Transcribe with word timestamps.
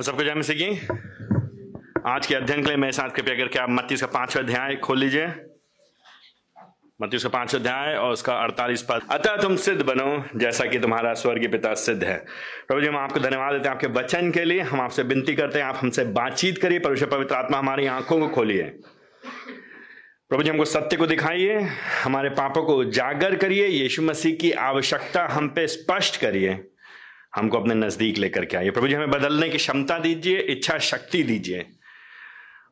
और 0.00 0.04
सबको 0.04 0.24
जय 0.24 0.34
मसीह 0.34 0.56
की। 0.56 0.86
आज 2.06 2.26
के 2.26 2.34
अध्ययन 2.34 2.62
के 2.62 2.68
लिए 2.68 2.76
मेरे 2.76 2.92
साथ 2.92 3.08
कृपया 3.08 3.34
करके 3.34 3.58
आप 3.58 3.70
मत्तीस 3.70 4.00
का 4.00 4.06
पांचवा 4.06 4.42
अध्याय 4.42 4.76
खोल 4.76 4.98
लीजिए। 4.98 5.26
मत्तीस 7.02 7.22
का 7.22 7.28
पांचवा 7.28 7.60
अध्याय 7.60 7.94
और 7.94 8.12
उसका 8.12 8.34
अड़तालीस 8.34 8.82
पद। 8.82 9.00
अतः 9.10 9.36
तुम 9.36 9.56
सिद्ध 9.56 9.82
बनो, 9.82 10.24
जैसा 10.36 10.64
कि 10.64 10.78
तुम्हारा 10.78 11.14
स्वर्गीय 11.14 11.48
पिता 11.48 11.74
सिद्ध 11.74 12.04
है। 12.04 12.24
प्रभु 12.68 12.80
जी, 12.80 12.86
हम 12.86 12.96
आपको 12.96 13.20
धन्यवाद 13.20 13.52
देते 13.52 13.68
हैं 13.68 13.74
आपके 13.74 13.86
वचन 13.86 14.30
के 14.30 14.44
लिए। 14.44 14.60
हम 14.60 14.80
आपसे 14.80 15.02
विनती 15.02 15.34
करते 15.34 15.58
हैं, 15.58 15.66
आप 15.66 15.78
हमसे 15.80 16.04
बातचीत 16.04 16.58
करिए, 16.58 16.78
परमेश्वर 16.78 17.08
पवित्र 17.08 17.34
आत्मा 17.34 17.58
हमारी 17.58 17.86
आँखों 17.86 18.20
को 18.20 18.28
खोलिए। 18.28 18.62
प्रभु 20.28 20.42
जी, 20.42 20.50
हमको 20.50 20.64
सत्य 20.64 20.96
को 20.96 21.06
दिखाइए, 21.06 21.58
हमारे 22.04 22.30
पापों 22.30 22.62
को 22.62 22.76
उजागर 22.76 23.36
करिए, 23.36 23.66
यीशु 23.66 24.02
मसीह 24.02 24.36
की 24.36 24.52
आवश्यकता 24.52 25.26
हम 25.26 25.48
पे 25.48 25.66
स्पष्ट 25.66 26.20
करिए। 26.20 26.69
हमको 27.36 27.60
अपने 27.60 27.74
नज़दीक 27.74 28.18
लेकर 28.18 28.44
के 28.44 28.56
आइए। 28.56 28.70
प्रभु 28.70 28.88
जी 28.88 28.94
हमें 28.94 29.10
बदलने 29.10 29.48
की 29.48 29.58
क्षमता 29.58 29.98
दीजिए, 29.98 30.38
इच्छा 30.38 30.78
शक्ति 30.78 31.22
दीजिए। 31.22 31.70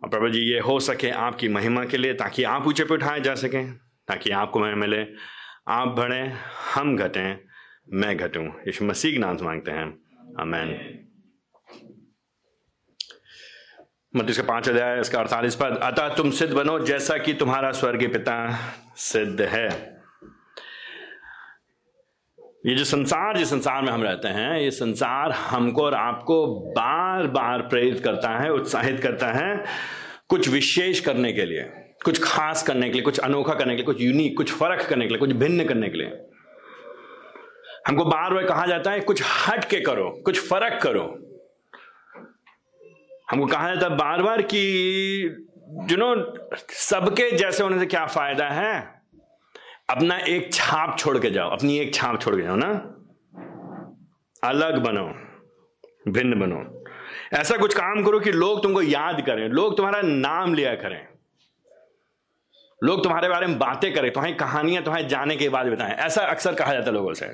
और 0.03 0.09
प्रभु 0.09 0.29
जी 0.29 0.41
ये 0.41 0.59
हो 0.59 0.80
सके 0.80 1.11
आपकी 1.11 1.49
महिमा 1.49 1.85
के 1.85 1.97
लिए, 1.97 2.15
ताकि 2.15 2.45
आप 2.45 2.66
ऊँचे 2.66 2.85
पे 2.85 2.95
उठाए 2.95 3.21
जा 3.21 3.35
सकें, 3.35 3.73
ताकि 4.09 4.30
आपको 4.30 4.61
मैं 4.61 4.75
मिले। 4.75 5.07
आप 5.69 5.89
बढ़े, 5.89 6.33
हम 6.75 6.97
घटें, 6.97 7.41
मैं 7.93 8.16
घटूं। 8.16 8.45
यीशु 8.45 8.85
मसीह 8.85 9.19
नाम 9.19 9.37
से 9.37 9.45
मांगते 9.45 9.71
हैं। 9.71 9.99
अमेन 10.41 10.99
मत 14.16 14.30
का 14.30 14.43
पाँच 14.43 14.69
अध्याय, 14.69 15.01
इसका 15.01 15.21
अड़तालीस 15.21 15.55
पद, 15.55 15.80
अतः 15.83 16.15
तुम 16.15 16.30
सिद्ध 16.30 16.55
बनो 16.55 16.87
जैसा 16.87 17.19
कि 17.19 17.35
तुम्हारा 17.35 17.73
स्वर्गीय 17.73 18.09
पिता 18.09 18.59
सिद्ध 18.97 19.41
है। 19.41 19.98
ये 22.69 22.74
जो 22.74 22.85
संसार, 22.85 23.37
जिस 23.37 23.51
संसार 23.51 23.83
में 23.83 23.93
हम 23.93 24.02
रहते 24.02 24.29
हैं, 24.29 24.61
ये 24.61 24.71
संसार 24.71 25.33
हमको 25.33 25.83
और 25.83 25.95
आपको 25.95 26.47
बार 26.57 27.27
बार 27.27 27.63
प्रेरित 27.63 28.01
करता 28.05 28.38
है, 28.38 28.52
उत्साहित 28.52 29.01
करता 29.01 29.27
है, 29.27 29.65
कुछ 30.29 30.49
विशेष 30.49 31.01
करने 31.01 31.33
के 31.33 31.45
लिए, 31.45 31.63
कुछ 32.05 32.23
खास 32.23 32.63
करने 32.63 32.87
के 32.87 32.93
लिए, 32.93 33.02
कुछ 33.02 33.19
अनोखा 33.19 33.55
करने 33.55 33.73
के 33.73 33.77
लिए, 33.77 33.85
कुछ 33.85 34.01
यूनिक 34.01 34.37
कुछ 34.37 34.52
फ़र्क 34.52 34.87
करने 34.87 35.05
के 35.05 35.09
लिए, 35.09 35.19
कुछ 35.19 35.33
भिन्न 35.33 35.65
करने 35.65 35.88
के 35.88 35.99
लिए। 35.99 36.07
हमको 37.87 38.05
बार 38.05 38.35
बार 38.35 38.45
कहा 38.45 38.66
जाता 38.66 38.91
है, 38.91 39.01
कुछ 39.01 39.23
हट 39.23 39.65
के 39.65 39.80
करो, 39.80 40.23
कुछ 40.25 40.49
फ़र्क 40.49 40.82
करो। 40.82 41.19
हमको 43.30 43.47
कहा 43.47 43.75
जाता 43.75 43.87
है 43.87 43.97
बार 43.97 44.23
बार 44.23 44.43
कि 44.43 44.59
यू 45.91 45.97
नो 45.97 46.37
सबके 46.71 47.30
जैसे 47.30 47.63
होने 47.63 47.79
से 47.79 47.87
क्या 47.87 48.07
फ़ायदा 48.07 48.49
है? 48.49 48.98
अपना 49.89 50.17
एक 50.29 50.53
छाप 50.55 50.97
छोड़ 50.99 51.19
के 51.19 51.31
जाओ, 51.31 51.51
अपनी 51.51 51.79
एक 51.79 51.95
छाप 51.95 52.21
छोड़ 52.21 52.35
के 52.37 52.43
जाओ 52.43 52.57
ना। 52.57 52.69
अलग 54.43 54.79
बनो, 54.79 55.05
भिन्न 56.09 56.39
बनो। 56.41 56.65
ऐसा 57.33 57.57
कुछ 57.57 57.75
काम 57.75 58.03
करो 58.05 58.19
कि 58.21 58.33
लोग 58.33 58.63
तुमको 58.63 58.83
याद 58.83 59.21
करें, 59.27 59.49
लोग 59.49 59.77
तुम्हारा 59.77 60.01
नाम 60.03 60.55
लिया 60.55 60.75
करें। 60.75 61.07
लोग 62.81 63.03
तुम्हारे 63.03 63.29
बारे 63.29 63.47
में 63.47 63.59
बातें 63.59 63.93
करें, 63.95 64.11
तुम्हारी 64.12 64.34
कहानियाँ 64.34 64.83
तुम्हारे 64.84 65.06
जाने 65.09 65.37
के 65.37 65.49
बाद 65.49 65.66
बताएँ। 65.66 65.94
ऐसा 65.97 66.25
अक्सर 66.27 66.55
कहा 66.55 66.72
जाता 66.72 66.87
है 66.87 66.93
लोगों 66.93 67.15
से। 67.15 67.27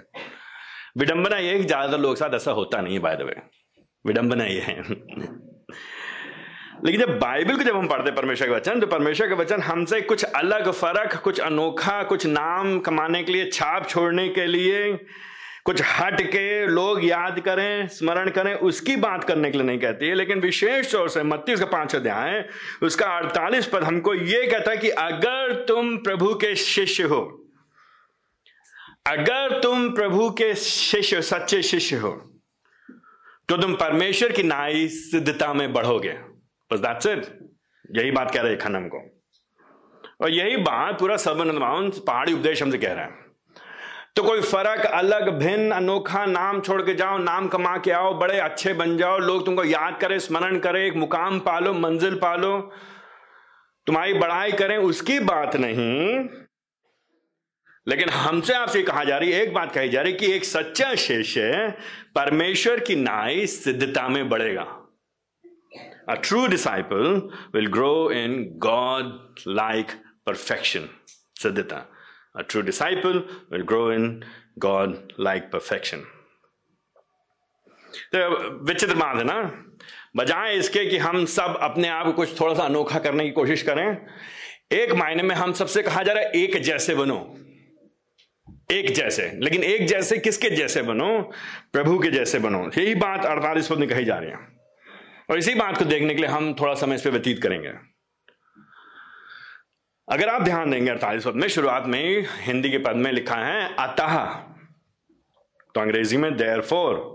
विडंबना 0.99 1.37
ये 1.39 1.59
कि 1.59 1.65
ज़्यादातर 1.65 1.99
लोग 1.99 2.17
साथ 2.17 2.35
ऐसा 2.35 2.51
होता 2.53 2.81
नहीं 2.81 2.99
बाय 3.01 3.17
द 3.17 3.23
वे 3.23 3.37
विडंबना 4.05 4.45
ये 4.45 4.61
है। 4.61 4.83
लेकिन 6.85 7.01
जब 7.01 7.19
बाइबल 7.19 7.57
को 7.57 7.63
जब 7.63 7.77
हम 7.77 7.87
पढ़ते 7.89 8.11
परमेश्वर 8.11 8.49
के 8.49 8.55
वचन 8.55 8.81
तो 8.81 8.87
परमेश्वर 8.87 9.29
के 9.29 9.35
वचन 9.35 9.61
हमसे 9.61 10.01
कुछ 10.01 10.25
अलग 10.25 10.71
फ़र्क, 10.71 11.15
कुछ 11.17 11.41
अनोखा, 11.41 12.03
कुछ 12.03 12.27
नाम 12.27 12.79
कमाने 12.81 13.23
के 13.25 13.33
लिए, 13.33 13.51
छाप 13.51 13.89
छोड़ने 13.89 14.29
के 14.29 14.47
लिए, 14.47 14.93
कुछ 15.65 15.81
हट 15.91 16.21
के 16.23 16.67
लोग 16.67 17.05
याद 17.05 17.41
करें, 17.41 17.87
स्मरण 17.89 18.31
करें, 18.31 18.55
उसकी 18.55 18.97
बात 18.97 19.25
करने 19.25 19.51
के 19.51 19.59
लिए 19.59 19.67
नहीं 19.67 19.79
कहती 19.79 20.09
है। 20.09 20.15
लेकिन 20.15 20.41
विशेष 20.41 20.93
तौर 20.93 21.09
से 21.09 21.23
मत्तीस 21.23 21.61
का 21.61 21.67
पाँच 21.67 21.95
अध्याय, 21.97 22.45
उसका 22.83 23.07
अड़तालीस 23.09 23.67
पद 23.67 23.85
हमको 23.85 24.15
यह 24.15 24.49
कहता 24.51 24.71
है 24.71 24.77
कि 24.77 24.89
अगर 24.89 25.55
तुम 25.69 25.97
प्रभु 25.99 26.35
के 26.35 26.55
शिष्य 26.57 27.03
हो, 27.05 27.23
अगर 29.07 29.59
तुम 29.61 29.89
प्रभु 29.91 30.29
के 30.31 30.55
शिष्य, 30.57 31.23
सच्चे 31.23 31.63
शिष्य 31.63 31.97
हो 31.97 32.13
तो 33.49 33.57
तुम 33.57 33.75
परमेश्वर 33.75 34.33
की 34.33 34.43
नाई 34.43 34.87
सिद्धता 34.89 35.53
में 35.55 35.73
बढ़ोगे। 35.73 36.17
बस 36.75 36.81
दैट्स 36.81 37.07
इट 37.07 37.51
यही 38.01 38.11
बात 38.11 38.31
कह 38.31 38.43
रहे 38.43 38.51
हैं 38.51 38.61
खनम 38.61 38.89
को। 38.89 39.25
और 40.21 40.31
यही 40.31 40.57
बात 40.57 40.99
पूरा 40.99 41.17
सर्वनंद 41.17 41.93
पहाड़ी 42.07 42.33
उपदेश 42.33 42.63
हमसे 42.63 42.79
कह 42.79 42.93
रहा 42.93 43.05
है। 43.05 43.25
तो 44.17 44.23
कोई 44.23 44.41
फ़र्क 44.41 44.85
अलग, 44.85 45.29
भिन्न, 45.29 45.71
अनोखा, 45.71 46.27
नाम 46.27 46.61
छोड़ 46.61 46.83
के 46.83 46.95
जाओ, 46.95 47.19
नाम 47.19 47.49
कमा 47.49 47.79
के 47.79 47.91
आओ, 47.91 48.15
बड़े, 48.15 48.39
अच्छे 48.41 48.73
बन 48.73 48.97
जाओ, 48.97 49.19
लोग 49.19 49.47
तुमको 49.47 49.65
याद 49.65 50.01
करें, 50.01 50.19
स्मरण 50.19 50.59
करें, 50.59 50.87
एक 50.87 50.97
मुकाम 50.97 51.41
पालो, 51.41 51.73
मंजिल 51.73 52.15
पालो, 52.15 52.73
तुम्हारी 53.87 54.15
बढ़ाई 54.15 54.53
करें, 54.53 54.77
उसकी 54.77 55.21
बात 55.21 55.57
नहीं। 55.57 56.29
लेकिन 57.89 58.09
हमसे 58.09 58.55
आपसे 58.55 58.83
कहा 58.83 59.05
जा 59.05 59.19
रही 59.19 59.33
है 59.33 59.43
एक 59.43 59.55
बात 59.55 59.73
कही 59.73 59.89
जा 59.89 60.03
रही 60.03 60.13
कि 60.13 60.33
एक 60.33 60.45
सच्चा 60.45 60.95
शिष्य 60.95 61.75
परमेश्वर 62.15 62.81
की 62.81 62.97
नाई 62.97 63.47
सिद्धता 63.47 64.09
में 64.09 64.29
बढ़ेगा। 64.29 64.84
A 66.07 66.17
true 66.17 66.49
disciple 66.49 67.31
will 67.53 67.67
grow 67.67 68.11
in 68.11 68.59
God 68.59 69.41
like 69.47 69.95
perfection. 70.27 70.91
Siddhita. 71.41 71.85
A 72.35 72.43
true 72.43 72.63
disciple 72.63 73.23
will 73.51 73.63
grow 73.63 73.91
in 73.91 74.25
God 74.59 75.13
like 75.19 75.51
perfection. 75.51 76.01
तो 78.15 78.19
विचित्र 78.65 78.95
बात 78.95 79.17
है 79.17 79.25
ना 79.25 79.41
बजाय 80.17 80.57
इसके 80.57 80.85
कि 80.87 80.99
हम 80.99 81.25
सब 81.25 81.59
अपने 81.63 81.89
आप 81.89 82.07
को 82.07 82.13
कुछ 82.13 82.41
थोड़ा 82.41 82.55
सा 82.55 82.63
अनोखा 82.63 82.99
करने 82.99 83.25
की 83.25 83.31
कोशिश 83.31 83.63
करें, 83.63 84.07
एक 84.73 84.93
मायने 84.93 85.23
में 85.23 85.35
हम 85.35 85.53
सबसे 85.53 85.83
कहा 85.83 86.03
जा 86.03 86.13
रहा 86.13 86.23
है, 86.23 86.31
एक 86.31 86.57
जैसे 86.63 86.95
बनो 86.95 87.37
एक 88.73 88.93
जैसे 88.95 89.31
लेकिन 89.43 89.65
एक 89.65 89.87
जैसे 89.87 90.19
किसके 90.19 90.51
जैसे 90.51 90.83
बनो 90.83 91.33
प्रभु 91.73 91.99
के 91.99 92.11
जैसे 92.11 92.39
बनो 92.39 92.71
यही 92.79 92.95
बात 92.95 93.25
अड़तालीस 93.27 93.69
पद 93.69 93.79
में 93.79 93.89
कही 93.89 94.05
जा 94.05 94.19
रही 94.19 94.31
है 94.31 94.54
और 95.29 95.39
इसी 95.39 95.55
बात 95.55 95.79
को 95.79 95.85
देखने 95.85 96.15
के 96.15 96.21
लिए 96.21 96.31
हम 96.31 96.53
थोड़ा 96.55 96.75
समय 96.75 96.95
इस 96.95 97.03
पर 97.03 97.11
व्यतीत 97.11 97.43
करेंगे। 97.43 97.73
अगर 100.09 100.29
आप 100.29 100.43
ध्यान 100.43 100.71
देंगे 100.71 100.91
अड़तालीस 100.91 101.27
पद 101.27 101.35
में, 101.35 101.49
शुरुआत 101.49 101.87
में 101.87 102.27
हिंदी 102.41 102.71
के 102.71 102.79
पद 102.79 102.97
में 102.97 103.11
लिखा 103.13 103.37
है, 103.37 103.75
अतः। 103.79 104.25
तो 105.75 105.81
अंग्रेज़ी 105.81 106.17
में 106.17 106.37
देयर 106.37 106.61
फोर 106.61 107.13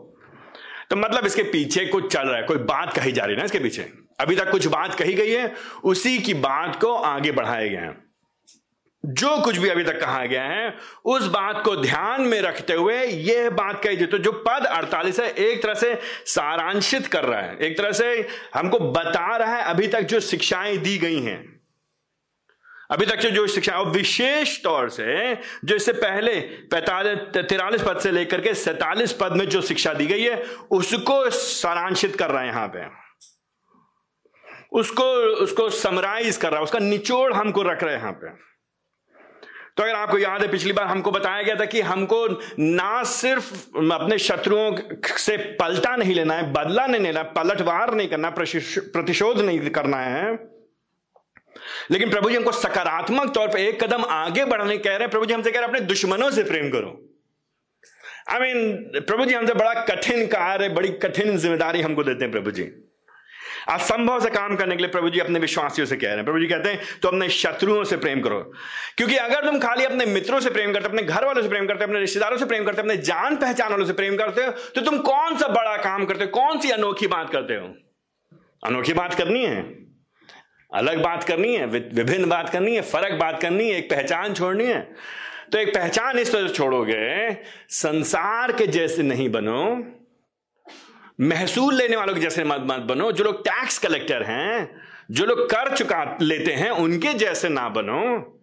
तो 0.89 0.95
मतलब 0.95 1.25
इसके 1.25 1.43
पीछे 1.43 1.85
कुछ 1.85 2.11
चल 2.13 2.27
रहा 2.27 2.37
है, 2.37 2.43
कोई 2.43 2.57
बात 2.57 2.93
कही 2.93 3.11
जा 3.11 3.23
रही 3.23 3.35
है 3.35 3.39
ना 3.39 3.45
इसके 3.45 3.59
पीछे। 3.59 3.81
अभी 4.19 4.35
तक 4.35 4.49
कुछ 4.51 4.65
बात 4.67 4.95
कही 4.95 5.13
गई 5.13 5.31
है, 5.31 5.53
उसी 5.83 6.17
की 6.19 6.33
बात 6.35 6.79
को 6.81 6.93
आगे 6.93 7.31
बढ़ाया 7.31 7.67
गया 7.67 7.81
है। 7.81 8.08
जो 9.09 9.37
कुछ 9.41 9.57
भी 9.57 9.69
अभी 9.69 9.83
तक 9.83 9.99
कहा 9.99 10.25
गया 10.25 10.43
है, 10.43 10.73
उस 11.05 11.27
बात 11.27 11.61
को 11.65 11.75
ध्यान 11.75 12.21
में 12.21 12.39
रखते 12.41 12.73
हुए 12.73 13.03
यह 13.03 13.49
बात 13.49 13.81
कही 13.83 14.05
तो 14.05 14.17
जो 14.17 14.31
पद 14.47 14.65
48 14.67 15.19
है, 15.19 15.29
एक 15.29 15.61
तरह 15.63 15.73
से 15.73 15.93
सारांशित 16.25 17.07
कर 17.07 17.23
रहा 17.23 17.41
है। 17.41 17.57
एक 17.57 17.77
तरह 17.77 17.91
से 17.91 18.27
हमको 18.55 18.79
बता 18.79 19.35
रहा 19.37 19.55
है 19.55 19.63
अभी 19.63 19.87
तक 19.87 20.01
जो 20.01 20.19
शिक्षाएँ 20.19 20.77
दी 20.77 20.97
गई 20.97 21.21
हैं। 21.21 21.37
अभी 22.91 23.05
तक 23.05 23.15
जो 23.15 23.45
शिक्षा, 23.47 23.73
और 23.73 23.89
विशेष 23.89 24.61
तौर 24.63 24.89
से, 24.89 25.35
जो 25.65 25.75
इससे 25.75 25.93
पहले 25.93 26.39
पैतालीस, 26.71 27.17
तिरालीस 27.39 27.81
पद 27.81 27.99
से 27.99 28.11
लेकर 28.11 28.41
के 28.41 28.53
सैतालीस 28.53 29.13
पद 29.13 29.31
में 29.31 29.47
जो 29.49 29.61
शिक्षा 29.61 29.93
दी 29.93 30.05
गई 30.05 30.23
है, 30.23 30.35
उसको 30.71 31.29
सारांशित 31.29 32.15
कर 32.15 32.31
रहा 32.31 32.41
है 32.41 32.47
यहाँ 32.47 32.67
पे। 32.67 32.87
उसको 34.71 35.03
उसको 35.43 35.69
समराइज 35.69 36.37
कर 36.37 36.49
रहा 36.49 36.57
है, 36.57 36.63
उसका 36.63 36.79
निचोड़ 36.79 37.33
हमको 37.33 37.63
रख 37.63 37.83
रहे 37.83 37.93
हैं 37.93 38.01
यहाँ 38.01 38.13
पे। 38.13 38.27
तो 39.79 39.83
अगर 39.83 39.95
आपको 39.95 40.17
याद 40.17 40.41
है 40.41 40.47
पिछली 40.51 40.71
बार 40.73 40.85
हमको 40.85 41.11
बताया 41.11 41.41
गया 41.41 41.55
था 41.55 41.65
कि 41.65 41.81
हमको 41.81 42.15
ना 42.59 43.03
सिर्फ़ 43.05 43.51
अपने 43.93 44.17
शत्रुओं 44.19 44.75
से 45.17 45.35
पलटा 45.55 45.95
नहीं 45.95 46.15
लेना 46.15 46.33
है 46.33 46.51
बदला 46.53 46.85
नहीं 46.87 47.01
लेना 47.01 47.23
पलटवार 47.37 47.93
नहीं 47.95 48.07
करना 48.07 48.29
प्रतिशोध 48.29 49.39
नहीं 49.41 49.69
करना 49.69 49.97
है। 49.97 50.33
लेकिन 51.91 52.09
प्रभु 52.09 52.29
जी 52.29 52.35
हमको 52.35 52.51
सकारात्मक 52.51 53.33
तौर 53.35 53.47
पर 53.47 53.59
एक 53.59 53.83
कदम 53.83 54.03
आगे 54.11 54.45
बढ़ने 54.45 54.77
कह 54.77 54.89
रहे 54.89 54.99
हैं। 54.99 55.09
प्रभु 55.09 55.25
जी 55.25 55.33
हमसे 55.33 55.51
कह 55.51 55.59
रहे 55.59 55.67
हैं 55.67 55.73
अपने 55.73 55.87
दुश्मनों 55.87 56.29
से 56.31 56.43
प्रेम 56.43 56.69
करो। 56.69 56.91
आई 58.29 58.37
I 58.37 58.41
मीन 58.41 58.57
mean, 58.57 59.05
प्रभु 59.07 59.25
जी 59.25 59.33
हमसे 59.33 59.53
बड़ा 59.53 59.73
कठिन 59.85 60.25
कार्य 60.27 60.69
बड़ी 60.71 60.89
कठिन 61.03 61.37
ज़िम्मेदारी 61.37 61.81
हमको 61.81 62.03
देते 62.03 62.25
हैं 62.25 62.31
प्रभु 62.31 62.51
जी। 62.51 62.63
असंभव 63.67 64.19
से 64.19 64.29
काम 64.29 64.55
करने 64.55 64.75
के 64.75 64.83
लिए 64.83 64.91
प्रभु 64.91 65.09
जी 65.09 65.19
अपने 65.19 65.39
विश्वासियों 65.39 65.87
से 65.87 65.95
कह 65.95 66.07
रहे 66.07 66.15
हैं। 66.15 66.25
प्रभु 66.25 66.39
जी 66.39 66.47
कहते 66.47 66.69
हैं 66.69 66.81
तो 67.01 67.07
अपने 67.07 67.29
शत्रुओं 67.29 67.83
से 67.83 67.97
प्रेम 67.97 68.21
करो। 68.21 68.39
क्योंकि 68.97 69.15
अगर 69.15 69.45
तुम 69.45 69.59
खाली 69.59 69.85
अपने 69.85 70.05
मित्रों 70.05 70.39
से 70.39 70.49
प्रेम 70.49 70.73
करते, 70.73 70.87
अपने 70.87 71.03
घर 71.03 71.25
वालों 71.25 71.41
से 71.41 71.49
प्रेम 71.49 71.67
करते, 71.67 71.83
अपने 71.83 71.99
रिश्तेदारों 71.99 72.37
से 72.37 72.45
प्रेम 72.45 72.65
करते, 72.65 72.81
अपने 72.81 72.97
जान 72.97 73.35
पहचान 73.35 73.71
वालों 73.71 73.85
से 73.85 73.93
प्रेम 73.93 74.15
करते 74.15 74.45
हो 74.45 74.51
तो 74.51 74.81
तुम 74.81 74.97
कौन 74.97 75.37
सा 75.37 75.47
बड़ा 75.47 75.75
काम 75.77 76.05
करते 76.05 76.23
हो? 76.23 76.29
कौन 76.29 76.59
सी 76.59 76.69
अनोखी 76.69 77.07
बात 77.07 77.29
करते 77.29 77.53
हो? 77.53 77.73
अनोखी 78.63 78.93
बात 78.93 79.13
करनी 79.13 79.45
है। 79.45 79.61
अलग 80.75 81.01
बात 81.01 81.23
करनी 81.23 81.55
है 81.55 81.65
विभिन्न 81.65 82.29
बात 82.29 82.49
करनी 82.49 82.75
है, 82.75 82.81
फ़र्क 82.81 83.13
बात 83.13 83.41
करनी 83.41 83.69
है, 83.69 83.77
एक 83.77 83.89
पहचान 83.89 84.33
छोड़नी 84.33 84.65
है। 84.65 84.81
तो 85.51 85.57
एक 85.57 85.73
पहचान 85.73 86.19
इस 86.19 86.31
तरह 86.31 86.47
छोड़ोगे, 86.47 87.33
संसार 87.69 88.51
के 88.51 88.67
जैसे 88.67 89.03
नहीं 89.03 89.29
बनो। 89.29 89.61
महसूल 91.21 91.75
लेने 91.75 91.95
वालों 91.95 92.13
के 92.13 92.19
जैसे 92.19 92.43
मत 92.43 92.61
मत 92.61 92.79
बनो। 92.79 93.11
जो 93.11 93.23
लोग 93.23 93.41
टैक्स 93.41 93.77
कलेक्टर 93.77 94.23
हैं, 94.23 94.81
जो 95.11 95.25
लोग 95.25 95.45
कर 95.45 95.75
चुका 95.75 96.17
लेते 96.21 96.51
हैं, 96.51 96.71
उनके 96.71 97.13
जैसे 97.13 97.49
ना 97.49 97.69
बनो। 97.69 98.35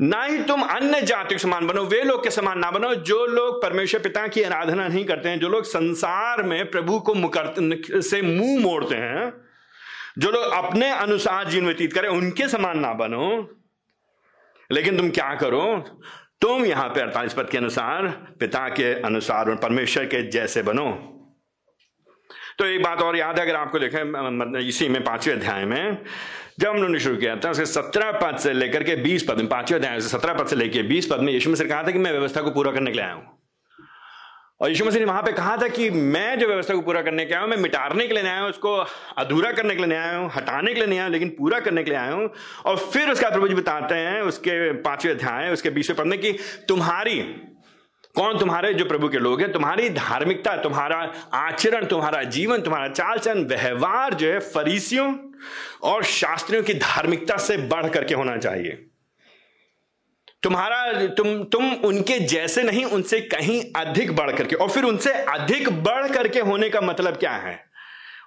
ना 0.00 0.24
ही 0.24 0.42
तुम 0.42 0.62
अन्य 0.62 1.02
जाति 1.02 1.34
के 1.34 1.38
समान 1.38 1.66
बनो, 1.66 1.84
वे 1.84 2.02
लोग 2.02 2.24
के 2.24 2.30
समान 2.30 2.58
ना 2.58 2.70
बनो, 2.70 2.94
जो 2.94 3.26
लोग 3.26 3.62
परमेश्वर 3.62 4.00
पिता 4.00 4.26
की 4.26 4.42
आराधना 4.42 4.88
नहीं 4.88 5.04
करते 5.04 5.28
हैं, 5.28 5.40
जो 5.40 5.48
लोग 5.48 5.64
संसार 5.64 6.42
में 6.42 6.70
प्रभु 6.70 7.00
को 7.00 7.14
मुकर 7.14 7.54
से 8.00 8.22
मुँह 8.22 8.60
मोड़ते 8.60 8.94
हैं, 8.94 9.32
जो 10.18 10.30
लोग 10.30 10.42
अपने 10.42 10.90
अनुसार 10.90 11.48
जीवन 11.48 11.66
व्यतीत 11.66 11.92
करें, 11.92 12.08
उनके 12.08 12.48
समान 12.48 12.78
ना 12.78 12.92
बनो। 12.92 13.50
लेकिन 14.72 14.96
तुम 14.96 15.10
क्या 15.10 15.34
करो? 15.34 15.76
तुम 16.40 16.64
यहाँ 16.64 16.88
पे 16.88 17.00
अड़तालीस 17.00 17.34
पद 17.34 17.48
के 17.50 17.58
अनुसार 17.58 18.06
पिता 18.40 18.68
के 18.68 19.02
अनुसार 19.02 19.54
परमेश्वर 19.54 20.04
के 20.04 20.30
जैसे 20.30 20.62
बनो। 20.62 21.13
तो 22.58 22.66
एक 22.66 22.82
बात 22.82 23.00
और 23.02 23.16
याद 23.16 23.38
है, 23.38 23.44
अगर 23.44 23.56
आपको 23.56 23.78
देखें 23.78 24.58
इसी 24.58 24.88
में 24.88 25.02
पाँचवें 25.04 25.34
अध्याय 25.34 25.64
में, 25.64 25.98
जब 26.60 26.68
हम 26.68 26.76
लोगों 26.76 26.88
ने 26.88 26.98
शुरू 27.00 27.16
किया 27.16 27.36
था 27.36 27.50
उसके 27.50 27.64
सत्रह 27.66 28.10
पद 28.20 28.36
से 28.38 28.52
लेकर 28.52 28.82
के 28.82 28.96
बीस 28.96 29.22
पद 29.28 29.38
में 29.38 29.48
पाँचवें 29.48 29.78
अध्याय 29.78 30.00
से 30.00 30.08
सत्रह 30.08 30.34
पद 30.34 30.46
से 30.46 30.56
लेकर 30.56 30.82
बीस 30.88 31.06
पद 31.12 31.20
में 31.20 31.32
यीशु 31.32 31.50
मसीह 31.50 31.68
कहा 31.68 31.82
था 31.82 31.90
कि 31.90 31.98
मैं 31.98 32.12
व्यवस्था 32.12 32.42
को 32.42 32.50
पूरा 32.50 32.72
करने 32.72 32.90
के 32.90 32.96
लिए 32.96 33.04
आया 33.04 33.14
हूँ। 33.14 33.30
और 34.60 34.68
यीशु 34.68 34.84
मसीह 34.84 35.00
ने 35.00 35.06
वहाँ 35.06 35.22
पे 35.22 35.32
कहा 35.32 35.56
था 35.56 35.68
कि 35.68 35.88
मैं 35.90 36.38
जो 36.38 36.46
व्यवस्था 36.46 36.74
को 36.74 36.80
पूरा 36.80 37.00
करने 37.02 37.24
के 37.24 37.34
आया 37.34 37.42
हूँ, 37.42 37.50
मैं 37.50 37.56
मिटाने 37.56 38.06
के 38.06 38.14
लिए 38.14 38.22
आया 38.24 38.44
उसको 38.46 38.74
अधूरा 39.18 39.50
करने 39.52 39.74
के 39.76 39.84
लिए 39.84 39.98
आया 39.98 40.16
हूँ, 40.16 40.30
हटाने 40.34 40.74
के 40.74 40.80
लिए 40.80 40.88
नहीं 40.88 40.98
आया 40.98 41.08
लेकिन 41.08 41.28
पूरा 41.38 41.58
करने 41.60 41.82
के 41.84 41.90
लिए 41.90 41.98
आया 41.98 42.12
हूँ। 42.12 42.28
और 42.64 42.76
फिर 42.76 43.10
उसका 43.10 43.30
प्रभु 43.30 43.48
जी 43.48 43.54
बताते 43.54 43.94
हैं, 43.94 44.20
उसके 44.22 44.72
पाँचवें 44.82 45.12
अध्याय, 45.14 45.50
उसके 45.52 45.70
बीसवें 45.70 45.98
पद 45.98 46.06
में 46.06 46.18
कि 46.20 46.32
तुम्हारी 46.68 47.20
कौन 48.14 48.38
तुम्हारे 48.38 48.74
जो 48.74 48.84
प्रभु 48.84 49.08
के 49.08 49.18
लोग 49.18 49.40
हैं? 49.40 49.52
तुम्हारी 49.52 49.88
धार्मिकता, 49.90 50.56
तुम्हारा 50.56 51.12
आचरण, 51.34 51.86
तुम्हारा 51.86 52.22
जीवन, 52.22 52.60
तुम्हारा 52.60 52.88
चाल 52.88 53.18
चलन 53.18 53.44
व्यवहार 53.44 54.14
जो 54.14 54.28
है 54.28 54.38
फरीसियों 54.38 55.18
और 55.82 56.04
शास्त्रियों 56.04 56.62
की 56.62 56.74
धार्मिकता 56.74 57.36
से 57.36 57.56
बढ़ 57.56 57.88
करके 57.88 58.14
होना 58.14 58.36
चाहिए। 58.36 58.86
तुम्हारा, 60.42 61.06
तुम 61.06 61.44
तुम 61.44 61.72
उनके 61.72 62.18
जैसे 62.18 62.62
नहीं, 62.62 62.84
उनसे 62.84 63.20
कहीं 63.20 63.62
अधिक 63.76 64.16
बढ़ 64.16 64.32
करके। 64.32 64.56
और 64.56 64.70
फिर 64.70 64.84
उनसे 64.84 65.12
अधिक 65.12 65.82
बढ़ 65.82 66.08
करके 66.08 66.40
होने 66.40 66.68
का 66.70 66.80
मतलब 66.80 67.16
क्या 67.16 67.32
है? 67.32 67.64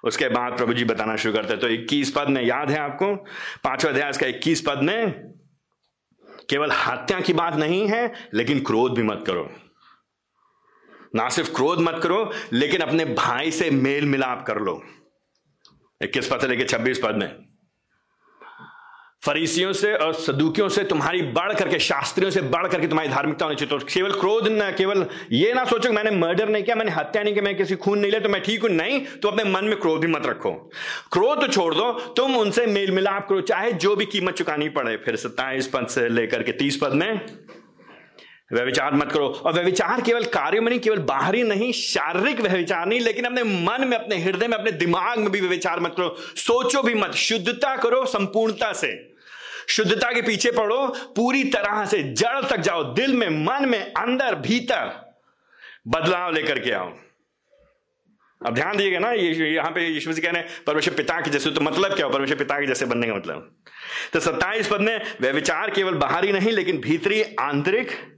उसके 0.04 0.28
बाद 0.28 0.56
प्रभु 0.56 0.72
जी 0.72 0.84
बताना 0.84 1.16
शुरू 1.16 1.34
करते 1.34 1.56
तो 1.56 1.68
21 1.68 2.10
पद 2.10 2.28
में 2.28 2.42
याद 2.42 2.70
है 2.70 2.78
आपको? 2.78 3.14
पांचवा 3.64 3.90
अध्याय 3.90 4.12
का 4.12 4.26
21 4.26 4.60
पद 4.60 4.78
में, 4.82 5.10
केवल 6.50 6.70
हत्या 6.72 7.20
की 7.20 7.32
बात 7.32 7.54
नहीं 7.54 7.88
है, 7.88 8.12
लेकिन 8.34 8.60
क्रोध 8.60 8.94
भी 8.94 9.02
मत 9.02 9.24
करो। 9.26 9.50
ना 11.14 11.28
सिर्फ़ 11.28 11.54
क्रोध 11.54 11.80
मत 11.80 12.00
करो, 12.02 12.30
लेकिन 12.52 12.80
अपने 12.80 13.04
भाई 13.04 13.50
से 13.50 13.70
मेल 13.70 14.04
मिलाप 14.04 14.46
कर 14.46 14.58
लो। 14.58 14.80
इक्कीस 16.00 16.28
पद 16.28 16.40
से 16.40 16.48
लेकर 16.48 16.66
छब्बीस 16.66 17.00
पद 17.04 17.16
में। 17.16 17.44
फरीसियों 19.22 19.72
से 19.72 19.92
और 19.94 20.12
सदुकियों 20.14 20.68
से 20.68 20.82
तुम्हारी 20.84 21.22
बढ़ 21.22 21.52
करके, 21.52 21.78
शास्त्रियों 21.78 22.30
से 22.30 22.40
बढ़ 22.42 22.66
करके 22.68 22.88
तुम्हारी 22.88 23.08
धार्मिकता 23.08 23.44
होनी 23.44 23.56
चाहिए। 23.56 23.78
तो 23.78 23.86
केवल 23.86 24.12
क्रोध 24.12 24.48
न, 24.48 24.70
केवल 24.78 25.04
ये 25.32 25.52
ना 25.54 25.64
सोचो 25.64 25.92
मैंने 25.92 26.10
मर्डर 26.10 26.48
नहीं 26.48 26.64
किया, 26.64 26.76
मैंने 26.76 26.90
हत्या 26.90 27.22
नहीं 27.22 27.34
की, 27.34 27.40
मैं 27.40 27.56
किसी 27.56 27.76
खून 27.76 27.98
नहीं 27.98 28.10
लिया 28.10 28.20
तो 28.20 28.28
मैं 28.28 28.42
ठीक 28.42 28.62
हूँ। 28.62 28.70
नहीं 28.70 29.00
तो 29.22 29.28
अपने 29.28 29.44
मन 29.44 29.64
में 29.64 29.76
क्रोध 29.80 30.00
भी 30.00 30.06
मत 30.06 30.26
रखो। 30.26 30.52
क्रोध 31.12 31.40
तो 31.40 31.46
छोड़ 31.46 31.74
दो, 31.74 31.92
तुम 31.92 32.36
उनसे 32.36 32.66
मेल 32.66 32.90
मिलाप 32.90 33.28
करो, 33.28 33.40
चाहे 33.40 33.72
जो 33.72 33.96
भी 33.96 34.06
कीमत 34.06 34.34
चुकानी 34.34 34.68
पड़े। 34.68 34.96
फिर 34.96 35.16
सत्ताईस 35.16 35.66
पद 35.66 35.86
से 35.86 36.08
लेकर 36.08 36.42
के 36.42 36.52
तीस 36.52 36.78
पद 36.82 36.92
में 36.92 37.20
व्यविचार 38.52 38.94
मत 38.94 39.12
करो। 39.12 39.28
और 39.28 39.52
व्यविचार 39.52 40.00
केवल 40.00 40.24
कार्य 40.24 40.60
में 40.60 40.68
नहीं, 40.68 40.80
केवल 40.80 40.98
बाहरी 40.98 41.42
नहीं, 41.42 41.72
शारीरिक 41.72 42.40
व्यविचार 42.40 42.86
नहीं, 42.86 43.00
लेकिन 43.00 43.24
अपने 43.24 43.42
मन 43.42 43.84
में, 43.88 43.98
अपने 43.98 44.18
हृदय 44.18 44.48
में, 44.48 44.58
अपने 44.58 44.72
दिमाग 44.72 45.18
में 45.18 45.30
भी 45.30 45.40
व्यविचार 45.40 45.80
मत 45.80 45.94
करो। 45.96 46.16
सोचो 46.18 46.82
भी 46.82 46.94
मत। 46.94 47.12
शुद्धता 47.12 47.76
करो 47.76 48.06
संपूर्णता 48.06 48.72
से। 48.72 49.14
शुद्धता 49.68 50.12
के 50.12 50.22
पीछे 50.22 50.50
पड़ो। 50.50 50.94
पूरी 51.16 51.44
तरह 51.44 51.86
से 51.86 52.02
जड़ 52.02 52.44
तक 52.44 52.56
जाओ। 52.56 52.94
दिल 52.94 53.14
में, 53.14 53.28
मन 53.28 53.68
में, 53.68 53.92
अंदर, 53.92 54.34
भीतर। 54.34 55.14
बदलाव 55.88 56.34
लेकर 56.34 56.58
के 56.58 56.70
आओ। 56.70 56.92
अब 58.46 58.54
ध्यान 58.54 58.76
दिएगा 58.76 58.98
ना, 58.98 59.12
ये 59.12 59.54
यहाँ 59.54 59.70
पे 59.70 59.86
यीशु 59.86 60.12
जी 60.12 60.20
कह 60.20 60.30
रहे 60.30 60.42
हैं, 60.42 60.48
परमेश्वर 60.66 60.94
पिता 60.94 61.20
के 61.20 61.30
जैसे 61.30 61.50
तो 61.50 61.60
मतलब 61.60 61.94
क्या 61.94 62.06
हो? 62.06 62.12
परमेश्वर 62.12 62.36
पिता 62.36 62.60
के 62.60 62.66
जैसे 62.66 62.86
बनने 62.86 63.06
का 63.06 63.14
मतलब। 63.14 63.54
तो 64.12 64.20
सत्ताईस 64.20 64.68
पद 64.68 64.80
में 64.80 65.00
व्यविचार 65.20 65.70
केवल 65.70 65.94
बाहरी 65.94 66.32
नहीं, 66.32 66.52
लेकिन 66.52 66.78
भीतरी 66.78 67.22
आंतरिक 67.22 68.17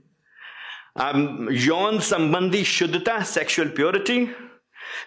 यौन 0.95 1.99
संबंधी 1.99 2.63
शुद्धता 2.63 3.21
सेक्सुअल 3.23 3.67
प्योरिटी 3.67 4.27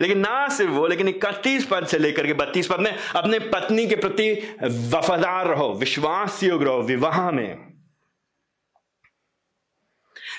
लेकिन 0.00 0.18
ना 0.18 0.48
सिर्फ़ 0.48 0.72
वो, 0.72 0.86
लेकिन 0.86 1.08
इकतीस 1.08 1.66
पद 1.66 1.86
से 1.86 1.98
लेकर 1.98 2.26
के 2.26 2.32
बत्तीस 2.32 2.66
पद 2.66 2.80
में 2.80 2.90
अपने 2.92 3.38
पत्नी 3.38 3.86
के 3.86 3.96
प्रति 3.96 4.32
वफादार 4.62 5.46
रहो 5.46 5.72
विश्वास 5.74 6.42
योग्य 6.42 6.64
रहो, 6.64 6.82
विवाह 6.82 7.30
में। 7.30 7.74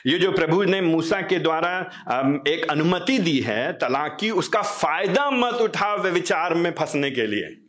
ये 0.08 0.18
जो 0.20 0.32
प्रभु 0.32 0.64
ने 0.64 0.82
मूसा 0.82 1.22
के 1.22 1.40
द्वारा 1.40 1.80
एक 2.48 2.66
अनुमति 2.70 3.18
दी 3.20 3.40
है, 3.40 3.74
तलाक 3.74 4.18
की, 4.20 4.30
उसका 4.32 4.62
फ़ायदा 4.62 5.30
मत 5.32 5.54
उठा 5.54 5.94
विचार 5.96 6.54
में 6.54 6.72
फंसने 6.72 7.12
के 7.12 7.28
लिए। 7.28 7.65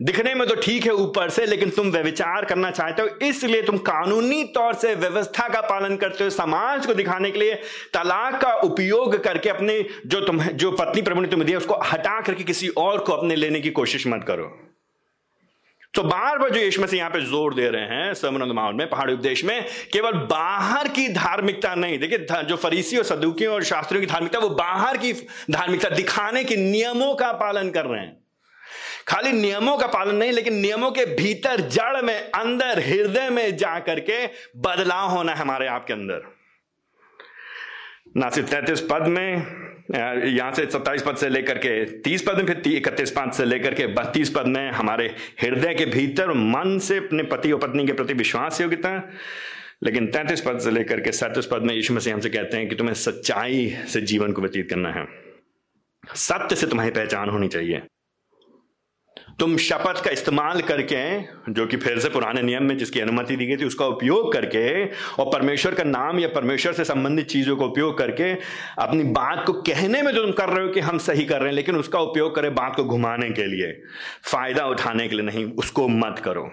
दिखने 0.00 0.34
में 0.34 0.46
तो 0.48 0.54
ठीक 0.56 0.84
है 0.86 0.92
ऊपर 0.92 1.30
से, 1.30 1.44
लेकिन 1.46 1.70
तुम 1.70 1.90
व्यविचार 1.90 2.44
करना 2.44 2.70
चाहते 2.70 3.02
हो, 3.02 3.08
इसलिए 3.22 3.62
तुम 3.62 3.78
कानूनी 3.80 4.42
तौर 4.54 4.74
से 4.74 4.94
व्यवस्था 4.96 5.48
का 5.48 5.60
पालन 5.62 5.96
करते 5.96 6.24
हो 6.24 6.30
समाज 6.30 6.86
को 6.86 6.94
दिखाने 6.94 7.30
के 7.30 7.38
लिए, 7.38 7.54
तलाक 7.94 8.40
का 8.42 8.52
उपयोग 8.62 9.16
करके 9.24 9.48
अपने 9.48 9.84
जो 10.06 10.20
तुम, 10.20 10.42
जो 10.42 10.70
पत्नी 10.72 11.02
प्रभु 11.02 11.20
ने 11.20 11.28
तुम्हें 11.28 11.46
दिया, 11.46 11.58
उसको 11.58 11.80
हटा 11.84 12.20
करके 12.20 12.44
किसी 12.44 12.68
और 12.68 12.98
को 12.98 13.12
अपने 13.12 13.36
लेने 13.36 13.60
की 13.60 13.70
कोशिश 13.72 14.06
मत 14.06 14.24
करो। 14.26 14.52
तो 15.94 16.02
बार 16.02 16.38
बार 16.38 16.50
जो 16.50 16.60
यीशु 16.60 16.82
मसीह 16.82 16.98
यहाँ 16.98 17.10
पे 17.10 17.20
ज़ोर 17.22 17.54
दे 17.54 17.68
रहे 17.68 17.82
हैं 17.86 18.12
समन 18.14 18.42
माहौल 18.46 18.74
में, 18.74 18.88
पहाड़ी 18.88 19.12
उपदेश 19.12 19.44
में, 19.44 19.64
केवल 19.92 20.12
बाहर 20.30 20.88
की 20.88 21.08
धार्मिकता 21.10 21.74
नहीं, 21.74 21.98
देखिए 21.98 22.42
जो 22.44 22.56
फरीसी 22.58 22.96
और 22.96 23.04
सदुकियों 23.04 23.54
और 23.54 23.62
शास्त्रियों 23.64 24.00
की 24.00 24.06
धार्मिकता, 24.06 24.38
वो 24.38 24.48
बाहर 24.50 24.96
की 24.96 25.12
धार्मिकता 25.50 25.88
दिखाने 25.90 26.44
के 26.44 26.56
नियमों 26.58 27.14
का 27.14 27.32
पालन 27.34 27.70
कर 27.70 27.86
रहे 27.86 28.00
हैं। 28.00 28.16
खाली 29.08 29.32
नियमों 29.32 29.76
का 29.78 29.86
पालन 29.86 30.16
नहीं, 30.16 30.32
लेकिन 30.32 30.54
नियमों 30.54 30.90
के 30.90 31.04
भीतर 31.06 31.60
जड़ 31.60 32.02
में, 32.02 32.30
अंदर 32.30 32.78
हृदय 32.78 33.30
में 33.30 33.56
जा 33.56 33.78
करके 33.78 34.26
बदलाव 34.56 35.08
होना 35.08 35.32
है 35.32 35.38
हमारे 35.38 35.66
आपके 35.66 35.92
अंदर। 35.92 36.22
ना 38.16 38.30
सिर्फ़ 38.30 38.50
तैतीस 38.50 38.80
पद 38.80 39.02
में 39.02 39.66
यहाँ 40.26 40.52
से 40.52 40.66
सत्ताईस 40.66 41.02
पद 41.02 41.16
से 41.16 41.28
लेकर 41.28 41.58
के 41.58 41.84
तीस 42.00 42.22
पद 42.22 42.36
में, 42.36 42.46
फिर 42.46 42.72
इकतीस 42.72 43.10
पद 43.10 43.32
से 43.32 43.44
लेकर 43.44 43.74
के 43.74 43.86
बत्तीस 43.86 44.30
पद 44.30 44.46
में 44.46 44.70
हमारे 44.70 45.14
हृदय 45.42 45.74
के 45.74 45.86
भीतर, 45.86 46.32
मन 46.32 46.78
से 46.78 46.96
अपने 46.96 47.22
पति 47.22 47.52
और 47.52 47.60
पत्नी 47.60 47.86
के 47.86 47.92
प्रति 47.92 48.14
विश्वास 48.14 48.60
योग्यता। 48.60 49.12
लेकिन 49.82 50.06
तैतीस 50.06 50.40
पद 50.40 50.58
से 50.58 50.70
लेकर 50.70 51.00
के 51.00 51.12
सैतीस 51.12 51.46
पद 51.46 51.62
में 51.62 51.74
यीशु 51.74 51.94
मसीह 51.94 52.14
हमसे 52.14 52.28
कहते 52.28 52.56
हैं 52.56 52.68
कि 52.68 52.76
तुम्हें 52.76 52.94
सच्चाई 52.94 53.76
से 53.88 54.00
जीवन 54.00 54.32
को 54.32 54.42
व्यतीत 54.42 54.70
करना 54.70 54.92
है। 54.92 55.06
सत्य 56.14 56.56
से 56.56 56.66
तुम्हारी 56.66 56.90
पहचान 56.90 57.28
होनी 57.28 57.48
चाहिए। 57.48 57.82
तुम 59.38 59.56
शपथ 59.56 60.02
का 60.04 60.10
इस्तेमाल 60.10 60.60
करके, 60.60 60.98
जो 61.52 61.66
कि 61.66 61.76
फिर 61.76 61.98
से 61.98 62.08
पुराने 62.08 62.42
नियम 62.42 62.64
में 62.64 62.76
जिसकी 62.78 63.00
अनुमति 63.00 63.36
दी 63.36 63.46
गई 63.46 63.56
थी, 63.56 63.64
उसका 63.64 63.86
उपयोग 63.86 64.32
करके 64.32 64.84
और 64.84 65.30
परमेश्वर 65.32 65.74
का 65.74 65.84
नाम 65.84 66.18
या 66.18 66.28
परमेश्वर 66.28 66.72
से 66.72 66.84
संबंधित 66.84 67.26
चीज़ों 67.26 67.56
का 67.56 67.64
उपयोग 67.64 67.96
करके 67.98 68.32
अपनी 68.78 69.02
बात 69.12 69.44
को 69.46 69.52
कहने 69.62 70.02
में 70.02 70.12
जो 70.12 70.22
तुम 70.22 70.32
कर 70.32 70.48
रहे 70.48 70.64
हो 70.64 70.72
कि 70.72 70.80
हम 70.80 70.98
सही 70.98 71.24
कर 71.24 71.38
रहे 71.38 71.48
हैं, 71.48 71.54
लेकिन 71.54 71.76
उसका 71.76 72.00
उपयोग 72.00 72.34
करें 72.34 72.54
बात 72.54 72.76
को 72.76 72.84
घुमाने 72.84 73.30
के 73.30 73.46
लिए। 73.46 73.72
फ़ायदा 74.22 74.66
उठाने 74.66 75.08
के 75.08 75.16
लिए 75.16 75.26
नहीं, 75.26 75.44
उसको 75.52 75.88
मत 75.88 76.18
करो। 76.18 76.50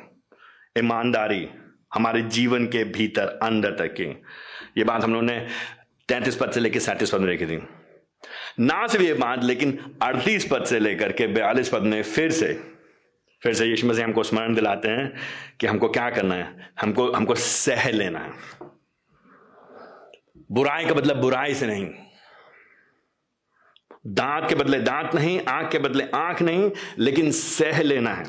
ईमानदारी 0.78 1.48
हमारे 1.94 2.22
जीवन 2.22 2.66
के 2.66 2.84
भीतर 2.84 3.40
अंदर 3.44 3.72
तक 3.72 3.94
की। 3.94 4.10
ये 4.78 4.84
बात 4.84 5.04
हम 5.04 5.14
लोगों 5.14 5.26
ने 5.26 5.40
तैंतीस 6.08 6.36
पद 6.36 6.52
से 6.52 6.60
लेकर 6.60 6.80
सैंतीस 6.80 7.12
पद 7.12 7.20
में 7.20 7.28
रेखी 7.28 7.46
थी। 7.46 7.62
ना 8.60 8.88
सिर्फ़ 8.88 9.06
ये 9.06 9.14
बात 9.14 9.44
लेकिन 9.44 9.98
अड़तीस 10.02 10.48
पद 10.52 10.66
से 10.66 10.80
लेकर 10.80 11.12
के 11.12 11.28
बयालीस 11.28 11.70
पद 11.70 11.82
में 11.82 12.04
फिर 12.04 12.32
से 12.32 12.54
फिर 13.42 13.54
से 13.54 13.66
यीशु 13.66 13.88
मसीह 13.88 14.04
हमको 14.04 14.24
स्मरण 14.24 14.54
दिलाते 14.56 14.88
हैं 14.88 15.14
कि 15.60 15.68
हमको 15.68 15.90
क्या 15.90 16.10
करना 16.10 16.36
है 16.36 16.72
हमको 16.82 17.12
हमको 17.12 17.36
सह 17.36 17.90
लेना 17.90 18.20
है। 18.20 18.32
बुराई 20.52 20.86
का 20.86 20.96
मतलब 20.96 21.18
बुराई 21.18 21.54
से 21.54 21.68
नहीं। 21.68 21.90
दांत 24.08 24.50
के 24.50 24.56
बदले 24.56 24.80
दांत 24.80 25.16
नहीं 25.16 25.40
आँख 25.46 25.72
के 25.72 25.80
बदले 25.80 26.04
आँख 26.14 26.42
नहीं 26.42 26.72
लेकिन 27.00 27.32
सह 27.32 27.82
लेना 27.82 28.14
है। 28.14 28.26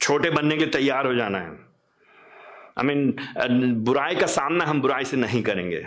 छोटे 0.00 0.30
बनने 0.30 0.56
के 0.56 0.64
लिए 0.64 0.72
तैयार 0.72 1.06
हो 1.06 1.14
जाना 1.14 1.38
है। 1.38 1.46
आई 1.46 2.82
I 2.82 2.84
मीन 2.84 3.12
mean, 3.12 3.84
बुराई 3.84 4.16
का 4.16 4.26
सामना 4.26 4.64
हम 4.64 4.80
बुराई 4.80 5.04
से 5.04 5.16
नहीं 5.16 5.42
करेंगे। 5.42 5.86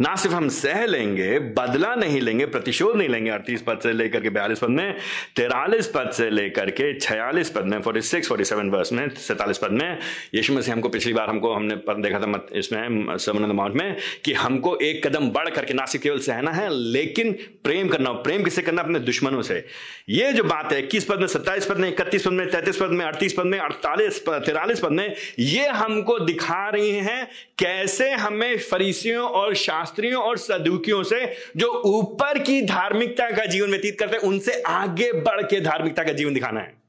ना 0.00 0.14
सिर्फ़ 0.16 0.36
हम 0.36 0.48
सह 0.48 0.84
लेंगे, 0.86 1.38
बदला 1.38 1.94
नहीं 1.94 2.20
लेंगे, 2.20 2.46
प्रतिशोध 2.46 2.96
नहीं 2.96 3.08
लेंगे 3.08 3.30
अड़तीस 3.30 3.62
पद 3.62 3.80
से 3.82 3.92
लेकर 3.92 4.20
के 4.20 4.30
बयालीस 4.30 4.58
पद 4.58 4.68
में, 4.68 4.96
तिरालीस 5.36 5.86
पद 5.86 6.10
से 6.10 6.30
लेकर 6.30 6.70
के 6.70 6.98
छियालीस 6.98 7.50
पद 7.50 7.64
में 7.64 7.80
forty 7.82 8.00
six 8.00 8.28
forty 8.28 8.44
seven 8.44 8.70
verse 8.70 8.92
में, 8.92 9.08
सैतालीस 9.08 9.58
पद 9.58 9.70
में, 9.70 9.98
यीशु 10.34 10.52
मसीह 10.52 10.74
हमको 10.74 10.88
पिछली 10.88 11.12
बार 11.12 11.28
हमको 11.28 11.52
हमने 11.52 11.76
पद 11.76 11.96
देखा 11.96 12.20
था 12.20 12.26
मत, 12.26 12.46
इसमें 12.52 13.16
समन 13.16 13.52
माउंट 13.52 13.74
में, 13.74 13.96
कि 14.24 14.32
हमको 14.32 14.76
एक 14.76 15.06
कदम 15.06 15.30
बढ़ 15.30 15.50
करके 15.50 15.74
ना 15.74 15.84
सिर्फ़ 15.84 16.02
केवल 16.02 16.18
सहना 16.18 16.50
है, 16.50 16.68
लेकिन 16.70 17.32
प्रेम 17.64 17.88
करना, 17.88 18.12
प्रेम 18.12 18.44
किसे 18.44 18.62
करना 18.62 18.82
अपने 18.82 18.98
दुश्मनों 18.98 19.42
से। 19.42 19.64
ये 20.08 20.32
जो 20.32 20.44
बात 20.44 20.72
है, 20.72 20.78
इक्कीस 20.78 21.04
पद 21.04 21.20
में, 21.20 21.26
सत्ताईस 21.26 21.66
पद 21.66 21.76
में, 21.76 21.88
इकतीस 21.88 22.26
पद 22.26 22.32
में, 22.32 22.50
तैतीस 22.50 22.76
पद 22.76 22.90
में, 22.90 23.04
अड़तीस 23.04 23.32
पद 23.32 23.44
में, 23.44 23.58
अड़तालीस 23.58 24.18
पद, 24.18 24.42
तिरालीस 24.46 24.80
पद 24.80 24.90
में, 24.90 25.14
ये 25.38 25.66
हमको 25.68 26.18
दिखा 26.18 26.68
रही 26.68 26.90
है, 26.90 27.24
कैसे 27.58 28.10
हमें 28.10 28.58
फरीसियों 28.58 29.28
और 29.28 29.54
शास्त्रियों 29.84 30.22
और 30.22 30.38
सदुकियों 30.38 31.02
से 31.02 31.36
जो 31.56 31.82
ऊपर 31.86 32.38
की 32.38 32.62
धार्मिकता 32.62 33.30
का 33.30 33.44
जीवन 33.46 33.70
व्यतीत 33.70 33.98
करते 33.98 34.16
हैं, 34.16 34.22
उनसे 34.22 34.62
आगे 34.62 35.12
बढ़ 35.12 35.42
के 35.42 35.60
धार्मिकता 35.60 36.04
का 36.04 36.12
जीवन 36.12 36.34
दिखाना 36.34 36.60
है। 36.60 36.82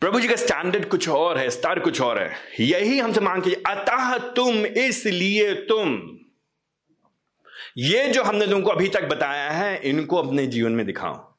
प्रभु 0.00 0.20
जी 0.20 0.28
का 0.28 0.36
स्टैंडर्ड 0.36 0.88
कुछ 0.88 1.08
और 1.08 1.38
है 1.38 1.50
स्तर 1.50 1.78
कुछ 1.78 2.00
और 2.00 2.18
है। 2.18 2.36
यही 2.60 2.98
हमसे 2.98 3.20
मांग 3.20 3.42
की 3.42 3.52
अतः 3.52 4.18
तुम 4.18 4.66
इसलिए 4.66 5.54
तुम। 5.54 6.18
ये 7.78 8.08
जो 8.08 8.22
हमने 8.22 8.46
तुमको 8.46 8.70
अभी 8.70 8.88
तक 8.88 9.04
बताया 9.04 9.50
है, 9.50 9.80
इनको 9.82 10.16
अपने 10.16 10.46
जीवन 10.46 10.72
में 10.72 10.86
दिखाओ। 10.86 11.31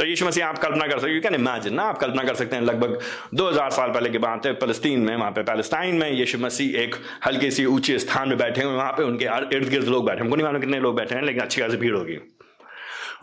तो 0.00 0.04
यीशु 0.06 0.26
मसीह 0.26 0.46
आप 0.46 0.58
कल्पना 0.58 0.86
कर 0.86 0.98
सकते 0.98 1.18
कैन 1.20 1.34
इमेजिन 1.34 1.74
ना 1.74 1.82
आप 1.84 1.98
कल्पना 1.98 2.22
कर 2.24 2.34
सकते 2.34 2.56
हैं, 2.56 2.62
लगभग 2.62 3.00
2000 3.34 3.70
साल 3.70 3.90
पहले 3.90 4.10
की 4.10 4.18
बात 4.18 4.46
है 4.46 4.52
फलस्तीन 4.54 5.00
में, 5.00 5.16
वहाँ 5.16 5.30
पे 5.30 5.42
पैलेस्टाइन 5.42 5.96
में 5.96 6.10
यीशु 6.10 6.38
मसीह 6.38 6.78
एक 6.80 6.94
हल्के 7.26 7.50
सी 7.50 7.64
ऊँचे 7.66 7.98
स्थान 7.98 8.28
में 8.28 8.38
बैठे 8.38 8.62
हुए 8.62 8.74
वहाँ 8.74 8.92
पे 8.92 9.02
उनके 9.02 9.24
इर्द 9.56 9.68
गिर्द 9.68 9.88
लोग 9.88 10.06
बैठे 10.06 10.20
हमको 10.20 10.36
नहीं 10.36 10.46
मालूम 10.46 10.60
कितने 10.60 10.78
लोग 10.80 10.96
बैठे 10.96 11.14
हैं, 11.14 11.22
लेकिन 11.22 11.42
अच्छी 11.42 11.60
खासी 11.60 11.76
भीड़ 11.76 11.94
होगी। 11.94 12.16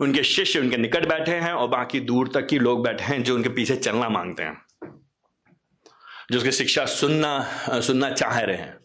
उनके 0.00 0.22
शिष्य 0.24 0.60
उनके 0.60 0.76
निकट 0.76 1.08
बैठे 1.08 1.32
हैं 1.32 1.52
और 1.52 1.68
बाकी 1.68 2.00
दूर 2.02 2.30
तक 2.34 2.46
की 2.46 2.58
लोग 2.58 2.84
बैठे 2.84 3.04
हैं 3.04 3.22
जो 3.22 3.34
उनके 3.34 3.48
पीछे 3.48 3.76
चलना 3.76 4.08
मांगते 4.10 4.42
हैं, 4.42 4.56
जो 6.30 6.38
उसकी 6.38 6.52
शिक्षा 6.52 6.84
सुनना 6.86 7.80
सुनना 7.80 8.10
चाह 8.12 8.38
रहे 8.40 8.56
हैं। 8.56 8.76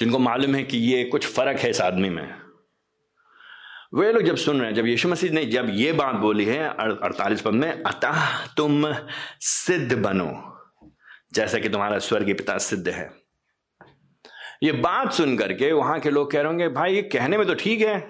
जिनको 0.00 0.18
मालूम 0.20 0.54
है 0.54 0.62
कि 0.64 0.78
ये 0.78 1.04
कुछ 1.04 1.26
फ़र्क 1.26 1.58
है 1.58 1.70
इस 1.70 1.80
आदमी 1.80 2.10
में। 2.10 2.28
वे 3.92 4.12
लोग 4.12 4.22
जब 4.22 4.36
सुन 4.36 4.58
रहे 4.58 4.66
हैं, 4.66 4.74
जब 4.74 4.86
यीशु 4.86 5.08
मसीह 5.08 5.30
ने 5.30 5.44
जब 5.44 5.68
ये 5.70 5.92
बात 5.92 6.14
बोली 6.14 6.44
है 6.44 6.68
अड़तालीस 6.68 7.40
पद 7.40 7.52
में, 7.52 7.82
अतः 7.82 8.46
तुम 8.56 8.94
सिद्ध 9.40 9.96
बनो, 9.98 10.30
जैसा 11.32 11.58
कि 11.58 11.68
तुम्हारा 11.68 11.98
स्वर्गीय 11.98 12.34
पिता 12.34 12.58
सिद्ध 12.58 12.88
है। 12.88 13.10
ये 14.62 14.72
बात 14.72 15.12
सुन 15.12 15.36
करके 15.36 15.72
वहाँ 15.72 15.98
के 16.00 16.10
लोग 16.10 16.30
कह 16.30 16.38
रहे 16.38 16.48
होंगे, 16.48 16.68
भाई, 16.68 16.94
ये 16.94 17.02
कहने 17.02 17.38
में 17.38 17.46
तो 17.46 17.54
ठीक 17.54 17.80
है, 17.80 18.00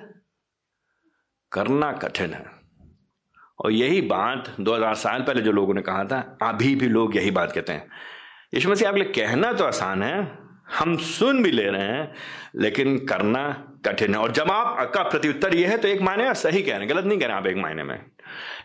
करना 1.52 1.92
कठिन 1.92 2.34
है। 2.34 2.44
और 3.58 3.72
यही 3.72 4.00
बात 4.00 4.54
2000 4.60 4.94
साल 4.94 5.22
पहले 5.22 5.40
जो 5.40 5.52
लोगों 5.52 5.74
ने 5.74 5.82
कहा 5.82 6.04
था, 6.04 6.38
अभी 6.42 6.74
भी 6.74 6.88
लोग 6.88 7.16
यही 7.16 7.30
बात 7.30 7.52
कहते 7.52 7.72
हैं। 7.72 7.88
यीशु 8.54 8.70
मसीह 8.70 8.88
आपके 8.88 9.04
कहना 9.04 9.52
तो 9.52 9.64
आसान 9.64 10.02
है, 10.02 10.38
हम 10.78 10.96
सुन 10.96 11.42
भी 11.42 11.50
ले 11.50 11.64
रहे 11.64 11.82
हैं, 11.82 12.14
लेकिन 12.56 13.06
करना 13.06 13.67
कठिन 13.88 14.14
है। 14.14 14.20
और 14.20 14.32
जब 14.32 14.50
आप 14.52 14.90
का 14.94 15.02
प्रत्युत्तर 15.04 15.54
यह 15.54 15.70
है 15.70 15.78
तो 15.78 15.88
एक 15.88 16.00
मायने 16.02 16.34
सही 16.36 16.62
कह 16.62 16.72
रहे 16.72 16.80
हैं, 16.80 16.88
गलत 16.90 17.04
नहीं 17.04 17.18
कह 17.18 17.26
रहे 17.26 17.36
आप 17.36 17.46
एक 17.46 17.56
मायने 17.56 17.82
में। 17.84 17.98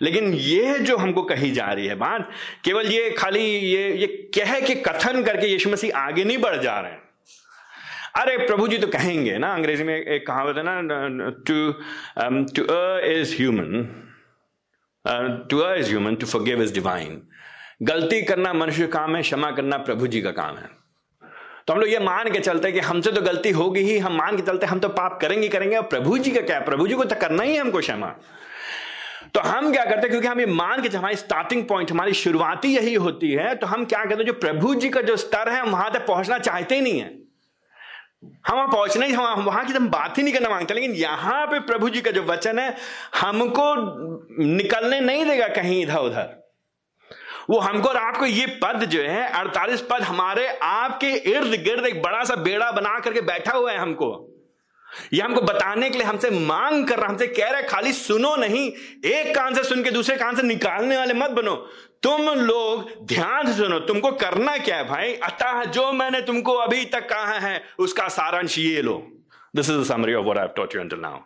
लेकिन 0.02 0.34
ये 0.34 0.80
जो 0.80 0.98
हमको 0.98 1.22
कही 1.24 1.52
जा 1.52 1.66
रही 1.66 1.88
है 1.88 1.96
बात, 1.98 2.30
केवल 2.66 2.88
ये 2.88 3.10
खाली 3.12 3.40
ये 3.40 3.92
ये 3.94 4.08
कह 4.36 4.60
के 4.60 4.76
कथन 4.84 5.24
करके 5.24 5.48
यीशु 5.48 5.70
मसीह 5.70 5.98
आगे 5.98 6.24
नहीं 6.24 6.38
बढ़ 6.38 6.56
जा 6.58 6.80
रहे 6.80 6.92
हैं। 6.92 7.02
अरे 8.16 8.38
प्रभु 8.38 8.68
जी 8.68 8.78
तो 8.78 8.88
कहेंगे 8.88 9.38
ना, 9.38 9.54
अंग्रेज़ी 9.54 9.84
में 9.84 9.96
एक 9.96 10.26
कहावत 10.28 10.58
है 10.58 10.64
ना 10.66 11.30
to 11.48 11.72
to 12.56 12.64
err 12.66 13.00
is 13.06 13.36
human 13.36 13.86
to 15.50 15.60
err 15.60 15.74
is 15.76 15.90
human 15.90 16.16
to 16.16 16.26
forgive 16.28 16.62
is 16.64 16.74
divine 16.74 17.22
गलती 17.84 18.22
करना 18.22 18.54
मनुष्य 18.54 18.88
काम 18.88 19.16
है, 19.16 19.22
क्षमा 19.22 19.52
करना 19.52 19.78
प्रभु 19.80 20.08
जी 20.08 20.22
का 20.22 20.32
काम 20.34 20.58
है। 20.58 20.70
तो 21.68 21.74
हम 21.74 21.80
लोग 21.80 21.90
ये 21.90 22.00
मान 22.00 22.30
के 22.32 22.40
चलते 22.40 22.72
कि 22.72 22.80
हमसे 22.82 23.12
तो 23.12 23.22
गलती 23.22 23.52
होगी 23.52 23.82
ही, 23.82 23.98
हम 23.98 24.18
मान 24.18 24.36
के 24.38 24.42
चलते 24.42 24.66
हम 24.66 24.80
तो 24.80 24.90
पाप 24.92 25.18
करेंगे 25.22 25.48
करेंगे, 25.50 25.76
और 25.76 25.84
प्रभु 25.84 26.18
जी 26.18 26.32
का 26.32 26.42
क्या 26.42 26.60
प्रभु 26.62 26.88
जी 26.88 26.96
को 26.96 27.06
तो 27.06 27.16
करना 27.16 27.44
ही 27.44 27.54
है 27.54 27.62
हमको 27.62 27.80
क्षमा। 27.80 28.08
तो 29.34 29.40
हम 29.42 29.72
क्या 29.72 29.84
करते 29.86 29.96
हैं? 29.98 30.10
क्योंकि 30.10 30.28
हम 30.28 30.40
ये 30.40 30.46
मान 30.48 30.82
के 30.82 30.90
हमारी 30.90 31.16
स्टार्टिंग 31.16 31.64
पॉइंट 31.68 31.92
हमारी 31.92 32.14
शुरुआती 32.16 32.76
यही 32.76 32.94
होती 32.96 33.32
है 33.32 33.56
तो 33.56 33.68
हम 33.68 33.86
क्या 33.86 34.04
करते 34.04 34.16
हैं? 34.16 34.26
जो 34.26 34.34
प्रभु 34.36 34.76
जी 34.76 34.90
का 34.90 35.02
जो 35.02 35.16
स्तर 35.18 35.50
है, 35.50 35.60
हम 35.60 35.70
वहाँ 35.70 35.92
तक 35.94 36.06
पहुँचना 36.08 36.40
चाहते 36.40 36.76
ही 36.76 36.82
नहीं 36.82 37.00
है। 37.00 37.12
हम 38.48 38.56
वहाँ 38.56 38.68
पहुँचना 38.68 39.06
ही, 39.06 39.14
हम 39.14 39.44
वहाँ 39.44 39.66
की 39.66 39.74
तो 39.74 39.80
हम 39.80 39.90
बात 39.90 40.18
ही 40.18 40.24
नहीं 40.24 40.34
करना 40.34 40.50
मांगते, 40.50 40.74
लेकिन 40.74 40.92
यहाँ 40.94 41.46
पे 41.48 41.60
प्रभु 41.62 41.90
जी 41.90 42.02
का 42.02 42.12
जो 42.12 42.24
वचन 42.24 42.60
है, 42.60 42.76
हमको 43.16 43.74
निकलने 44.46 45.00
नहीं 45.02 45.26
देगा 45.26 45.48
कहीं 45.56 45.82
इधर 45.84 45.98
उधर 46.00 46.42
वो 47.50 47.60
हमको 47.60 47.90
और 47.90 47.98
आपको 47.98 48.26
ये 48.26 48.46
पद 48.64 48.84
जो 48.86 49.02
है, 49.02 49.28
अड़तालीस 49.30 49.82
पद 49.82 50.02
हमारे 50.02 50.48
आपके 50.64 51.08
इर्द 51.08 51.56
गिर्द 51.64 51.86
एक 51.86 52.02
बड़ा 52.02 52.24
सा 52.24 52.36
बेड़ा 52.36 52.72
बना 52.72 53.00
करके 53.00 53.22
बैठा 53.22 53.52
हुआ 53.52 53.72
है 53.72 53.78
हमको। 53.78 54.30
ये 55.14 55.22
हमको 55.22 55.42
बताने 55.42 55.90
के 55.90 55.98
लिए 55.98 56.08
हमसे 56.08 56.30
मांग 56.30 56.88
कर 56.88 57.00
रहा 57.00 57.10
हमसे 57.10 57.28
कह 57.28 57.50
रहा 57.50 57.58
है, 57.58 57.68
खाली 57.68 57.94
सुनो 57.94 58.36
नहीं, 58.36 58.68
एक 59.06 59.34
कान 59.36 59.56
से 59.56 59.64
सुन 59.64 59.84
के 59.84 59.92
दूसरे 59.92 60.16
कान 60.18 60.36
से 60.36 60.44
निकालने 60.44 60.98
वाले 60.98 61.14
मत 61.14 61.30
बनो। 61.32 61.56
तुम 62.04 62.30
लोग 62.30 62.90
ध्यान 63.06 63.48
से 63.48 63.54
सुनो, 63.54 63.80
तुमको 63.80 64.12
करना 64.12 64.58
क्या 64.58 64.78
है 64.78 64.88
भाई? 64.88 65.14
अतः 65.24 65.64
जो 65.66 65.92
मैंने 65.92 66.22
तुमको 66.22 66.54
अभी 66.58 66.86
तक 66.86 67.10
कहा 67.10 67.38
है, 67.40 67.62
उसका 67.80 68.08
सारांश 68.08 68.58
ये 68.58 68.82
लो। 68.82 68.98
This 69.56 69.70
is 69.70 69.84
summary 69.84 70.14
of 70.14 70.24
what 70.24 70.38
I 70.38 70.44
have 70.44 70.54
taught 70.56 70.76
you 70.76 70.82
until 70.82 71.00
now 71.00 71.20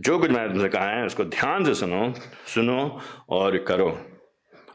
जो 0.00 0.18
कुछ 0.18 0.30
मैंने 0.30 0.52
तुमसे 0.52 0.68
कहा 0.68 0.90
है, 0.90 1.04
उसको 1.06 1.24
ध्यान 1.24 1.64
से 1.64 1.74
सुनो 1.74 2.12
सुनो 2.46 3.00
और 3.28 3.56
करो। 3.58 3.88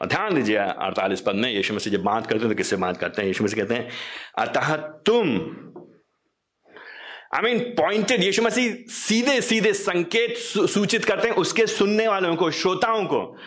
और 0.01 0.07
ध्यान 0.07 0.35
दीजिए, 0.35 0.57
अड़तालीस 0.57 1.21
पद 1.21 1.35
में 1.35 1.49
यीशु 1.51 1.73
मसीह 1.73 1.93
जब 1.93 2.03
बात 2.03 2.27
करते 2.27 2.39
हैं 2.39 2.49
तो 2.49 2.55
किससे 2.55 2.75
बात 2.75 2.97
करते 2.97 3.21
हैं? 3.21 3.27
यीशु 3.27 3.43
मसीह 3.43 3.63
कहते 3.63 3.75
हैं, 3.75 3.89
अतः 4.37 4.75
तुम 5.05 5.29
आई 7.35 7.41
मीन 7.43 7.59
पॉइंटेड 7.77 8.23
यीशु 8.23 8.41
मसीह 8.41 8.73
सीधे 8.89 9.39
सीधे 9.41 9.73
संकेत 9.73 10.37
सूचित 10.67 11.05
करते 11.05 11.27
हैं 11.27 11.35
उसके 11.35 11.65
सुनने 11.67 12.07
वालों 12.07 12.35
को, 12.35 12.51
श्रोताओं 12.51 13.05
को। 13.05 13.37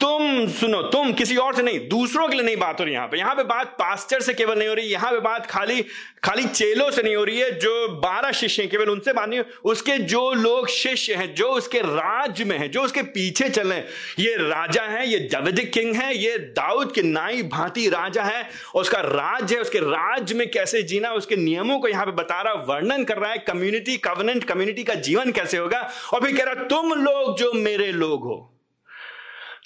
तुम 0.00 0.46
सुनो, 0.50 0.80
तुम 0.82 1.12
किसी 1.12 1.36
और 1.36 1.54
से 1.54 1.62
नहीं, 1.62 1.78
दूसरों 1.88 2.26
के 2.28 2.34
लिए 2.34 2.44
नहीं 2.44 2.56
बात 2.56 2.80
हो 2.80 2.84
रही 2.84 2.94
यहाँ 2.94 3.08
पे। 3.08 3.18
यहाँ 3.18 3.34
पे 3.34 3.42
बात 3.44 3.66
पास्टर 3.78 4.20
से 4.20 4.34
केवल 4.34 4.58
नहीं 4.58 4.68
हो 4.68 4.74
रही, 4.74 4.86
यहाँ 4.86 5.10
पे 5.12 5.20
बात 5.20 5.46
खाली 5.46 5.82
खाली 6.24 6.44
चेलों 6.44 6.90
से 6.90 7.02
नहीं 7.02 7.16
हो 7.16 7.24
रही 7.24 7.38
है, 7.38 7.50
जो 7.50 7.88
बारह 8.00 8.30
शिष्य 8.32 8.62
हैं, 8.62 8.70
केवल 8.70 8.90
उनसे 8.90 9.12
बात 9.12 9.28
नहीं 9.28 9.40
उसके 9.64 9.96
जो 9.98 10.32
लोग 10.32 10.68
शिष्य 10.68 11.14
हैं, 11.14 11.34
जो 11.34 11.48
उसके 11.48 11.80
राज्य 11.80 12.44
में 12.44 12.56
हैं, 12.58 12.70
जो 12.70 12.82
उसके 12.82 13.02
पीछे 13.02 13.48
चल 13.48 13.68
रहे 13.68 13.78
हैं, 13.78 13.86
ये 14.18 14.36
राजा 14.38 14.82
है, 14.82 15.08
ये 15.08 15.18
जवदिक 15.32 15.72
किंग 15.72 15.94
है, 15.96 16.16
ये 16.16 16.38
दाऊद 16.56 16.92
के 16.92 17.02
नाई 17.02 17.42
भांति 17.48 17.88
राजा 17.88 18.22
है 18.22 18.48
उसका 18.74 19.00
राज्य 19.00 19.54
है, 19.54 19.60
उसके 19.60 19.78
राज्य 19.80 20.34
में 20.34 20.50
कैसे 20.50 20.82
जीना, 20.84 21.12
उसके 21.12 21.36
नियमों 21.36 21.78
को 21.78 21.88
यहाँ 21.88 22.06
पे 22.06 22.12
बता 22.12 22.40
रहा, 22.42 22.54
वर्णन 22.68 23.04
कर 23.04 23.18
रहा 23.18 23.30
है 23.30 23.38
कम्युनिटी 23.48 23.96
कवनेंट 23.98 24.44
कम्युनिटी 24.44 24.84
का 24.84 24.94
जीवन 24.94 25.32
कैसे 25.32 25.58
होगा? 25.58 25.88
और 26.14 26.20
फिर 26.20 26.36
कह 26.36 26.44
रहा, 26.44 26.64
तुम 26.66 26.92
लोग 26.94 27.38
जो 27.38 27.52
मेरे 27.52 27.92
लोग 27.92 28.24
हो 28.24 28.50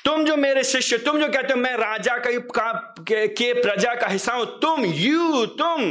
तुम 0.09 0.25
जो 0.25 0.37
मेरे 0.37 0.62
शिष्य 0.65 0.99
तुम 0.99 1.19
जो 1.21 1.29
कहते 1.29 1.53
हो 1.53 1.61
मैं 1.61 1.77
राजा 1.77 2.17
का, 2.17 2.31
का 2.38 2.73
प्रजा 3.62 3.95
का 3.95 4.07
हिस्सा 4.07 4.33
हूँ 4.33 4.61
तुम 4.61 4.85
यू 4.85 5.47
तुम। 5.47 5.83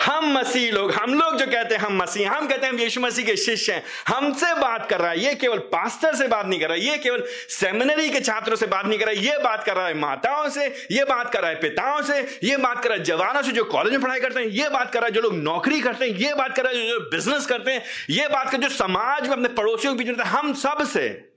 हम 0.00 0.38
मसीह 0.38 0.72
लोग 0.72 0.92
हम 0.92 1.14
लोग 1.14 1.36
जो 1.36 1.46
कहते 1.46 1.74
हैं 1.74 1.82
हम 1.82 2.02
मसीह 2.02 2.32
हम 2.32 2.48
कहते 2.48 2.66
हैं 2.66 2.72
हम 2.72 2.78
यीशु 2.80 3.00
मसीह 3.00 3.26
के 3.26 3.36
शिष्य 3.36 3.72
हैं। 3.72 3.82
हमसे 4.08 4.54
बात 4.54 4.88
कर 4.90 5.00
रहा 5.00 5.10
है 5.10 5.20
ये 5.20 5.34
केवल 5.34 5.58
पास्टर 5.58 6.14
से 6.14 6.28
बात 6.28 6.46
नहीं 6.46 6.60
कर 6.60 6.68
रहा 6.68 6.76
है 6.76 6.84
ये 6.84 6.98
केवल 6.98 7.24
सेमिनरी 7.48 8.10
के 8.10 8.20
छात्रों 8.20 8.56
से 8.56 8.66
बात 8.66 8.86
नहीं 8.86 8.98
कर 8.98 9.06
रहा 9.06 9.14
है 9.14 9.24
ये 9.26 9.38
बात 9.38 9.64
कर 9.64 9.76
रहा 9.76 9.86
है 9.86 9.94
माताओं 9.94 10.48
से 10.48 10.66
ये 10.92 11.04
बात 11.04 11.32
कर 11.32 11.40
रहा 11.40 11.50
है 11.50 11.56
पिताओं 11.56 12.02
से 12.02 12.38
ये 12.44 12.56
बात 12.56 12.82
कर 12.82 12.88
रहा 12.88 12.98
है 12.98 13.04
जवानों 13.04 13.42
से 13.42 13.52
जो 13.52 13.64
कॉलेज 13.64 13.92
में 13.92 14.02
पढ़ाई 14.02 14.20
करते 14.20 14.40
हैं 14.40 14.46
ये 14.46 14.68
बात 14.68 14.92
कर 14.92 14.98
रहा 14.98 15.06
है 15.06 15.12
जो 15.12 15.20
लोग 15.20 15.34
नौकरी 15.34 15.80
करते 15.80 16.04
हैं 16.04 16.16
ये 16.16 16.34
बात 16.34 16.56
कर 16.56 16.62
रहा 16.62 16.72
है 16.72 16.88
जो 16.88 17.00
बिज़नेस 17.00 17.46
करते 17.46 17.72
हैं 17.72 17.82
ये 18.10 18.28
बात 18.28 18.50
कर 18.50 18.58
जो 18.58 18.68
समाज 18.68 19.22
में 19.22 19.36
अपने 19.36 19.48
पड़ोसियों 19.48 19.94
के 19.94 20.04
बीच 20.04 20.20
हम 20.20 20.54
सबसे 20.54 21.32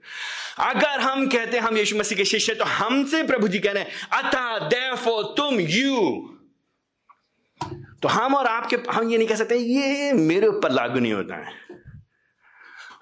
अगर 0.58 1.00
हम 1.02 1.26
कहते 1.28 1.58
हैं 1.58 1.64
हम 1.64 1.78
यीशु 1.78 1.98
मसीह 1.98 2.18
के 2.18 2.26
शिष्य 2.26 2.54
तो 2.56 2.66
हमसे 2.66 3.22
प्रभु 3.24 3.48
जी 3.48 3.60
कह 3.60 3.72
रहे 3.72 3.84
हैं, 3.84 3.92
अतः 4.14 4.68
देफो 4.68 5.22
तुम 5.34 5.60
यू 5.60 6.32
तो 8.02 8.08
हम 8.10 8.36
और 8.36 8.48
आपके, 8.48 8.78
हम 8.92 9.10
ये 9.10 9.18
नहीं 9.18 9.28
कह 9.28 9.36
सकते, 9.36 9.56
ये 9.56 10.12
मेरे 10.14 10.48
ऊपर 10.48 10.72
लागू 10.72 11.00
नहीं 11.00 11.14
होता 11.14 11.36
है। 11.36 11.54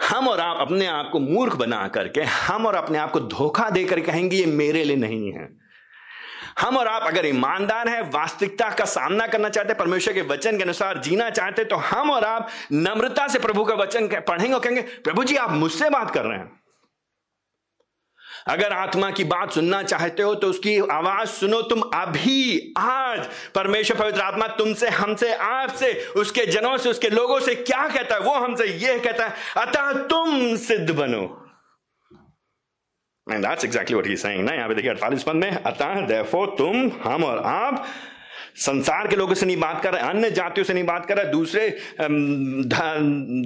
हम 0.03 0.27
और 0.27 0.39
आप 0.39 0.57
अपने 0.61 0.85
आप 0.87 1.09
को 1.11 1.19
मूर्ख 1.19 1.55
बना 1.55 1.87
करके, 1.87 2.21
हम 2.21 2.65
और 2.65 2.75
अपने 2.75 2.97
आप 2.97 3.11
को 3.11 3.19
धोखा 3.19 3.69
देकर 3.69 3.99
कहेंगे, 3.99 4.37
ये 4.37 4.45
मेरे 4.45 4.83
लिए 4.83 4.95
नहीं 4.97 5.31
है। 5.33 5.47
हम 6.59 6.77
और 6.77 6.87
आप 6.87 7.03
अगर 7.03 7.25
ईमानदार 7.25 7.89
हैं, 7.89 8.01
वास्तविकता 8.11 8.69
का 8.69 8.85
सामना 8.87 9.27
करना 9.27 9.49
चाहते 9.49 9.69
हैं, 9.69 9.77
परमेश्वर 9.77 10.13
के 10.13 10.21
वचन 10.23 10.57
के 10.57 10.63
अनुसार 10.63 11.01
जीना 11.01 11.29
चाहते 11.29 11.65
तो 11.65 11.75
हम 11.75 12.11
और 12.11 12.23
आप 12.23 12.49
नम्रता 12.73 13.27
से 13.27 13.39
प्रभु 13.39 13.63
का 13.65 13.75
वचन 13.75 14.07
पढ़ेंगे 14.19 14.53
और 14.53 14.59
कहेंगे, 14.59 14.81
प्रभु 14.81 15.23
जी, 15.23 15.35
आप 15.37 15.51
मुझसे 15.51 15.89
बात 15.89 16.11
कर 16.11 16.25
रहे 16.25 16.37
हैं। 16.37 16.62
अगर 18.47 18.73
आत्मा 18.73 19.11
की 19.11 19.23
बात 19.23 19.51
सुनना 19.51 19.83
चाहते 19.83 20.23
हो 20.23 20.35
तो 20.35 20.47
उसकी 20.47 20.79
आवाज़ 20.79 21.29
सुनो, 21.29 21.61
तुम 21.61 21.81
अभी, 21.81 22.73
आज, 22.77 23.29
परमेश्वर 23.55 23.97
पवित्र 23.97 24.21
आत्मा 24.21 24.47
तुमसे, 24.47 24.89
हमसे, 24.89 25.33
आपसे, 25.33 25.93
उसके 26.15 26.45
जनों 26.45 26.77
से, 26.77 26.89
उसके 26.89 27.09
लोगों 27.09 27.39
से 27.39 27.55
क्या 27.55 27.87
कहता 27.87 28.15
है, 28.15 28.21
वो 28.21 28.33
हमसे 28.33 28.65
यह 28.65 28.97
कहता 28.97 29.27
है, 29.27 29.33
अतः 29.57 29.93
तुम 30.07 30.55
सिद्ध 30.55 30.91
बनो। 30.91 31.39
And 33.31 33.45
that's 33.45 33.65
exactly 33.65 33.95
what 33.95 34.07
he 34.07 34.17
saying 34.17 34.45
ना, 34.45 34.53
यहाँ 34.53 34.67
पे 34.67 34.75
देखिए 34.75 34.91
अड़तालीस 34.91 35.23
पद 35.23 35.33
में, 35.33 35.51
अतः 35.51 36.01
देखो 36.07 36.45
तुम, 36.45 36.91
हम 37.03 37.23
और 37.23 37.37
आप 37.37 37.85
संसार 38.57 39.07
के 39.07 39.15
लोगों 39.15 39.33
से 39.33 39.45
नहीं 39.45 39.57
बात 39.57 39.83
कर 39.83 39.93
रहे 39.93 40.01
अन्य 40.01 40.31
जातियों 40.31 40.65
से 40.65 40.73
नहीं 40.73 40.83
बात 40.83 41.05
कर 41.05 41.17
रहे 41.17 41.31
दूसरे 41.31 41.77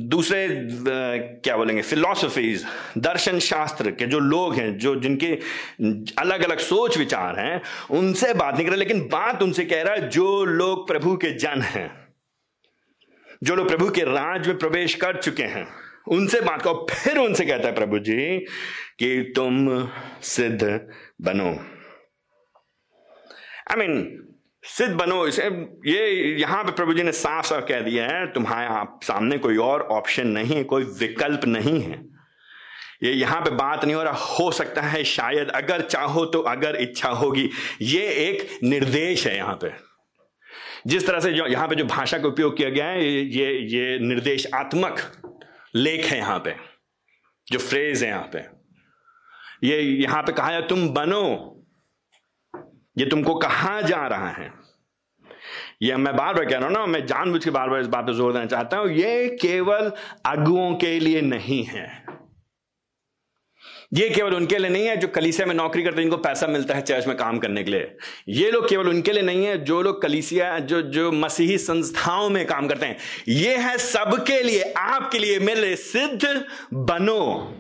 दूसरे 0.08 0.48
क्या 1.44 1.58
बोलेंगे 1.58 1.82
फिलोसफीज 1.82 2.66
दर्शन 2.98 3.40
शास्त्र 3.40 3.92
के 3.92 4.06
जो 4.06 4.20
लोग 4.20 4.56
हैं 4.56 4.78
जो 4.78 4.96
जिनके 4.96 5.40
अलग 6.18 6.44
अलग 6.44 6.58
सोच 6.58 6.98
विचार 6.98 7.40
हैं 7.40 7.62
उनसे 7.92 8.34
बात 8.34 8.54
नहीं 8.54 8.66
कर 8.66 8.72
रहे 8.72 8.80
लेकिन 8.80 9.02
बात 9.02 9.44
उनसे 9.44 9.66
कह 9.66 9.82
रहा 9.82 9.94
है 9.94 10.10
जो 10.10 10.46
लोग 10.46 10.88
प्रभु 10.88 11.16
के 11.16 11.32
जन 11.32 11.62
हैं 11.62 12.08
जो 13.44 13.56
लोग 13.56 13.68
प्रभु 13.68 13.90
के 13.90 14.02
राज 14.02 14.48
में 14.48 14.58
प्रवेश 14.58 14.96
कर 14.96 15.22
चुके 15.22 15.44
हैं 15.44 15.68
उनसे 16.08 16.42
बात 16.42 16.62
करो 16.62 16.88
फिर 16.92 17.18
उनसे 17.18 17.46
कहता 17.46 17.68
है 17.68 17.76
प्रभु 17.76 18.00
जी 18.00 18.38
कि 19.00 19.34
तुम 19.36 19.90
सिद्ध 20.22 20.88
बनो। 21.22 21.50
आई 23.72 23.76
I 23.76 23.80
मीन 23.80 23.96
mean, 23.96 24.27
सिद्ध 24.68 24.94
बनो, 24.96 25.26
इसे 25.28 25.44
ये 25.88 26.36
यहाँ 26.40 26.64
पे 26.64 26.72
प्रभु 26.72 26.94
जी 26.94 27.04
ने 27.04 27.12
साफ़ 27.12 27.46
साफ़ 27.46 27.66
कह 27.66 27.80
दिया 27.82 28.06
है, 28.08 28.26
तुम्हारे 28.34 28.68
आप 28.68 29.00
सामने 29.04 29.38
कोई 29.38 29.58
और 29.58 29.82
ऑप्शन 29.82 30.28
नहीं 30.28 30.56
है, 30.56 30.64
कोई 30.64 30.84
विकल्प 31.00 31.46
नहीं 31.46 31.82
है। 31.82 32.06
ये 33.04 33.12
यहाँ 33.12 33.40
पे 33.42 33.50
बात 33.52 33.86
नहीं 33.86 33.96
हो 33.96 34.04
रहा, 34.04 34.14
हो 34.14 34.52
सकता 34.52 34.82
है 34.82 35.04
शायद 35.04 35.50
अगर 35.52 35.82
चाहो 35.82 36.26
तो 36.26 36.40
अगर 36.42 36.76
इच्छा 36.76 37.10
होगी। 37.12 37.50
ये 37.82 38.06
एक 38.28 38.48
निर्देश 38.64 39.26
है 39.28 39.36
यहाँ 39.36 39.56
पे। 39.56 39.72
जिस 40.88 41.08
तरह 41.08 41.20
से 41.20 41.34
जो 41.34 41.46
यहाँ 41.48 41.68
पे 41.68 41.76
जो 41.76 41.86
भाषा 41.86 42.18
का 42.18 42.28
उपयोग 42.28 42.58
किया 42.58 42.70
गया 42.70 42.86
है, 42.86 43.06
ये 43.06 43.52
ये 43.70 44.00
निर्देशात्मक 44.00 45.02
लेख 45.76 46.06
है 46.06 46.18
यहाँ 46.18 46.40
पे, 46.40 46.56
जो 47.48 47.60
फ्रेज 47.60 48.04
है 48.04 48.10
यहाँ 48.10 48.30
पे। 48.34 48.40
ये 49.64 49.82
यहाँ 49.82 50.22
पे 50.24 50.32
कहा 50.32 50.48
है, 50.48 50.68
तुम 50.68 50.90
बनो 50.90 51.54
ये 52.98 53.06
तुमको 53.06 53.36
कहा 53.36 53.82
जा 53.82 54.06
रहा 54.08 54.30
है? 54.30 54.52
ये 55.82 55.96
मैं 55.96 56.16
बार 56.16 56.34
बार 56.34 56.46
कह 56.46 56.58
रहा 56.58 56.68
हूँ 56.68 56.74
ना, 56.74 56.86
मैं 56.86 57.06
जानबूझ 57.06 57.44
के 57.44 57.50
बार 57.50 57.70
बार 57.70 57.80
इस 57.80 57.88
बात 57.88 58.06
पर 58.06 58.14
ज़ोर 58.14 58.34
देना 58.34 58.46
चाहता 58.46 58.78
हूँ, 58.78 58.90
ये 58.90 59.38
केवल 59.42 59.92
अगुओं 60.26 60.76
के 60.76 61.00
लिए 61.00 61.22
नहीं 61.22 61.64
है। 61.64 62.06
ये 63.94 64.10
केवल 64.10 64.34
उनके 64.36 64.58
लिए 64.58 64.70
नहीं 64.70 64.86
है 64.86 64.96
जो 64.98 65.08
कलीसिया 65.08 65.46
में 65.48 65.54
नौकरी 65.56 65.84
करते 65.84 65.96
हैं, 65.96 66.04
जिनको 66.04 66.18
पैसा 66.18 66.48
मिलता 66.48 66.74
है 66.74 66.82
चर्च 66.82 67.08
में 67.08 67.16
काम 67.18 67.38
करने 67.40 67.64
के 67.64 67.72
लिए। 67.72 67.96
ये 68.30 68.50
लोग 68.52 68.68
केवल 68.70 68.90
उनके 68.90 69.12
लिए 69.12 69.24
नहीं 69.24 69.46
है, 69.46 69.58
जो 69.58 69.82
लोग 69.82 70.02
कलीसिया, 70.02 70.58
जो 70.60 70.82
जो 70.82 71.12
मसीही 71.12 71.58
संस्थाओं 71.58 72.30
में 72.30 72.46
काम 72.46 72.68
करते 72.68 72.86
हैं। 72.86 72.98
ये 73.28 73.56
है 73.58 73.78
सबके 73.78 74.42
लिए, 74.44 74.62
आपके 74.78 75.20
लिए 75.20 75.40
मेरे 75.40 75.76
सिद्ध 75.76 76.46
बनो। 76.74 77.54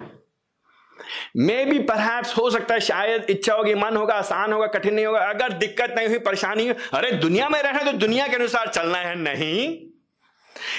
मे 1.37 1.65
भी 1.65 1.79
परहैप्स 1.79 2.37
हो 2.37 2.49
सकता 2.49 2.73
है, 2.73 2.79
शायद 2.79 3.25
इच्छा 3.29 3.53
होगी, 3.53 3.73
मन 3.73 3.97
होगा, 3.97 4.13
आसान 4.13 4.53
होगा, 4.53 4.67
कठिन 4.67 4.93
नहीं 4.93 5.05
होगा, 5.05 5.19
अगर 5.19 5.51
दिक्कत 5.51 5.93
नहीं 5.97 6.07
हुई, 6.07 6.19
परेशानी 6.19 6.67
हुई, 6.67 6.75
अरे 6.93 7.11
दुनिया 7.11 7.49
में 7.49 7.61
रहना 7.61 7.91
तो 7.91 7.97
दुनिया 7.97 8.27
के 8.27 8.35
अनुसार 8.35 8.67
चलना 8.67 8.97
है, 8.97 9.15
नहीं। 9.15 9.87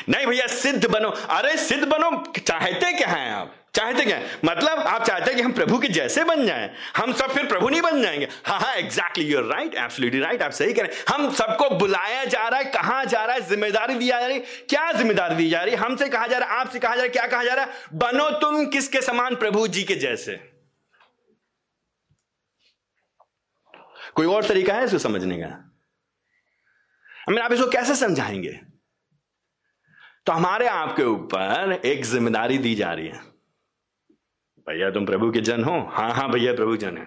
नहीं 0.08 0.26
भैया, 0.26 0.46
सिद्ध 0.46 0.86
बनो। 0.86 1.08
अरे 1.10 1.56
सिद्ध 1.56 1.84
बनो, 1.84 2.32
चाहते 2.46 2.92
क्या 2.92 3.08
है 3.08 3.32
आप? 3.32 3.54
चाहते 3.74 4.04
क्या 4.04 4.18
मतलब 4.44 4.78
आप 4.78 5.04
चाहते 5.04 5.24
हैं 5.24 5.36
कि 5.36 5.42
हम 5.42 5.52
प्रभु 5.52 5.78
के 5.78 5.88
जैसे 5.88 6.24
बन 6.24 6.44
जाएँ? 6.46 6.70
हम 6.96 7.12
सब 7.12 7.32
फिर 7.32 7.46
प्रभु 7.46 7.68
नहीं 7.68 7.80
बन 7.82 8.00
जाएँगे? 8.02 8.28
हाँ 8.46 8.58
हाँ 8.60 8.74
exactly 8.74 9.24
you're 9.24 9.44
right 9.44 9.74
absolutely 9.74 10.20
right 10.20 10.42
आप 10.42 10.50
सही 10.50 10.72
करें 10.72 10.88
हम 11.08 11.30
सबको 11.34 11.68
बुलाया 11.70 12.24
जा 12.24 12.46
रहा 12.48 12.58
है, 12.58 12.64
कहा 12.64 13.04
जा 13.04 13.24
रहा 13.24 13.34
है, 13.34 13.40
ज़िम्मेदारी 13.48 13.94
दी 13.94 14.06
जा 14.06 14.18
रही 14.18 14.38
क्या 14.38 14.90
ज़िम्मेदारी 14.92 15.34
दी 15.34 15.48
जा 15.50 15.62
रही 15.62 15.74
है? 15.74 15.80
हमसे 15.80 16.08
कहा 16.08 16.26
जा 16.26 16.38
रहा 16.38 16.48
है, 16.48 16.60
आपसे 16.60 16.78
कहा 16.78 16.90
जा 16.90 16.94
रहा 16.94 17.02
है, 17.02 17.08
क्या 17.08 17.26
कहा 17.26 17.44
जा 17.44 17.54
रहा 17.54 17.64
है? 17.64 17.72
बनो 17.94 18.28
तुम 18.30 18.66
किसके 18.66 19.02
समान 19.02 19.36
प्रभु 19.36 19.66
जी 19.68 19.84
के 19.84 19.94
जैसे? 19.94 20.40
कोई 24.14 24.26
और 24.26 24.44
तरीका 24.44 24.74
है 24.74 24.84
इसको 24.84 24.98
समझने 24.98 25.36
का? 25.36 25.54
हमें 27.28 27.42
आप 27.42 27.52
इसको 27.52 27.70
कैसे 27.70 27.94
समझाएँगे? 27.94 28.58
तो 30.26 30.32
हमारे 30.32 30.66
आपके 30.66 31.02
ऊपर 31.02 31.80
एक 31.84 32.04
ज़िम्मेदारी 32.04 32.58
दी 32.58 32.74
जा 32.74 32.92
रही 32.92 33.06
है। 33.06 33.27
भैया 34.68 34.90
तुम 34.90 35.06
प्रभु 35.06 35.30
के 35.30 35.40
जन 35.40 35.64
हो। 35.64 35.78
हाँ 35.92 36.10
हाँ 36.14 36.30
भैया, 36.30 36.52
प्रभु 36.52 36.76
जन 36.76 36.96
है। 36.96 37.04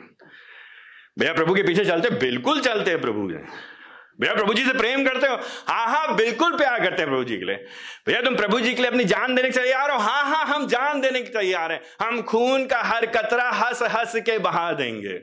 भैया, 1.20 1.34
प्रभु 1.34 1.54
के 1.56 1.64
पीछे 1.64 1.86
चलते 1.86 2.10
बिल्कुल 2.20 2.60
चलते 2.62 2.92
हैं 2.92 3.02
प्रभु 3.02 3.30
जन 3.32 3.46
भैया, 4.22 4.34
प्रभु 4.34 4.54
जी 4.54 4.64
से 4.66 4.74
प्रेम 4.74 5.04
करते 5.06 5.28
हो? 5.28 5.36
हाँ 5.68 5.86
हाँ 5.88 6.16
बिल्कुल 6.16 6.58
प्यार 6.58 6.80
करते 6.80 7.02
हैं 7.02 7.10
प्रभु 7.10 7.24
जी 7.24 7.38
के 7.38 7.46
लिए। 7.46 7.56
भैया, 8.08 8.22
तुम 8.22 8.36
प्रभु 8.36 8.60
जी 8.60 8.74
के 8.74 8.82
लिए 8.82 8.92
अपनी 8.92 9.04
जान 9.04 9.36
देने 9.36 9.50
के 9.50 9.60
तैयार 9.60 9.92
हो? 9.92 9.98
हाँ 9.98 10.24
हाँ 10.26 10.46
हम 10.46 10.68
जान 10.68 11.02
देने 11.02 11.22
के 11.22 11.30
तैयार 11.30 11.72
हैं। 11.72 11.82
हम 12.02 12.22
खून 12.22 12.66
का 12.66 12.82
हर 12.84 13.06
कतरा 13.06 13.50
हंस 13.52 13.82
हंस 13.96 14.16
के 14.16 14.38
बहा 14.40 14.72
देंगे। 14.74 15.18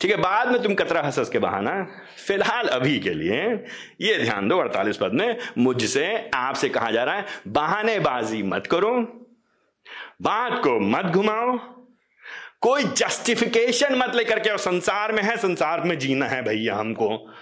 ठीक 0.00 0.10
है, 0.10 0.16
बाद 0.16 0.48
में 0.48 0.62
तुम 0.62 0.74
कतरा 0.74 1.02
हंस 1.02 1.28
के 1.28 1.38
बहाना। 1.38 1.72
फ़िलहाल 2.26 2.68
अभी 2.68 2.98
के 2.98 3.10
लिए 3.10 3.40
ये 4.00 4.18
ध्यान 4.18 4.48
दो 4.48 4.58
अड़तालीस 4.58 4.96
पद 4.96 5.12
में, 5.12 5.36
मुझसे 5.58 6.30
आपसे 6.34 6.68
कहा 6.68 6.90
जा 6.90 7.04
रहा 7.04 7.14
है, 7.14 7.26
बहानेबाजी 7.48 8.42
मत 8.42 8.66
करो। 8.66 8.92
बात 10.22 10.60
को 10.64 10.80
मत 10.80 11.04
घुमाओ। 11.04 11.58
कोई 12.60 12.84
जस्टिफिकेशन 12.84 13.94
मत 13.94 14.14
लेकर 14.14 14.38
के 14.38 14.58
संसार 14.58 15.12
में 15.12 15.22
है, 15.22 15.36
संसार 15.36 15.80
में 15.80 15.98
जीना 15.98 16.26
है 16.26 16.42
भैया 16.42 16.76
हमको। 16.76 17.32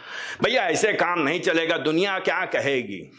भैया 0.44 0.62
ऐसे 0.62 0.92
काम 0.92 1.20
नहीं 1.20 1.40
चलेगा, 1.40 1.78
दुनिया 1.78 2.18
क्या 2.18 2.44
कहेगी? 2.44 3.10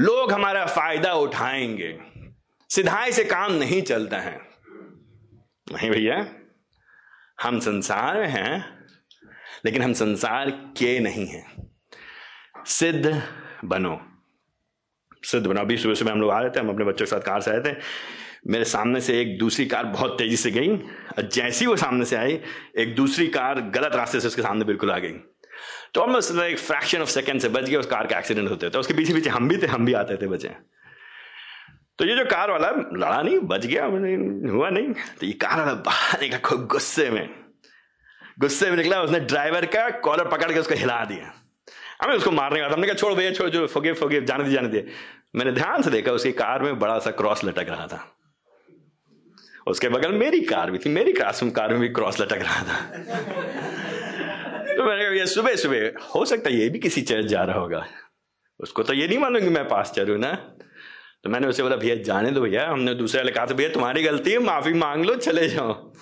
लोग 0.00 0.32
हमारा 0.32 0.66
फ़ायदा 0.66 1.14
उठाएँगे। 1.14 1.98
सिधाई 2.70 3.12
से 3.12 3.24
काम 3.24 3.52
नहीं 3.52 3.82
चलता 3.82 4.16
है। 4.16 4.40
नहीं 5.72 5.90
भैया, 5.90 6.28
हम 7.42 7.60
संसार 7.60 8.20
में 8.20 8.28
हैं, 8.28 8.86
लेकिन 9.64 9.82
हम 9.82 9.92
संसार 9.92 10.50
के 10.50 11.00
नहीं 11.00 11.26
हैं। 11.26 11.72
सिद्ध 12.66 13.22
बनो। 13.64 14.00
सिद्ध 15.24 15.46
बनो। 15.46 15.60
अभी 15.60 15.76
सुबह 15.76 15.94
सुबह 15.94 16.12
हम 16.12 16.20
लोग 16.20 16.30
आ 16.30 16.40
रहे 16.40 16.50
थे, 16.50 16.60
हम 16.60 16.68
अपने 16.68 16.84
बच्चों 16.84 17.06
के 17.06 17.10
साथ 17.10 17.20
कार 17.20 17.40
से 17.40 17.50
आए 17.50 17.60
थे। 17.60 17.72
मेरे 18.48 18.64
सामने 18.64 19.00
से 19.00 19.20
एक 19.20 19.38
दूसरी 19.38 19.66
कार 19.66 19.84
बहुत 19.86 20.18
तेज़ी 20.18 20.36
से 20.36 20.50
गई 20.50 20.68
और 20.68 21.28
जैसी 21.32 21.66
वो 21.66 21.76
सामने 21.76 22.04
से 22.04 22.16
आई, 22.16 22.38
एक 22.78 22.94
दूसरी 22.94 23.26
कार 23.28 23.60
गलत 23.74 23.94
रास्ते 23.94 24.20
से 24.20 24.26
उसके 24.26 24.42
सामने 24.42 24.64
बिल्कुल 24.64 24.90
आ 24.90 24.98
गई। 24.98 25.12
तो 25.94 26.00
ऑलमोस्ट 26.00 26.38
एक 26.38 26.58
फ्रैक्शन 26.58 27.00
ऑफ़ 27.00 27.08
सेकंड 27.08 27.40
से 27.40 27.48
बच 27.48 27.68
गया 27.68 27.78
उस 27.80 27.86
कार 27.86 28.06
का 28.06 28.18
एक्सीडेंट 28.18 28.50
होते 28.50 28.70
थे 28.70 28.78
उसके 28.78 28.94
पीछे 28.94 29.14
पीछे 29.14 29.30
हम 29.30 29.48
भी 29.48 29.56
थे, 29.56 29.66
हम 29.66 29.84
भी 29.86 29.92
आते 29.92 30.16
थे, 30.16 30.26
बचे। 30.26 30.48
तो 31.98 32.04
ये 32.04 32.16
जो 32.16 32.24
कार 32.24 32.50
वाला, 32.50 32.70
लड़ा 32.70 33.22
नहीं, 33.22 33.38
बच 33.38 33.66
गया 33.66 33.84
हुआ 33.84 34.68
नहीं। 34.70 34.92
तो 35.20 35.26
ये 35.26 35.32
कार 35.32 35.58
वाला 35.58 35.74
बाहर 35.74 36.20
निकला 36.20 36.56
गुस्से 36.56 37.10
में। 37.10 37.28
गुस्से 38.40 38.70
में 38.70 38.76
निकला, 38.76 39.02
उसने 39.02 39.20
ड्राइवर 39.20 39.66
का 39.66 39.88
कॉलर 40.00 40.28
पकड़ 40.28 40.52
के 40.52 40.58
उसको 40.58 40.74
हिला 40.74 41.04
दिया। 41.04 41.32
हमें 42.02 42.14
उसको 42.14 42.30
मारने 42.30 42.60
का 42.60 42.66
हमने 42.66 42.86
कहा, 42.86 42.94
छोड़ 42.94 43.14
भैया, 43.14 43.30
छोड़ 43.30 43.48
जो 43.50 43.66
फोगे 43.66 43.92
फोगे 43.92 44.20
जाने 44.20 44.44
दिए 44.44 44.52
जाने 44.52 44.68
दिए 44.68 44.86
मैंने 45.36 45.52
ध्यान 45.52 45.82
से 45.82 45.90
देखा, 45.90 46.12
उसकी 46.12 46.32
कार 46.32 46.62
में 46.62 46.78
बड़ा 46.78 46.98
सा 46.98 47.10
क्रॉस 47.10 47.44
लटक 47.44 47.66
रहा 47.68 47.86
था। 47.86 48.17
उसके 49.68 49.88
बगल 49.88 50.12
मेरी 50.12 50.40
कार 50.40 50.70
भी 50.70 50.78
थी, 50.78 50.90
मेरी 50.90 51.12
क्रॉस 51.12 51.40
कार 51.56 51.68
में 51.68 51.80
भी 51.80 51.88
क्रॉस 51.88 52.20
लटक 52.20 52.38
रहा 52.42 52.62
था। 52.62 52.80
तो 54.76 54.84
मैंने 54.84 55.16
कहा 55.16 55.24
सुबह 55.24 55.54
सुबह, 55.54 55.90
हो 56.14 56.24
सकता 56.24 56.50
है 56.50 56.56
ये 56.56 56.68
भी 56.68 56.78
किसी 56.78 57.02
चर्च 57.02 57.26
जा 57.26 57.42
रहा 57.42 57.58
होगा। 57.58 57.86
उसको 58.60 58.82
तो 58.82 58.92
ये 58.92 59.08
नहीं 59.08 59.18
मालूम 59.18 59.42
कि 59.42 59.48
मैं 59.48 59.68
पास 59.68 59.92
चलू 59.96 60.16
ना। 60.16 60.32
तो 61.24 61.30
मैंने 61.30 61.46
उसे 61.46 61.62
बोला, 61.62 61.76
भैया, 61.76 61.94
जाने 61.94 62.30
दो 62.30 62.40
भैया, 62.40 62.68
हमने 62.68 62.94
दूसरे 62.94 63.20
वाले 63.20 63.32
कहा 63.32 63.46
था 63.46 63.54
भैया, 63.54 63.68
तुम्हारी 63.68 64.02
गलती 64.02 64.30
है, 64.30 64.38
माफ़ी 64.38 64.72
मांग 64.72 65.04
लो, 65.04 65.14
चले 65.14 65.48
जाओ। 65.48 65.92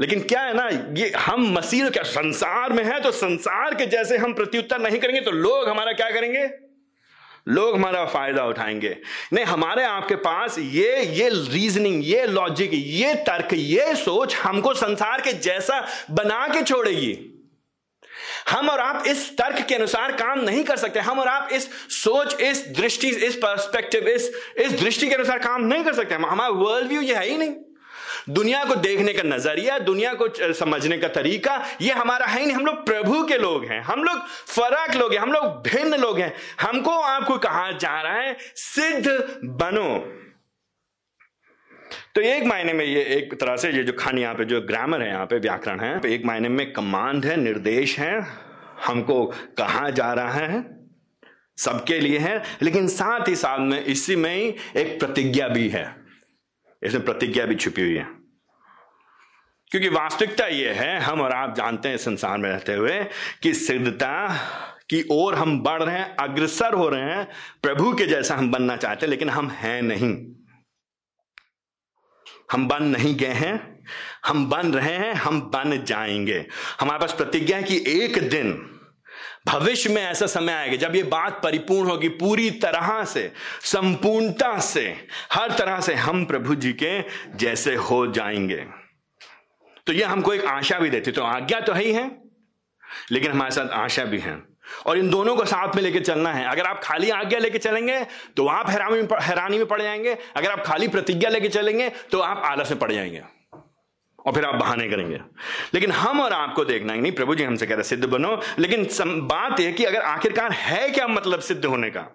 लेकिन 0.00 0.20
क्या 0.20 0.40
है 0.40 0.54
ना, 0.54 0.68
ये 0.98 1.12
हम 1.16 1.52
मसीह 1.52 1.88
क्या, 1.88 2.02
संसार 2.02 2.72
में 2.72 2.84
है 2.84 3.00
तो 3.00 3.10
संसार 3.10 3.74
के 3.74 3.86
जैसे 3.86 4.16
हम 4.16 4.32
प्रत्युत्तर 4.34 4.78
नहीं 4.78 4.98
करेंगे 4.98 5.20
तो 5.20 5.30
लोग 5.30 5.68
हमारा 5.68 5.92
क्या 5.92 6.10
करेंगे? 6.10 6.63
लोग 7.48 7.74
हमारा 7.74 8.04
फ़ायदा 8.04 8.44
उठाएँगे। 8.44 8.96
नहीं, 9.32 9.44
हमारे 9.44 9.84
आपके 9.84 10.14
पास 10.16 10.58
ये 10.58 11.04
ये 11.04 11.28
रीजनिंग 11.28 12.04
ये 12.04 12.26
लॉजिक 12.26 12.70
ये 12.74 13.14
तर्क, 13.14 13.48
ये 13.52 13.94
सोच 13.94 14.36
हमको 14.36 14.74
संसार 14.74 15.20
के 15.20 15.32
जैसा 15.32 15.86
बना 16.10 16.48
के 16.48 16.62
छोड़ेगी। 16.62 17.30
हम 18.50 18.68
और 18.68 18.80
आप 18.80 19.04
इस 19.06 19.38
तर्क 19.38 19.66
के 19.66 19.74
अनुसार 19.74 20.12
काम 20.12 20.40
नहीं 20.40 20.64
कर 20.64 20.76
सकते। 20.76 21.00
हम 21.00 21.18
और 21.18 21.28
आप 21.28 21.48
इस 21.52 21.70
सोच, 21.88 22.40
इस 22.40 22.68
दृष्टि, 22.68 23.08
इस 23.08 23.36
पर्सपेक्टिव 23.36 24.08
इस 24.08 24.32
इस 24.58 24.72
दृष्टि 24.72 25.08
के 25.08 25.14
अनुसार 25.14 25.38
काम 25.38 25.64
नहीं 25.64 25.84
कर 25.84 25.94
सकते। 25.94 26.14
हमारा 26.14 26.48
वर्ल्ड 26.48 26.88
व्यू 26.88 27.00
ये 27.00 27.14
है 27.14 27.26
ही 27.26 27.38
नहीं। 27.38 27.54
दुनिया 28.30 28.64
को 28.64 28.74
देखने 28.74 29.12
का 29.12 29.22
नज़रिया, 29.22 29.78
दुनिया 29.78 30.12
को 30.14 30.52
समझने 30.52 30.98
का 30.98 31.08
तरीका, 31.08 31.66
ये 31.80 31.92
हमारा 31.92 32.26
है 32.26 32.44
नहीं। 32.44 32.52
हम 32.52 32.66
लोग 32.66 32.86
प्रभु 32.86 33.24
के 33.24 33.38
लोग 33.38 33.64
हैं। 33.64 33.80
हम 33.80 34.04
लोग 34.04 34.26
फ़र्क 34.26 34.96
लोग 34.96 35.12
हैं। 35.12 35.20
हम 35.20 35.32
लोग 35.32 35.44
भिन्न 35.44 35.94
लोग 35.94 36.20
हैं। 36.20 36.34
हमको 36.60 36.90
आपको 36.90 37.38
कहा 37.38 37.70
जा 37.70 38.00
रहा 38.02 38.12
है, 38.12 38.36
सिद्ध 38.56 39.06
बनो। 39.44 40.20
तो 42.14 42.20
एक 42.20 42.44
मायने 42.44 42.72
में 42.72 42.84
ये 42.84 43.02
एक 43.04 43.40
तरह 43.40 43.56
से 43.56 43.70
ये 43.70 43.82
जो 43.82 43.92
खान 43.92 44.18
यहाँ 44.18 44.34
पे 44.34 44.44
जो 44.44 44.60
ग्रामर 44.60 45.02
है, 45.02 45.08
यहाँ 45.08 45.26
पे 45.26 45.38
व्याकरण 45.38 45.80
है, 45.80 46.00
एक 46.06 46.24
मायने 46.24 46.48
में 46.48 46.72
कमांड 46.72 47.24
है, 47.24 47.36
निर्देश 47.36 47.98
है, 47.98 48.26
हमको 48.86 49.24
कहा 49.58 49.90
जा 49.90 50.12
रहा 50.12 50.30
है, 50.30 50.64
सबके 51.58 52.00
लिए 52.00 52.18
है, 52.18 52.42
लेकिन 52.62 52.88
साथ 52.88 53.28
ही 53.28 53.36
साथ 53.36 53.58
में 53.58 53.84
इसी 53.84 54.16
में 54.16 54.34
ही 54.36 54.54
एक 54.76 54.98
प्रतिज्ञा 55.00 55.48
भी 55.48 55.68
है। 55.68 56.03
इसमें 56.84 57.04
प्रतिज्ञा 57.04 57.46
भी 57.46 57.54
छुपी 57.54 57.82
हुई 57.82 57.94
है। 57.94 58.24
क्योंकि 59.70 59.88
वास्तविकता 59.88 60.46
यह 60.46 60.72
है, 60.72 61.00
हम 61.00 61.20
और 61.20 61.32
आप 61.32 61.54
जानते 61.54 61.88
हैं 61.88 61.96
संसार 61.96 62.38
में 62.38 62.50
रहते 62.50 62.74
हुए 62.74 63.06
कि 63.42 63.54
सिद्धता 63.54 64.36
की 64.90 65.08
ओर 65.10 65.34
हम 65.34 65.60
बढ़ 65.60 65.82
रहे 65.82 65.98
हैं, 65.98 66.16
अग्रसर 66.16 66.74
हो 66.74 66.88
रहे 66.88 67.02
हैं, 67.02 67.28
प्रभु 67.62 67.94
के 67.94 68.06
जैसा 68.06 68.34
हम 68.34 68.50
बनना 68.50 68.76
चाहते 68.76 69.06
हैं, 69.06 69.10
लेकिन 69.10 69.30
हम 69.30 69.50
हैं 69.50 69.82
नहीं। 69.82 70.34
हम 72.52 72.68
बन 72.68 72.82
नहीं 72.82 73.16
गए 73.16 73.26
हैं, 73.26 73.84
हम 74.26 74.50
बन 74.50 74.74
रहे 74.74 74.94
हैं, 74.94 75.12
हम 75.12 75.40
बन 75.40 75.84
जाएँगे। 75.84 76.46
हमारे 76.80 77.00
पास 77.00 77.12
प्रतिज्ञा 77.12 77.56
है 77.56 77.62
कि 77.62 77.84
एक 77.86 78.28
दिन 78.30 78.70
भविष्य 79.46 79.90
में 79.90 80.02
ऐसा 80.02 80.26
समय 80.26 80.52
आएगा 80.52 80.76
जब 80.78 80.96
ये 80.96 81.02
बात 81.02 81.40
परिपूर्ण 81.42 81.90
होगी 81.90 82.08
पूरी 82.10 82.50
तरह 82.62 83.04
से, 83.04 83.30
संपूर्णता 83.62 84.58
से, 84.60 84.86
हर 85.32 85.50
तरह 85.50 85.80
से 85.80 85.94
हम 85.94 86.24
प्रभु 86.24 86.54
जी 86.54 86.72
के 86.82 87.00
जैसे 87.36 87.74
हो 87.74 88.06
जाएँगे। 88.06 88.64
तो 89.86 89.92
यह 89.92 90.10
हमको 90.10 90.32
एक 90.34 90.44
आशा 90.46 90.78
भी 90.78 90.90
देती 90.90 91.12
तो 91.12 91.22
आज्ञा 91.22 91.60
तो 91.60 91.72
है 91.72 91.84
ही 91.84 91.92
है, 91.92 92.10
लेकिन 93.12 93.32
हमारे 93.32 93.50
साथ 93.50 93.68
आशा 93.74 94.04
भी 94.04 94.18
है। 94.18 94.38
और 94.86 94.98
इन 94.98 95.08
दोनों 95.10 95.36
को 95.36 95.44
साथ 95.44 95.74
में 95.76 95.82
लेके 95.82 96.00
चलना 96.00 96.32
है। 96.32 96.46
अगर 96.48 96.66
आप 96.66 96.80
खाली 96.84 97.10
आज्ञा 97.10 97.38
लेके 97.38 97.58
चलेंगे 97.58 97.98
तो 98.36 98.46
आप 98.46 98.70
हैरानी 98.70 98.96
में 98.96 99.08
हैरानी 99.20 99.58
में 99.58 99.66
पड़ 99.66 99.80
जाएँगे। 99.82 100.16
अगर 100.36 100.50
आप 100.50 100.64
खाली 100.66 100.88
प्रतिज्ञा 100.88 101.30
लेके 101.30 101.48
चलेंगे 101.48 101.88
तो 102.12 102.20
आप 102.20 102.42
आलस 102.44 102.70
में 102.70 102.78
पड़ 102.78 102.92
जाएँगे। 102.92 103.22
और 104.24 104.32
फिर 104.32 104.44
आप 104.44 104.54
बहाने 104.54 104.88
करेंगे। 104.88 105.20
लेकिन 105.74 105.90
हम 105.90 106.20
और 106.20 106.32
आपको 106.32 106.64
देखना 106.64 106.92
ही, 106.92 107.00
नहीं, 107.00 107.12
प्रभु 107.12 107.34
जी 107.34 107.44
हमसे 107.44 107.66
कह 107.66 107.74
रहे 107.74 107.84
सिद्ध 107.84 108.04
बनो। 108.04 108.40
लेकिन 108.58 108.88
बात 109.22 109.60
यह 109.60 109.72
कि 109.72 109.84
अगर 109.84 110.00
आखिरकार 110.00 110.52
है 110.52 110.88
क्या 110.90 111.08
मतलब 111.08 111.40
सिद्ध 111.40 111.64
होने 111.64 111.90
का? 111.90 112.08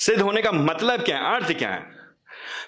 सिद्ध 0.00 0.20
होने 0.22 0.42
का 0.42 0.52
मतलब 0.52 1.02
क्या 1.02 1.18
है? 1.18 1.34
अर्थ 1.34 1.52
क्या 1.52 1.68
है? 1.68 1.98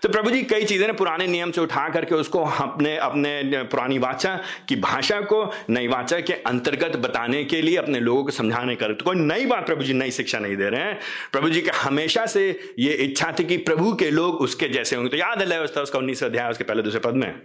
तो 0.03 0.09
प्रभु 0.09 0.31
जी 0.31 0.42
कई 0.42 0.64
चीज़ें 0.64 0.97
पुराने 0.97 1.27
नियम 1.27 1.51
से 1.51 1.61
उठा 1.61 1.88
करके 1.88 2.14
उसको 2.14 2.45
अपने 2.45 2.97
अपने 2.97 3.62
पुरानी 3.64 3.99
वाचा 3.99 4.35
की 4.68 4.77
भाषा 4.77 5.21
को, 5.21 5.45
नई 5.71 5.88
वाचा 5.88 6.18
के 6.21 6.33
अंतर्गत 6.33 6.97
बताने 6.97 7.45
के 7.45 7.62
लिए, 7.62 7.77
अपने 7.77 8.01
लोगों 8.01 8.25
को 8.25 8.31
समझाने 8.31 8.75
कर। 8.77 8.92
तो 8.92 9.05
कोई 9.05 9.16
नई 9.16 9.47
बात 9.47 9.66
प्रभु 9.66 9.83
जी 9.83 9.92
नई 9.92 10.11
शिक्षा 10.11 10.38
नहीं 10.38 10.57
दे 10.57 10.68
रहे 10.68 10.81
हैं। 10.81 10.99
प्रभु 11.33 11.51
जी 11.51 11.61
का 11.61 11.79
हमेशा 11.79 12.27
से 12.27 12.49
ये 12.79 12.92
इच्छा 12.92 13.33
थी 13.38 13.45
कि 13.45 13.57
प्रभु 13.57 13.95
के 13.95 14.11
लोग 14.11 14.40
उसके 14.40 14.68
जैसे 14.68 14.97
होंगे। 14.97 15.11
तो 15.11 15.16
याद 15.16 15.42
है 15.42 15.62
उसका 15.62 15.99
उन्नीस 15.99 16.25
अध्याय, 16.25 16.51
उसके 16.51 16.64
पहले 16.64 16.83
दूसरे 16.83 17.01
पद 17.01 17.14
में? 17.14 17.40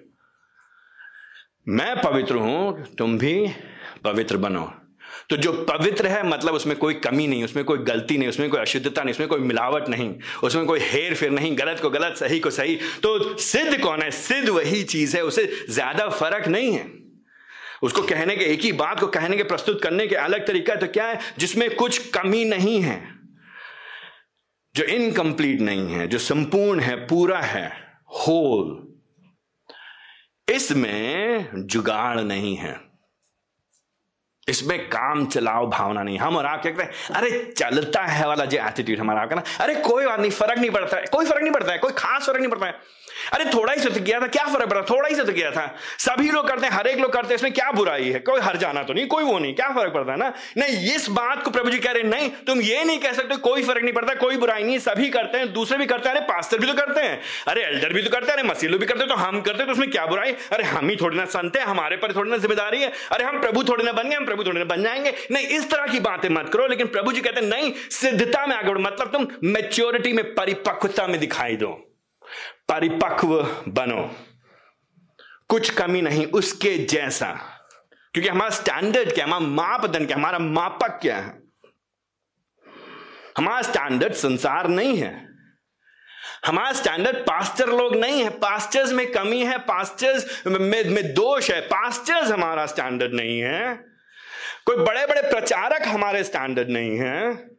मैं 1.69 2.01
पवित्र 2.01 2.35
हूँ, 2.35 2.85
तुम 2.97 3.17
भी 3.17 3.47
पवित्र 4.03 4.37
बनो। 4.37 4.73
तो 5.29 5.37
जो 5.37 5.51
पवित्र 5.51 6.07
है 6.07 6.27
मतलब 6.27 6.53
उसमें 6.53 6.77
कोई 6.77 6.93
कमी 6.93 7.27
नहीं, 7.27 7.43
उसमें 7.43 7.65
कोई 7.65 7.77
गलती 7.77 8.17
नहीं, 8.17 8.29
उसमें 8.29 8.49
कोई 8.49 8.59
अशुद्धता 8.59 9.03
नहीं, 9.03 9.13
उसमें 9.13 9.29
कोई 9.29 9.39
मिलावट 9.39 9.89
नहीं, 9.89 10.15
उसमें 10.43 10.65
कोई 10.65 10.79
हेर 10.79 11.15
फेर 11.15 11.31
नहीं, 11.31 11.57
गलत 11.57 11.79
को 11.79 11.89
गलत, 11.89 12.15
सही 12.15 12.39
को 12.39 12.49
सही। 12.49 12.75
तो 12.75 13.37
सिद्ध 13.37 13.81
कौन 13.81 14.01
है? 14.01 14.11
सिद्ध 14.11 14.49
वही 14.49 14.83
चीज़ 14.83 15.17
है, 15.17 15.23
उसे 15.23 15.65
ज़्यादा 15.69 16.09
फ़र्क 16.09 16.47
नहीं 16.47 16.71
है। 16.73 16.91
उसको 17.83 18.01
कहने 18.01 18.35
के, 18.35 18.45
एक 18.45 18.61
ही 18.61 18.71
बात 18.71 18.99
को 18.99 19.07
कहने 19.07 19.37
के, 19.37 19.43
प्रस्तुत 19.43 19.83
करने 19.83 20.07
के 20.07 20.15
अलग 20.15 20.47
तरीका 20.47 20.75
तो 20.75 20.87
क्या 20.87 21.05
है? 21.05 21.19
जिसमें 21.39 21.75
कुछ 21.75 21.97
कमी 22.07 22.45
नहीं 22.45 22.81
है, 22.81 23.01
जो 24.75 24.83
इनकम्प्लीट 24.83 25.61
नहीं 25.61 25.93
है, 25.93 26.07
जो 26.07 26.17
संपूर्ण 26.17 26.79
है, 26.79 26.95
पूरा 26.95 27.39
है 27.39 27.71
होल 28.27 28.86
इसमें 30.53 31.49
जुगाड़ 31.55 32.19
नहीं 32.19 32.55
है। 32.55 32.87
इसमें 34.49 34.89
काम 34.89 35.25
चलाओ 35.25 35.67
भावना 35.67 36.03
नहीं। 36.03 36.17
हम 36.17 36.37
और 36.37 36.45
आप 36.45 36.61
क्या 36.61 36.71
कहते 36.71 36.83
हैं 36.83 37.15
अरे, 37.15 37.53
चलता 37.57 38.03
है 38.03 38.27
वाला 38.27 38.45
जो 38.45 38.57
एटीट्यूड 38.57 38.99
हमारा 38.99 39.21
आपका 39.21 39.35
ना। 39.35 39.43
अरे, 39.59 39.75
कोई 39.75 40.05
बात 40.05 40.19
नहीं, 40.19 40.31
फ़र्क 40.31 40.59
नहीं 40.59 40.69
पड़ता 40.69 40.97
है। 40.97 41.05
कोई 41.05 41.25
फ़र्क 41.25 41.41
नहीं 41.41 41.53
पड़ता 41.53 41.71
है, 41.71 41.77
कोई 41.77 41.91
खास 41.91 42.25
फ़र्क 42.25 42.39
नहीं 42.39 42.49
पड़ता 42.49 42.65
है। 42.65 42.73
अरे 43.33 43.45
थोड़ा 43.45 43.73
ही 43.73 43.79
से 43.79 43.89
तो 43.89 44.01
किया 44.01 44.19
था, 44.19 44.27
क्या 44.27 44.43
फ़र्क 44.45 44.69
पड़ा? 44.69 44.81
थोड़ा 44.81 45.07
ही 45.09 45.15
से 45.15 45.23
तो 45.23 45.33
किया 45.33 45.51
था। 45.51 45.65
सभी 45.99 46.29
लोग 46.31 46.47
करते 46.47 46.67
हैं, 46.67 46.73
हर 46.73 46.87
एक 46.87 46.99
लोग 46.99 47.13
करते 47.13 47.27
हैं, 47.27 47.35
इसमें 47.35 47.53
क्या 47.53 47.71
बुराई 47.71 48.09
है? 48.09 48.19
कोई 48.19 48.41
हर 48.41 48.57
जाना 48.57 48.83
तो 48.83 48.93
नहीं, 48.93 49.07
कोई 49.07 49.23
वो 49.23 49.37
नहीं, 49.39 49.53
क्या 49.55 49.69
फ़र्क 49.69 49.93
पड़ता 49.93 50.11
है 50.11 50.17
ना? 50.17 50.33
नहीं, 50.57 50.95
इस 50.95 51.09
बात 51.09 51.43
को 51.43 51.51
प्रभु 51.51 51.69
जी 51.69 51.79
कह 51.79 51.91
रहे 51.91 52.03
नहीं, 52.03 52.29
तुम 52.47 52.61
ये 52.61 52.83
नहीं 52.83 52.99
कह 52.99 53.13
सकते, 53.13 53.35
कोई 53.35 53.63
फ़र्क 53.63 53.83
नहीं 53.83 53.93
पड़ता, 53.93 54.13
कोई 54.13 54.37
बुराई 54.37 54.63
नहीं, 54.63 54.79
सभी 54.79 55.09
करते 55.09 55.37
हैं, 55.37 55.53
दूसरे 55.53 55.77
भी 55.77 55.85
करते 55.85 56.09
हैं, 56.09 56.15
अरे 56.15 56.25
पास्टर 56.25 56.59
भी 56.59 56.67
तो 56.67 56.73
करते 56.73 57.01
हैं, 57.01 57.21
अरे 57.47 57.63
एल्डर 57.63 57.93
भी 57.93 58.01
तो 58.01 58.09
करते 58.09 58.31
हैं, 58.31 58.37
अरे 58.39 58.47
मसीलो 58.49 58.77
भी 58.77 58.85
करते 58.85 58.99
हैं 58.99 59.09
तो 59.09 59.15
हम 59.15 59.41
करते 59.41 59.57
हैं 59.57 59.65
तो 59.65 59.71
उसमें 59.71 59.89
क्या 59.91 60.05
बुराई 60.05 60.35
अरे 60.51 60.63
हम 60.63 60.89
ही 60.89 60.95
थोड़ी 60.95 61.17
ना 61.17 61.25
संत 61.25 61.57
हैं, 61.57 61.65
हमारे 61.65 61.97
पर 61.97 62.15
थोड़ी 62.15 62.31
ना 62.31 62.37
ज़िम्मेदारी 62.37 62.81
है, 62.81 62.91
अरे 63.11 63.23
हम 63.23 63.41
प्रभु 63.41 63.63
थोड़े 63.63 63.83
ना 63.83 63.91
बन 63.91 64.09
गए, 64.09 64.15
हम 64.15 64.25
प्रभु 64.25 64.43
थोड़े 64.43 64.59
ना 64.59 64.65
बन 64.65 64.83
जाएँगे। 64.83 65.13
नहीं, 65.31 65.47
इस 65.47 65.69
तरह 65.71 65.87
की 65.87 65.99
बातें 65.99 66.29
मत 66.29 66.49
करो, 66.53 66.67
लेकिन 66.67 66.87
प्रभु 66.87 67.11
जी 67.11 67.21
कहते 67.21 67.41
हैं, 67.41 67.47
नहीं, 67.47 67.73
सिद्धता 67.91 68.45
में 68.45 68.55
आगे 68.55 68.71
मतलब 68.71 69.11
तुम 69.11 69.27
मेच्योरिटी 69.43 70.13
में 70.13 70.35
परिपक्वता 70.35 71.07
में 71.07 71.19
दिखाई 71.19 71.55
दो। 71.55 71.86
परिपक्व 72.69 73.43
बनो। 73.67 74.15
कुछ 75.47 75.69
कमी 75.69 76.01
नहीं 76.01 76.25
उसके 76.25 76.77
जैसा। 76.77 77.31
क्योंकि 78.13 78.29
हमारा 78.29 78.49
स्टैंडर्ड 78.49 79.13
क्या 79.13 79.25
हमारा 79.25 79.45
मापदंड 79.45 80.07
क्या 80.07 80.17
हमारा 80.17 80.39
मापक 80.39 80.99
क्या 81.01 81.17
है? 81.17 81.39
हमारा 83.37 83.61
स्टैंडर्ड 83.61 84.13
संसार 84.13 84.67
नहीं 84.67 84.97
है। 84.97 85.27
हमारा 86.45 86.71
स्टैंडर्ड 86.71 87.17
पास्टर 87.17 87.67
लोग 87.67 87.95
नहीं 87.95 88.23
है। 88.23 88.29
पास्टर्स 88.29 88.91
में 88.91 89.11
कमी 89.11 89.45
है 89.45 89.57
पास्टर्स 89.57 90.47
में, 90.47 90.89
में 90.89 91.13
दोष 91.13 91.51
है। 91.51 91.61
पास्टर्स 91.61 92.31
हमारा 92.31 92.65
स्टैंडर्ड 92.65 93.13
नहीं 93.13 93.39
है। 93.39 93.75
कोई 94.65 94.75
बड़े 94.75 95.07
बड़े 95.07 95.21
प्रचारक 95.21 95.81
हमारे 95.87 96.23
स्टैंडर्ड 96.23 96.69
नहीं 96.69 96.97
है। 96.97 97.49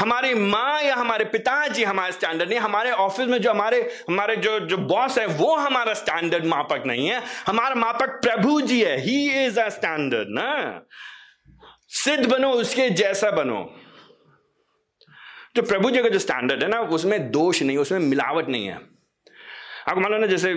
हमारी 0.00 0.34
माँ 0.34 0.82
या 0.82 0.94
हमारे 0.94 1.24
पिताजी 1.24 1.84
हमारे 1.84 2.12
स्टैंडर्ड 2.12 2.48
नहीं, 2.48 2.58
हमारे 2.58 2.90
ऑफ़िस 2.90 3.26
में 3.26 3.38
जो 3.38 3.50
हमारे 3.50 3.80
हमारे 3.82 4.36
जो 4.36 4.60
जो 4.60 4.76
बॉस 4.76 5.18
है, 5.18 5.26
वो 5.26 5.56
हमारा 5.56 5.94
स्टैंडर्ड 5.94 6.44
मापक 6.44 6.82
नहीं 6.86 7.08
है। 7.08 7.22
हमारा 7.46 7.74
मापक 7.74 8.08
प्रभु 8.08 8.60
जी 8.60 8.84
है। 8.84 9.00
ही 9.00 9.44
इज़ 9.44 9.60
अ 9.60 9.68
स्टैंडर्ड 9.68 10.28
ना? 10.28 10.80
सिद्ध 11.88 12.26
बनो, 12.26 12.50
उसके 12.50 12.90
जैसा 12.90 13.30
बनो। 13.30 13.74
तो 15.54 15.62
प्रभु 15.62 15.90
जी 15.90 16.02
का 16.02 16.08
जो 16.08 16.18
स्टैंडर्ड 16.18 16.62
है 16.62 16.68
ना, 16.68 16.80
उसमें 16.80 17.30
दोष 17.30 17.62
नहीं, 17.62 17.78
उसमें 17.78 17.98
मिलावट 17.98 18.48
नहीं 18.48 18.66
है। 18.66 18.93
आपको 19.88 20.00
मालूम 20.00 20.20
ना, 20.20 20.26
जैसे, 20.26 20.54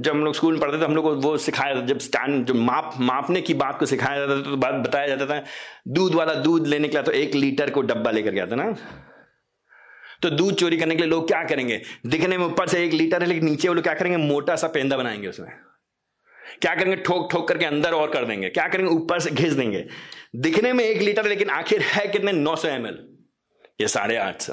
जब 0.00 0.10
हम 0.10 0.24
लोग 0.24 0.34
स्कूल 0.34 0.52
में 0.52 0.62
पढ़ते 0.62 0.78
थे, 0.78 0.84
हम 0.84 0.94
लोग 0.94 1.04
को 1.04 1.14
वो 1.14 1.38
सिखाया 1.38 1.74
जब 1.74 1.98
स्टैंड 1.98 2.46
जो 2.46 2.54
माप, 2.54 2.94
मापने 2.98 3.40
की 3.40 3.54
बात 3.54 3.78
को 3.78 3.86
सिखाया 3.86 4.18
जाता 4.18 4.36
था 4.36 4.40
तो 4.40 4.56
बात 4.56 4.74
बताया 4.74 5.06
जाता 5.06 5.26
था, 5.26 5.44
दूध 5.88 6.14
वाला 6.14 6.34
दूध 6.34 6.66
लेने 6.66 6.88
के 6.88 6.96
लिए 6.96 7.02
तो 7.02 7.12
एक 7.12 7.34
लीटर 7.34 7.70
को 7.70 7.82
डब्बा 7.82 8.10
लेकर 8.10 8.30
गया 8.30 8.46
था 8.46 8.54
ना। 8.54 8.76
तो 10.22 10.30
दूध 10.30 10.54
चोरी 10.54 10.76
करने 10.76 10.94
के 10.96 11.02
लिए 11.02 11.10
लोग 11.10 11.26
क्या 11.26 11.44
करेंगे? 11.44 11.82
दिखने 12.06 12.38
में 12.38 12.46
ऊपर 12.46 12.66
से 12.66 12.84
एक 12.84 12.92
लीटर 12.92 13.22
है, 13.22 13.28
लेकिन 13.28 13.44
नीचे 13.44 13.68
वो 13.68 13.74
लोग 13.74 13.84
क्या 13.84 13.94
करेंगे? 13.94 14.18
मोटा 14.18 14.56
सा 14.56 14.68
पेंदा 14.68 14.96
बनाएँगे 14.96 15.28
उसमें। 15.28 15.48
क्या 16.62 16.74
करेंगे? 16.74 16.96
ठोक 16.96 17.28
ठोक 17.32 17.48
करके 17.48 17.64
अंदर 17.64 17.92
और 17.92 18.10
कर 18.10 18.24
देंगे। 18.24 18.48
क्या 18.48 18.68
करेंगे? 18.68 18.92
ऊपर 18.92 19.20
से 19.20 19.30
घिस 19.30 19.52
देंगे। 19.52 19.86
दिखने 20.36 20.72
में 20.72 20.84
एक 20.84 21.02
लीटर 21.02 21.28
लेकिन 21.28 21.50
आखिर 21.50 21.80
है 21.80 22.06
कितने? 22.08 22.32
नौ 22.32 22.56
सौ 22.56 22.68
एम 22.68 22.86
एल। 22.86 23.08
ये 23.80 23.88
साढ़े 23.88 24.16
आठ 24.16 24.40
सौ। 24.40 24.52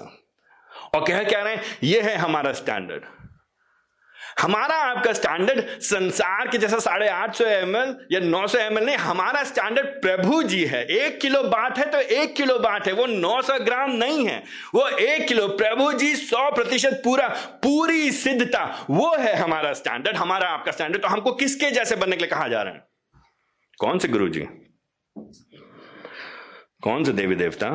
और 0.96 1.06
कह 1.08 1.24
क्या 1.24 1.44
रहे 1.44 1.56
हैं? 1.56 1.64
ये 1.84 2.02
है 2.02 2.16
हमारा 2.16 2.54
स्टैंडर्ड। 2.54 3.02
हमारा 4.40 4.76
आपका 4.84 5.14
स्टैंडर्ड 5.14 5.60
संसार 5.82 6.48
के 6.48 6.58
जैसा 6.58 6.80
साढ़े 6.80 7.08
आठ 7.10 7.36
सौ 7.36 7.46
एम 7.46 7.76
एल 7.76 7.96
या 8.12 8.20
नौ 8.20 8.46
सौ 8.48 8.58
एम 8.58 8.78
एल 8.78 8.86
नहीं, 8.86 8.96
हमारा 8.98 9.44
स्टैंडर्ड 9.44 9.88
प्रभु 10.02 10.42
जी 10.44 10.64
है। 10.66 10.84
एक 10.88 11.20
किलो 11.22 11.42
बाट 11.44 11.78
है 11.80 11.86
तो 11.92 12.00
एक 12.00 12.36
किलो 12.36 12.58
बाट 12.60 12.88
है। 12.88 12.94
वो 12.94 13.06
नौ 13.06 13.42
सौ 13.42 13.58
ग्राम 13.60 13.92
नहीं 13.94 14.26
है। 14.28 14.44
वो 14.76 14.88
एक 14.90 15.28
किलो, 15.28 15.48
प्रभु 15.48 15.92
जी 15.94 16.16
सौ 16.16 16.50
प्रतिशत 16.52 17.02
पूरा, 17.04 17.28
पूरी 17.64 18.12
सिद्धता, 18.14 18.64
वो 18.90 19.16
है 19.16 19.36
हमारा 19.36 19.74
स्टैंडर्ड 19.74 20.18
हमारा 20.18 20.50
आपका 20.50 20.72
स्टैंडर्ड 20.72 21.02
तो 21.02 21.08
हमको 21.08 21.32
किसके 21.34 21.72
जैसे 21.72 21.96
बनने 21.96 22.16
के 22.16 22.24
लिए 22.24 22.30
कहा 22.30 22.48
जा 22.48 22.62
रहा 22.62 22.74
है? 22.74 22.84
कौन 23.80 24.00
से 24.00 24.08
गुरु 24.08 24.28
जी? 24.30 24.48
कौन 26.84 27.04
से 27.04 27.12
देवी 27.14 27.36
देवता? 27.36 27.70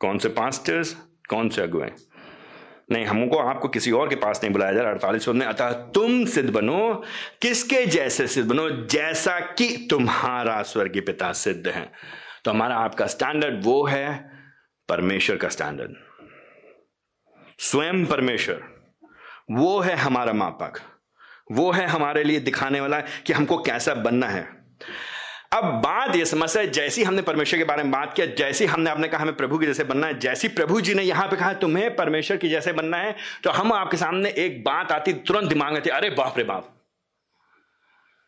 कौन 0.00 0.18
से 0.18 0.28
पास्टर्स 0.30 0.96
कौन 1.30 1.48
से 1.48 1.62
अगुए 1.62 1.90
नहीं, 2.92 3.04
हमको, 3.04 3.38
आपको 3.38 3.68
किसी 3.68 3.90
और 3.90 4.08
के 4.08 4.14
पास 4.14 4.40
नहीं 4.42 4.52
बुलाया 4.52 4.72
जा 4.72 4.82
रहा, 4.82 4.90
अड़तालीस 4.90 5.28
में 5.28 5.46
अतः 5.46 5.70
तुम 5.70 6.24
सिद्ध 6.24 6.50
बनो। 6.50 7.04
किसके 7.42 7.86
जैसे 7.86 8.26
सिद्ध 8.26 8.48
बनो? 8.48 8.70
जैसा 8.70 9.40
कि 9.40 9.86
तुम्हारा 9.90 10.62
स्वर्गीय 10.62 11.02
पिता 11.02 11.32
सिद्ध 11.32 11.68
है। 11.68 11.92
तो 12.44 12.50
हमारा 12.50 12.76
आपका 12.76 13.06
स्टैंडर्ड 13.06 13.64
वो 13.64 13.86
है, 13.86 14.30
परमेश्वर 14.88 15.36
का 15.36 15.48
स्टैंडर्ड 15.48 15.90
स्वयं 17.58 18.06
परमेश्वर, 18.06 18.62
वो 19.50 19.80
है 19.80 19.96
हमारा 19.96 20.32
मापक। 20.32 20.80
वो 21.52 21.72
है 21.72 21.86
हमारे 21.86 22.24
लिए 22.24 22.40
दिखाने 22.40 22.80
वाला 22.80 23.00
कि 23.00 23.32
हमको 23.32 23.62
कैसा 23.62 23.94
बनना 23.94 24.28
है। 24.28 24.64
अब 25.54 25.64
बात 25.82 26.16
यह 26.16 26.24
समस्या 26.24 26.64
जैसी 26.66 27.02
हमने 27.02 27.22
परमेश्वर 27.22 27.58
के 27.58 27.64
बारे 27.64 27.82
में 27.82 27.90
बात 27.92 28.14
किया, 28.14 28.26
जैसी 28.28 28.66
हमने 28.66 28.90
आपने 28.90 29.08
कहा 29.08 29.22
हमें 29.22 29.36
प्रभु 29.36 29.58
के 29.58 29.66
जैसे 29.66 29.84
बनना 29.84 30.06
है, 30.06 30.18
जैसी 30.18 30.48
प्रभु 30.50 30.80
जी 30.80 30.94
ने 30.94 31.02
यहाँ 31.02 31.26
पे 31.28 31.36
कहा 31.36 31.52
तुम्हें 31.54 31.94
परमेश्वर 31.96 32.36
की 32.36 32.48
जैसे 32.48 32.72
बनना 32.72 32.96
है 32.96 33.14
तो 33.44 33.50
हम 33.50 33.72
आपके 33.72 33.96
सामने 33.96 34.30
एक 34.38 34.62
बात 34.64 34.92
आती 34.92 35.12
तुरंत 35.12 35.48
दिमाग 35.48 35.82
थी 35.86 35.90
अरे 35.90 36.10
बाप 36.12 36.38
रे 36.38 36.44
बाप। 36.44 36.70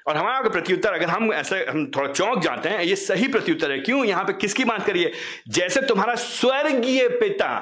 और 0.07 0.17
हमारा 0.17 0.49
प्रत्युत्तर, 0.49 0.93
अगर 0.93 1.09
हम 1.09 1.33
ऐसे, 1.33 1.57
हम 1.65 1.87
थोड़ा 1.87 2.13
चौंक 2.13 2.43
जाते 2.43 2.69
हैं, 2.69 2.83
ये 2.83 2.97
सही 2.97 3.29
प्रत्युत्तर 3.29 3.71
है, 3.71 3.79
क्यों 3.79 4.05
यहाँ 4.05 4.25
पे 4.25 4.33
किसकी 4.33 4.65
बात 4.65 4.87
करिए? 4.87 5.13
जैसे 5.49 5.81
तुम्हारा 5.83 6.15
स्वर्गीय 6.17 7.09
पिता 7.11 7.59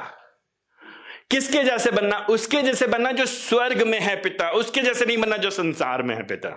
किसके 1.30 1.62
जैसे 1.64 1.90
बनना, 1.90 2.18
उसके 2.30 2.62
जैसे 2.62 2.86
बनना 2.86 3.12
जो 3.12 3.26
स्वर्ग 3.26 3.82
में 3.86 3.98
है 4.00 4.14
पिता, 4.22 4.50
उसके 4.50 4.82
जैसे 4.82 5.06
नहीं 5.06 5.18
बनना 5.18 5.36
जो 5.36 5.50
संसार 5.52 6.02
में 6.02 6.14
है 6.14 6.22
पिता। 6.22 6.50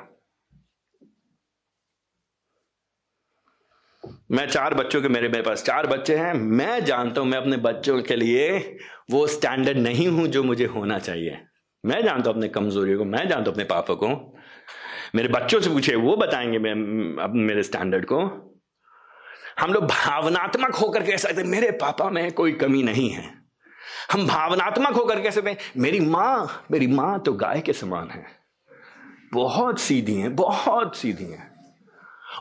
मैं 4.32 4.50
चार 4.50 4.74
बच्चों 4.74 5.02
के 5.02 5.08
मेरे 5.08 5.30
मेरे 5.30 5.44
पास 5.44 5.64
चार 5.64 5.88
बच्चे 5.88 6.16
हैं। 6.18 6.34
मैं 6.34 6.86
जानता 6.86 7.22
हूँ, 7.22 7.30
मैं 7.30 7.38
अपने 7.38 7.58
बच्चों 7.58 8.02
के 8.02 8.16
लिए 8.16 8.78
वो 9.12 9.28
स्टैंडर्ड 9.28 9.78
नहीं 9.78 10.08
हूँ 10.08 10.28
जो 10.28 10.44
मुझे 10.44 10.66
होना 10.66 11.00
चाहिए। 11.00 11.40
मैं 11.86 12.04
जानता 12.04 12.30
हूँ 12.30 12.38
अपने 12.38 12.48
कमजोरियों 12.48 12.98
को, 12.98 13.06
मैं 13.06 13.20
जानता 13.20 13.38
हूँ 13.38 13.52
अपने 13.52 13.64
पापों 13.64 13.96
को। 13.96 14.38
मेरे 15.16 15.28
बच्चों 15.28 15.60
से 15.60 15.70
पूछे, 15.70 15.96
वो 15.96 16.16
बताएँगे 16.16 16.60
मैं 16.60 16.76
मेरे 17.34 17.64
स्टैंडर्ड 17.64 18.06
को। 18.06 18.20
हम 19.60 19.74
लोग 19.74 19.84
भावनात्मक 19.84 20.76
होकर 20.76 21.04
कह 21.04 21.18
सकते 21.18 21.44
मेरे 21.44 21.72
पापा 21.72 22.10
में 22.10 22.32
कोई 22.32 22.52
कमी 22.52 22.84
नहीं 22.84 23.10
है। 23.10 23.34
हम 24.12 24.28
भावनात्मक 24.28 24.94
होकर 24.94 25.22
कह 25.22 25.30
सकते 25.30 25.58
मेरी 25.78 26.00
माँ 26.00 26.66
मेरी 26.72 26.88
माँ 26.88 27.20
तो 27.20 27.34
गाय 27.34 27.62
के 27.62 27.74
समान 27.74 28.10
है। 28.10 28.26
बहुत 29.34 29.80
सीधी 29.80 30.16
है, 30.16 30.30
बहुत 30.30 30.98
सीधी 30.98 31.24
है। 31.24 31.57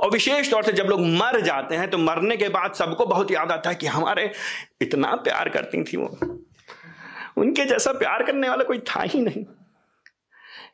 और 0.00 0.10
विशेष 0.10 0.50
तौर 0.50 0.62
से 0.62 0.72
जब 0.72 0.84
लोग 0.84 1.00
मर 1.00 1.40
जाते 1.40 1.74
हैं 1.74 1.90
तो 1.90 1.98
मरने 1.98 2.36
के 2.36 2.48
बाद 2.48 2.72
सबको 2.72 3.06
बहुत 3.06 3.30
याद 3.30 3.52
आता 3.52 3.70
है 3.70 3.76
कि 3.76 3.86
हमारे 3.86 4.32
इतना 4.80 5.16
प्यार 5.16 5.48
करती 5.48 5.84
थी 5.84 5.96
वो। 5.96 6.18
उनके 7.36 7.64
जैसा 7.64 7.92
प्यार 7.92 8.22
करने 8.22 8.48
वाला 8.48 8.64
कोई 8.64 8.78
था 8.78 9.02
ही 9.02 9.20
नहीं। 9.20 9.44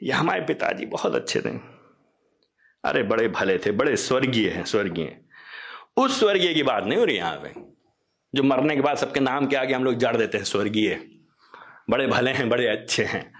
ये 0.02 0.12
हमारे 0.12 0.40
पिताजी 0.40 0.86
बहुत 0.86 1.14
अच्छे 1.14 1.40
थे। 1.40 1.48
अरे, 2.84 3.02
बड़े 3.02 3.28
भले 3.28 3.58
थे, 3.58 3.70
बड़े 3.70 3.96
स्वर्गीय 3.96 4.48
हैं, 4.48 4.64
स्वर्गीय। 4.64 5.20
उस 5.96 6.18
स्वर्गीय 6.18 6.54
की 6.54 6.62
बात 6.62 6.84
नहीं 6.84 6.98
हो 6.98 7.04
रही 7.04 7.16
यहाँ 7.16 7.36
पे। 7.36 7.52
जो 8.34 8.42
मरने 8.42 8.76
के 8.76 8.82
बाद 8.82 8.96
सबके 8.96 9.20
नाम 9.20 9.46
के 9.46 9.56
आगे 9.56 9.74
हम 9.74 9.84
लोग 9.84 9.94
जड़ 9.94 10.16
देते 10.16 10.38
हैं, 10.38 10.44
स्वर्गीय। 10.44 11.08
बड़े 11.90 12.06
भले 12.06 12.30
हैं, 12.30 12.48
बड़े 12.48 12.66
अच्छे 12.66 13.04
हैं। 13.04 13.32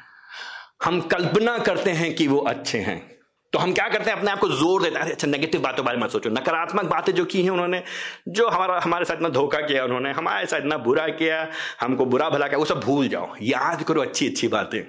हम 0.85 1.01
कल्पना 1.01 1.59
करते 1.59 1.91
हैं 1.91 2.15
कि 2.15 2.27
वो 2.27 2.39
अच्छे 2.39 2.79
हैं। 2.79 3.12
तो 3.53 3.59
हम 3.59 3.73
क्या 3.73 3.89
करते 3.89 4.11
हैं? 4.11 4.17
अपने 4.19 4.31
आप 4.31 4.39
को 4.39 4.49
ज़ोर 4.49 4.83
देते 4.83 4.99
हैं। 4.99 5.13
अच्छा 5.13 5.29
नेगेटिव 5.29 5.61
बातों 5.61 5.85
बारे 5.85 5.99
में 5.99 6.09
सोचो। 6.09 6.31
नकारात्मक 6.31 6.85
बातें 6.85 7.13
जो 7.13 7.25
की 7.25 7.43
हैं 7.43 7.51
उन्होंने, 7.51 7.83
जो 8.29 8.49
हमारा, 8.49 8.81
हमारे 8.85 9.05
साथ 9.05 9.15
इतना 9.15 9.29
धोखा 9.29 9.61
किया 9.61 9.85
उन्होंने, 9.85 10.13
हमारे 10.13 10.47
साथ 10.47 10.59
इतना 10.59 10.77
बुरा 10.79 11.07
किया, 11.09 11.47
हमको 11.81 12.05
बुरा 12.05 12.29
भला 12.31 12.47
किया, 12.47 12.59
वो 12.59 12.65
सब 12.65 12.81
भूल 12.81 13.09
जाओ। 13.09 13.35
याद 13.43 13.83
करो 13.83 14.03
अच्छी 14.03 14.29
अच्छी 14.29 14.49
बातें। 14.49 14.83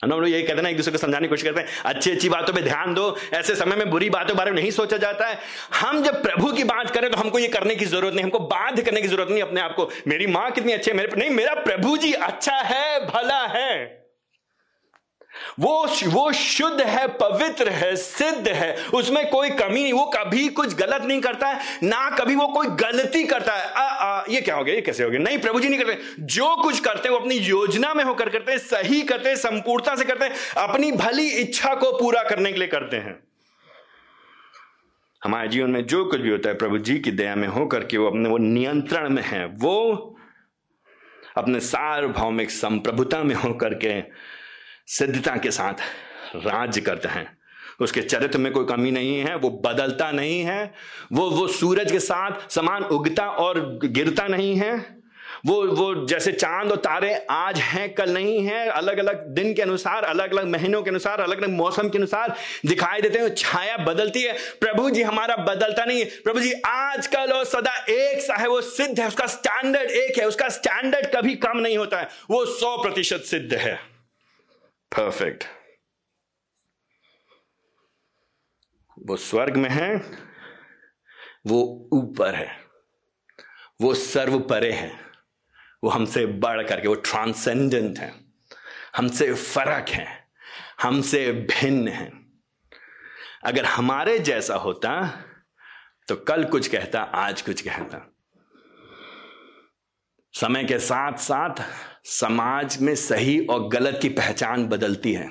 हम 0.00 0.10
लोग 0.10 0.28
यही 0.28 0.42
कहते 0.42 0.62
हैं 0.62 0.70
एक 0.70 0.76
दूसरे 0.76 0.92
को 0.92 0.98
समझाने 0.98 1.26
की 1.26 1.28
कोशिश 1.28 1.44
करते 1.44 1.60
हैं 1.60 1.68
अच्छी 1.84 2.10
अच्छी 2.10 2.28
बातों 2.28 2.54
पे 2.54 2.62
ध्यान 2.62 2.94
दो, 2.94 3.16
ऐसे 3.34 3.54
समय 3.54 3.76
में 3.76 3.90
बुरी 3.90 4.10
बातों 4.10 4.36
बारे 4.36 4.50
में 4.50 4.60
नहीं 4.60 4.70
सोचा 4.70 4.96
जाता 4.96 5.26
है। 5.26 5.38
हम 5.80 6.02
जब 6.02 6.22
प्रभु 6.22 6.52
की 6.52 6.64
बात 6.64 6.90
करें 6.90 7.10
तो 7.10 7.18
हमको 7.18 7.38
ये 7.38 7.48
करने 7.48 7.74
की 7.74 7.84
ज़रूरत 7.84 8.14
नहीं, 8.14 8.24
हमको 8.24 8.38
बाध्य 8.38 8.82
करने 8.82 9.02
की 9.02 9.08
ज़रूरत 9.08 9.30
नहीं 9.30 9.42
अपने 9.42 9.60
आप 9.60 9.74
को। 9.76 9.90
मेरी 10.08 10.26
माँ 10.26 10.50
कितनी 10.50 10.72
अच्छी 10.72 10.90
है, 10.90 10.96
मेरे, 10.96 11.16
नहीं, 11.16 11.30
मेरा 11.30 11.54
प्रभु 11.54 11.96
जी 11.96 12.12
अच्छा 12.12 12.56
है, 12.56 13.06
भला 13.06 13.46
है। 13.46 14.01
वो 15.60 15.86
वो 16.06 16.32
शुद्ध 16.32 16.80
है 16.80 17.06
पवित्र 17.08 17.68
है 17.68 17.96
सिद्ध 17.96 18.48
है। 18.48 18.86
उसमें 18.94 19.30
कोई 19.30 19.50
कमी 19.50 19.82
नहीं 19.82 19.92
वो 19.92 20.04
कभी 20.06 20.48
कुछ 20.48 20.74
गलत 20.74 21.02
नहीं 21.02 21.20
करता 21.20 21.48
है 21.48 21.78
ना 21.82 22.10
कभी 22.10 22.34
वो 22.34 22.46
कोई 22.48 22.66
गलती 22.66 23.24
करता 23.24 23.52
है। 23.52 23.70
आ, 23.70 23.82
आ, 23.82 24.24
ये 24.30 24.40
क्या 24.40 24.54
हो 24.54 24.64
गया 24.64 24.74
ये 24.74 24.80
कैसे 24.80 25.04
हो 25.04 25.10
गया? 25.10 25.20
नहीं 25.20 25.38
प्रभु 25.38 25.60
जी 25.60 25.68
नहीं 25.68 25.80
करते। 25.80 25.98
जो 26.20 26.56
कुछ 26.56 26.80
करते 26.80 27.08
हैं 27.08 27.14
वो 27.14 27.20
अपनी 27.20 27.34
योजना 27.34 27.94
में 27.94 28.04
होकर 28.04 28.28
करते 28.28 28.52
हैं 28.52 28.58
सही 28.58 29.02
करते 29.02 29.28
हैं 29.28 29.36
संपूर्णता 29.36 29.96
से 29.96 30.04
करते 30.04 30.24
हैं 30.24 30.32
अपनी 30.58 30.92
भली 30.92 31.28
इच्छा 31.30 31.74
को 31.74 31.92
पूरा 31.92 32.22
करने 32.22 32.52
के 32.52 32.58
लिए 32.58 32.68
करते 32.68 32.96
हैं। 32.96 33.20
हमारे 35.24 35.48
जीवन 35.48 35.70
में 35.70 35.86
जो 35.86 36.04
कुछ 36.04 36.20
भी 36.20 36.30
होता 36.30 36.48
है 36.48 36.54
प्रभु 36.54 36.78
जी 36.78 36.98
की 36.98 37.10
दया 37.10 37.34
में 37.34 37.48
होकर 37.48 37.84
के 37.84 37.98
वो 37.98 38.06
अपने 38.06 38.28
वो 38.28 38.38
नियंत्रण 38.38 39.08
में 39.08 39.22
है। 39.22 39.46
वो 39.46 40.08
अपने 41.36 41.60
सार्वभौमिक 41.60 42.50
संप्रभुता 42.50 43.22
में 43.22 43.34
होकर 43.34 43.74
के 43.74 44.00
सिद्धता 44.86 45.36
के 45.36 45.50
साथ 45.50 45.72
राज्य 46.36 46.80
करते 46.80 47.08
हैं। 47.08 47.38
उसके 47.80 48.02
चरित्र 48.02 48.38
में 48.38 48.52
कोई 48.52 48.64
कमी 48.64 48.90
नहीं 48.90 49.18
है, 49.18 49.36
वो 49.36 49.50
बदलता 49.50 50.10
नहीं 50.10 50.40
है, 50.40 50.74
वो 51.12 51.30
वो 51.30 51.48
सूरज 51.48 51.92
के 51.92 52.00
साथ 52.00 52.50
समान 52.50 52.84
उगता 52.84 53.26
और 53.26 53.78
गिरता 53.84 54.26
नहीं 54.26 54.56
है। 54.56 55.02
वो 55.46 55.66
वो 55.66 56.06
जैसे 56.06 56.32
चाँद 56.32 56.70
और 56.70 56.76
तारे 56.76 57.26
आज 57.30 57.58
हैं, 57.58 57.94
कल 57.94 58.10
नहीं 58.10 58.46
है 58.46 58.68
अलग 58.68 58.98
अलग 58.98 59.26
दिन 59.26 59.54
के 59.54 59.62
अनुसार 59.62 60.04
अलग 60.04 60.32
अलग 60.32 60.48
महीनों 60.48 60.82
के 60.82 60.90
अनुसार 60.90 61.20
अलग 61.20 61.38
अलग 61.38 61.50
मौसम 61.50 61.88
के 61.88 61.98
अनुसार 61.98 62.36
दिखाई 62.66 63.00
देते 63.00 63.18
हैं 63.18 63.34
छाया 63.34 63.76
बदलती 63.76 64.22
है। 64.22 64.32
प्रभु 64.32 64.90
जी, 64.90 65.02
हमारा 65.02 65.36
बदलता 65.36 65.84
नहीं 65.84 65.98
है। 65.98 66.04
प्रभु 66.04 66.40
जी 66.40 66.52
आज 66.66 67.06
कल 67.06 67.32
और 67.32 67.44
सदा 67.44 67.84
एक 67.88 68.20
सा 68.20 68.34
है, 68.34 68.48
वो 68.48 68.60
सिद्ध 68.60 69.00
है, 69.00 69.08
उसका 69.08 69.26
स्टैंडर्ड 69.26 69.90
एक 69.90 70.18
है, 70.18 70.28
उसका 70.28 70.48
स्टैंडर्ड 70.48 71.06
कभी 71.06 71.34
कम 71.34 71.58
नहीं 71.58 71.78
होता 71.78 71.98
है। 71.98 72.08
वो 72.30 72.46
सौ 72.46 72.82
प्रतिशत 72.82 73.20
सिद्ध 73.20 73.54
है। 73.54 73.91
परफेक्ट 74.92 75.44
वो 78.98 79.16
स्वर्ग 79.16 79.56
में 79.56 79.68
है, 79.70 79.96
वो 81.46 81.88
ऊपर 81.92 82.34
है, 82.34 82.50
वो 83.80 83.92
सर्व 83.94 84.38
परे 84.40 84.72
है, 84.72 84.90
वो 85.84 85.90
हमसे 85.90 86.26
बढ़ 86.26 86.62
करके, 86.62 86.88
वो 86.88 86.94
ट्रांसेंडेंट 86.94 87.98
है, 87.98 88.12
हमसे 88.96 89.32
फ़र्क 89.34 89.88
है, 89.88 90.06
हमसे 90.82 91.32
भिन्न 91.32 91.88
है। 91.88 92.10
अगर 93.44 93.64
हमारे 93.64 94.18
जैसा 94.18 94.54
होता 94.56 94.94
तो 96.08 96.16
कल 96.16 96.44
कुछ 96.44 96.68
कहता, 96.68 97.00
आज 97.00 97.42
कुछ 97.42 97.62
कहता। 97.62 98.11
समय 100.32 100.64
के 100.64 100.78
साथ 100.78 101.12
साथ 101.12 101.54
समाज 102.04 102.78
में 102.80 102.94
सही 102.94 103.46
और 103.46 103.68
गलत 103.68 103.98
की 104.02 104.08
पहचान 104.08 104.66
बदलती 104.66 105.12
है। 105.12 105.30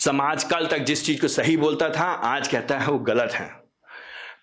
समाज 0.00 0.44
कल 0.44 0.66
तक 0.66 0.78
जिस 0.78 1.06
चीज़ 1.06 1.20
को 1.20 1.28
सही 1.28 1.56
बोलता 1.56 1.90
था, 1.90 2.04
आज 2.04 2.48
कहता 2.48 2.78
है 2.78 2.86
वो 2.86 2.98
गलत 2.98 3.32
है। 3.32 3.60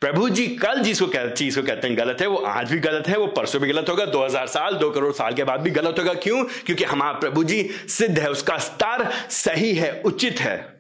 प्रभु 0.01 0.29
जी 0.29 0.47
कल 0.47 0.79
जिसको 0.79 1.29
चीज़ 1.29 1.59
को 1.59 1.67
कहते 1.67 1.87
हैं 1.87 1.97
गलत 1.97 2.17
है, 2.21 2.27
वो 2.27 2.37
आज 2.37 2.71
भी 2.71 2.79
गलत 2.79 3.07
है, 3.07 3.17
वो 3.17 3.27
परसों 3.27 3.61
भी 3.61 3.67
गलत 3.67 3.85
होगा 3.89 4.05
2000 4.05 4.47
साल, 4.47 4.73
दो 4.73 4.91
करोड़ 4.91 5.13
साल 5.13 5.33
के 5.33 5.43
बाद 5.43 5.61
भी 5.61 5.69
गलत 5.69 5.95
होगा। 5.99 6.13
क्यों? 6.13 6.43
क्योंकि 6.43 6.83
हमारा 6.83 7.11
प्रभु 7.11 7.43
जी 7.43 7.69
सिद्ध 7.87 8.19
है, 8.19 8.31
उसका 8.31 8.57
स्तर 8.57 9.11
सही 9.29 9.73
है, 9.73 10.01
उचित 10.01 10.39
है। 10.39 10.76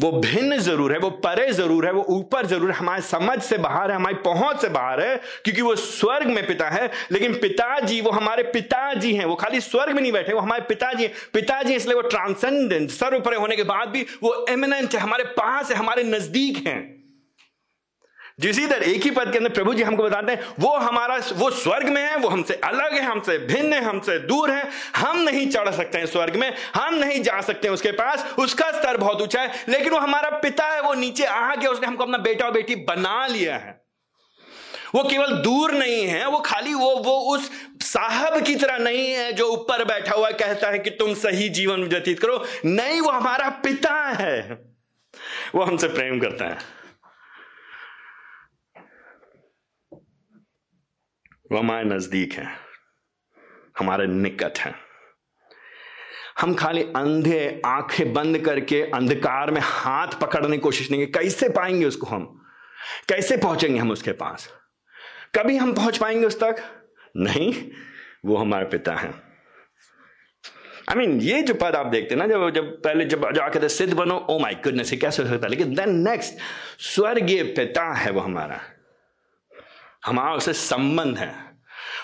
वो 0.00 0.10
भिन्न 0.12 0.58
ज़रूर 0.58 0.92
है, 0.92 0.98
वो 0.98 1.10
परे 1.10 1.52
ज़रूर 1.52 1.86
है, 1.86 1.92
वो 1.92 2.02
ऊपर 2.02 2.46
ज़रूर 2.46 2.70
है, 2.70 2.76
हमारे 2.76 3.02
समझ 3.02 3.42
से 3.42 3.58
बाहर 3.58 3.90
है, 3.90 3.96
हमारी 3.96 4.14
पहुँच 4.14 4.60
से 4.60 4.68
बाहर 4.68 5.00
है, 5.00 5.16
क्योंकि 5.44 5.62
वो 5.62 5.76
स्वर्ग 5.76 6.26
में 6.26 6.46
पिता 6.46 6.68
है, 6.68 6.90
लेकिन 7.12 7.34
पिताजी, 7.34 8.00
वो 8.00 8.10
हमारे 8.10 8.42
पिताजी 8.42 9.14
हैं, 9.14 9.24
वो 9.24 9.34
खाली 9.34 9.60
स्वर्ग 9.60 9.94
में 9.94 10.02
नहीं 10.02 10.12
बैठे, 10.12 10.32
वो 10.32 10.40
हमारे 10.40 10.62
पिताजी 10.62 11.04
हैं। 11.04 11.12
पिताजी 11.32 11.74
इसलिए 11.74 11.94
वो 11.94 12.02
ट्रांसेंडेंट 12.02 12.90
सर्व 12.90 13.20
परे 13.20 13.36
होने 13.36 13.56
के 13.56 13.62
बाद 13.62 13.88
भी 13.88 14.06
वो 14.22 14.46
एमिनेंट 14.48 14.94
है, 14.94 15.00
हमारे 15.00 15.24
पास 15.24 15.70
है, 15.70 15.76
हमारे 15.76 16.02
नज़दीक 16.02 16.66
हैं। 16.66 16.97
जिस 18.40 18.58
एक 18.58 19.02
ही 19.02 19.10
पद 19.10 19.32
के 19.32 19.38
अंदर 19.38 19.50
प्रभु 19.50 19.74
जी 19.74 19.82
हमको 19.82 20.02
बताते 20.02 20.32
हैं, 20.32 20.54
वो 20.60 20.76
हमारा, 20.76 21.20
वो 21.32 21.50
स्वर्ग 21.50 21.88
में 21.88 22.02
है, 22.02 22.16
वो 22.16 22.28
हमसे 22.28 22.54
अलग 22.54 22.92
है, 22.92 23.02
हमसे 23.02 23.38
भिन्न 23.38 23.72
है, 23.72 23.84
हमसे 23.84 24.18
दूर 24.18 24.50
है। 24.50 24.70
हम 24.96 25.18
नहीं 25.18 25.50
चढ़ 25.50 25.70
सकते 25.70 25.98
हैं 25.98 26.06
स्वर्ग 26.06 26.36
में, 26.36 26.54
हम 26.74 26.94
नहीं 26.94 27.22
जा 27.22 27.40
सकते 27.40 27.68
हैं 27.68 27.74
उसके 27.74 27.92
पास। 27.92 28.34
उसका 28.38 28.70
स्तर 28.70 28.96
बहुत 28.96 29.22
ऊँचा 29.22 29.40
है, 29.40 29.64
लेकिन 29.68 29.90
वो 29.90 29.98
हमारा 29.98 30.30
पिता 30.30 30.64
है, 30.64 30.80
वो 30.80 30.94
नीचे 30.94 31.24
आ 31.24 31.54
गया, 31.54 31.70
उसने 31.70 31.86
हमको 31.86 32.04
अपना 32.04 32.18
बेटा 32.18 32.44
और 32.44 32.52
बेटी 32.52 32.74
बना 32.74 33.26
लिया 33.26 33.56
है। 33.56 33.80
वो 34.94 35.04
केवल 35.04 35.26
दूर 35.26 35.72
नहीं 35.72 36.06
है, 36.06 36.28
वो 36.28 36.38
खाली 36.38 36.74
वो 36.74 36.96
वो 36.96 37.36
उस 37.36 37.50
साहब 37.82 38.42
की 38.42 38.54
तरह 38.54 38.78
नहीं 38.78 39.12
है 39.12 39.32
जो 39.32 39.46
ऊपर 39.46 39.84
बैठा 39.84 40.14
हुआ 40.14 40.30
कहता 40.30 40.68
है 40.68 40.78
कि 40.78 40.90
तुम 40.90 41.14
सही 41.14 41.48
जीवन 41.48 41.82
व्यतीत 41.82 42.20
करो। 42.20 42.44
नहीं, 42.64 43.00
वो 43.00 43.10
हमारा 43.10 43.48
पिता 43.48 43.94
है। 43.94 44.58
वो 45.54 45.62
हमसे 45.62 45.88
प्रेम 45.88 46.20
करता 46.20 46.44
है। 46.44 46.77
वो 51.52 51.58
हमारे 51.58 51.84
नज़दीक 51.84 52.32
है 52.32 52.46
हमारे 53.78 54.06
निकट 54.06 54.58
है। 54.58 54.74
हम 56.40 56.54
खाली 56.54 56.82
अंधे 56.82 57.62
आँखें 57.66 58.12
बंद 58.12 58.38
करके 58.38 58.82
अंधकार 58.82 59.50
में 59.50 59.60
हाथ 59.64 60.08
पकड़ने 60.08 60.56
की 60.56 60.58
कोशिश 60.58 60.90
नहीं 60.90 61.06
कैसे 61.06 61.48
पाएँगे 61.48 61.84
उसको 61.84 62.06
हम? 62.06 62.44
कैसे 63.08 63.36
पहुँचेंगे 63.36 63.80
हम 63.80 63.90
उसके 63.90 64.12
पास? 64.12 64.52
कभी 65.38 65.56
हम 65.56 65.72
पहुँच 65.72 65.98
पाएँगे 65.98 66.26
उस 66.26 66.40
तक? 66.40 66.56
नहीं 67.16 67.70
वो 68.24 68.36
हमारे 68.36 68.64
पिता 68.64 68.94
हैं। 68.94 69.14
आई 70.88 70.94
I 70.94 70.96
मीन 70.96 71.12
mean, 71.12 71.22
ये 71.22 71.42
जो 71.42 71.54
पद 71.54 71.76
आप 71.76 71.86
देखते 71.86 72.14
ना 72.14 72.26
जब 72.26 72.50
जब 72.50 72.82
पहले 72.82 73.04
जब 73.04 73.32
जाके 73.32 73.62
थे 73.62 73.68
सिद्ध 73.68 73.94
बनो 73.94 74.26
ओ 74.30 74.38
माई 74.38 74.54
गुडनेस 74.54 74.90
कैसे 74.90 75.22
हो 75.22 75.28
सकता 75.28 75.46
है? 75.46 75.50
लेकिन 75.50 75.74
देन 75.74 76.08
नेक्स्ट 76.08 76.34
स्वर्गीय 76.78 77.42
पिता 77.42 77.92
है 77.92 78.10
वो 78.10 78.20
हमारा। 78.20 78.60
हमारा 80.08 80.34
उससे 80.34 80.52
संबंध 80.52 81.18
है। 81.18 81.34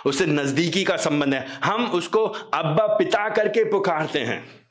उससे 0.07 0.27
नजदीकी 0.27 0.85
का 0.85 0.97
संबंध 0.97 1.35
है। 1.35 1.47
हम 1.65 1.87
उसको 1.87 2.25
अब्बा 2.55 2.87
पिता 2.87 3.29
करके 3.29 3.65
पुकारते 3.65 4.19
हैं। 4.19 4.65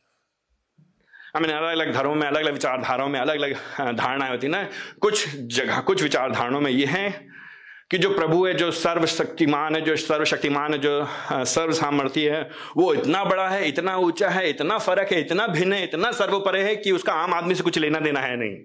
मीन 1.42 1.52
अलग 1.52 1.70
अलग 1.70 1.94
धर्मों 1.94 2.16
में 2.16 2.28
अलग 2.28 2.42
अलग 2.42 2.54
विचारधाराओं 2.54 3.10
में 3.10 3.20
अलग 3.20 3.36
अलग 3.36 3.54
धारणाएँ 3.98 4.32
होती 4.32 4.48
ना। 4.48 4.68
कुछ 5.02 5.36
जगह, 5.36 5.80
कुछ 5.80 6.04
विचारधाराओं 6.04 6.62
में 6.62 6.72
ये 6.72 6.86
है 6.86 7.28
कि 7.92 7.98
जो 7.98 8.10
प्रभु 8.10 8.46
है, 8.46 8.54
जो 8.54 8.72
सर्वशक्तिमान 8.72 9.76
है, 9.76 9.82
जो 9.82 9.96
सर्वशक्तिमान 9.96 10.74
है, 10.74 10.80
जो 10.80 11.08
सर्व 11.32 11.72
सामर्थ्य 11.72 12.30
है, 12.30 12.50
वो 12.78 12.94
इतना 12.94 13.24
बड़ा 13.24 13.50
है, 13.50 13.68
इतना 13.68 13.98
ऊँचा 13.98 14.30
है, 14.30 14.50
इतना 14.50 14.78
फ़र्क 14.78 15.12
है, 15.12 15.20
इतना 15.20 15.48
भिन्न 15.48 15.74
है, 15.74 15.84
इतना 15.84 16.12
सर्वोपरे 16.12 16.64
है 16.64 16.76
कि 16.76 16.92
उसका 16.92 17.14
आम 17.14 17.34
आदमी 17.34 17.56
से 17.56 17.64
कुछ 17.64 17.78
लेना 17.78 18.00
देना 18.00 18.20
है 18.20 18.36
नहीं। 18.38 18.58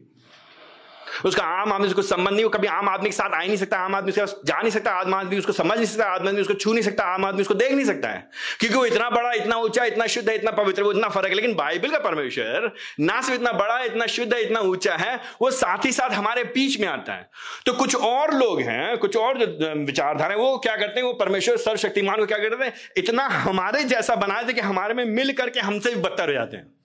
उसका 1.25 1.43
आम 1.43 1.73
आदमी 1.73 1.93
कुछ 1.93 2.09
संबंध 2.09 2.35
नहीं, 2.35 2.45
वो 2.45 2.51
कभी 2.51 2.67
आम 2.67 2.89
आदमी 2.89 3.07
के 3.07 3.17
साथ 3.17 3.31
आ 3.31 3.41
ही 3.41 3.47
नहीं 3.47 3.57
सकता, 3.57 3.79
आम 3.79 3.95
आदमी 3.95 4.13
से 4.13 4.27
जा 4.27 4.61
नहीं 4.61 4.71
सकता, 4.71 4.91
आम 4.91 5.15
आदमी 5.15 5.39
उसको 5.39 5.53
समझ 5.53 5.77
नहीं 5.77 5.87
सकता, 5.87 6.05
आम 6.05 6.29
आदमी 6.29 6.41
उसको 6.41 6.55
छू 6.55 6.73
नहीं 6.73 6.83
सकता, 6.83 7.05
आम 7.05 7.25
आदमी 7.25 7.41
उसको 7.41 7.55
देख 7.55 7.73
नहीं 7.73 7.87
सकता 7.87 8.09
है। 8.09 8.31
क्योंकि 8.61 8.77
वो 8.77 8.87
इतना 8.87 9.11
बड़ा, 9.11 9.33
इतना 9.33 9.57
ऊँचा, 9.57 9.85
इतना 9.85 10.07
शुद्ध 10.07 10.29
है 10.29 10.35
इतना 10.35 10.51
पवित्र, 10.51 10.83
वो 10.83 10.93
इतना 10.93 11.09
फ़र्क 11.09 11.29
है। 11.29 11.35
लेकिन 11.35 11.55
बाइबल 11.55 11.91
का 11.91 11.99
परमेश्वर 11.99 12.73
ना 13.01 13.21
सिर्फ़ 13.21 13.41
इतना 13.41 13.53
बड़ा, 13.53 13.79
इतना 13.81 14.07
शुद्ध 14.07 14.35
है 14.35 14.43
इतना 14.43 14.61
ऊँचा 14.61 14.97
है, 14.97 15.21
वो 15.43 15.51
साथ 15.51 15.85
ही 15.85 15.93
साथ 15.93 16.11
हमारे 16.11 16.45
बीच 16.45 16.81
में 16.81 16.89
आता 16.89 17.13
है। 17.13 17.31
तो 17.67 17.73
कुछ 17.73 17.97
और 17.97 18.35
लोग 18.35 18.61
हैं, 18.61 18.99
कुछ 18.99 19.17
और 19.17 19.39
जो 19.39 19.85
विचारधारा 19.85 20.35
है, 20.35 20.41
वो 20.41 20.59
क्या 20.59 20.77
करते 20.77 21.01
हैं, 21.01 21.07
वो 21.07 21.13
परमेश्वर 21.13 21.57
सर्वशक्तिमान 21.57 22.17
को 22.17 22.27
क्या 22.27 22.39
करते 22.39 22.65
हैं, 22.65 22.75
इतना 22.97 23.29
हमारे 23.29 23.85
जैसा 23.85 24.15
बना 24.15 24.43
देते 24.43 24.53
कि 24.53 24.61
हमारे 24.61 24.95
में 24.95 25.05
मिल 25.05 25.33
करके 25.33 25.61
हमसे 25.61 25.91
भी 25.91 26.01
बदतर 26.01 26.29
हो 26.29 26.33
जाते 26.33 26.57
हैं। 26.57 26.78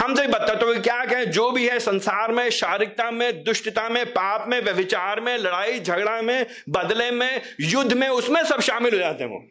हम 0.00 0.14
तो 0.14 0.22
बता 0.28 0.54
तो 0.54 0.80
क्या 0.80 1.04
कहें, 1.04 1.30
जो 1.30 1.50
भी 1.50 1.68
है 1.68 1.78
संसार 1.80 2.32
में, 2.32 2.48
शारीरिकता 2.50 3.10
में, 3.10 3.44
दुष्टता 3.44 3.88
में, 3.88 4.04
पाप 4.06 4.48
में, 4.48 4.60
व्यविचार 4.60 5.20
में, 5.20 5.36
लड़ाई, 5.38 5.80
झगड़ा 5.80 6.20
में, 6.22 6.46
बदले 6.68 7.10
में, 7.10 7.40
युद्ध 7.60 7.92
में, 7.92 8.08
उसमें 8.08 8.42
सब 8.44 8.60
शामिल 8.60 8.92
हो 8.92 8.98
जाते 8.98 9.24
हैं 9.24 9.30
वो। 9.30 9.44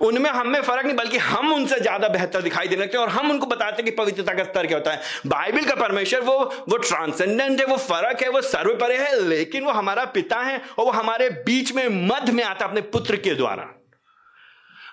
उनमें 0.00 0.30
हमें 0.30 0.60
फ़र्क 0.62 0.84
नहीं, 0.84 0.96
बल्कि 0.96 1.18
हम 1.18 1.52
उनसे 1.52 1.78
ज़्यादा 1.80 2.08
बेहतर 2.08 2.42
दिखाई 2.42 2.68
देने 2.68 2.82
लगते 2.82 2.96
हैं 2.98 3.04
और 3.04 3.10
हम 3.10 3.30
उनको 3.30 3.46
बताते 3.46 3.82
हैं 3.82 3.84
कि 3.84 3.90
पवित्रता 3.90 4.34
का 4.34 4.44
स्तर 4.44 4.66
क्या 4.66 4.78
होता 4.78 4.92
है। 4.92 5.00
बाइबल 5.26 5.64
का 5.64 5.74
परमेश्वर 5.74 6.20
वो 6.20 6.38
वो 6.68 6.76
ट्रांसेंडेंट 6.76 7.60
है, 7.60 7.66
वो 7.66 7.76
फ़र्क 7.76 8.22
है, 8.22 8.28
वो 8.28 8.40
सर्वपरे 8.40 8.96
है, 8.96 9.20
लेकिन 9.20 9.64
वो 9.64 9.72
हमारा 9.72 10.04
पिता 10.04 10.40
है 10.40 10.60
और 10.78 10.84
वो 10.84 10.90
हमारे 10.90 11.28
बीच 11.46 11.72
में 11.72 11.88
मध्य 12.08 12.32
में 12.32 12.44
आता 12.44 12.64
है 12.64 12.70
अपने 12.70 12.80
पुत्र 12.80 13.16
के 13.16 13.34
द्वारा। 13.34 13.73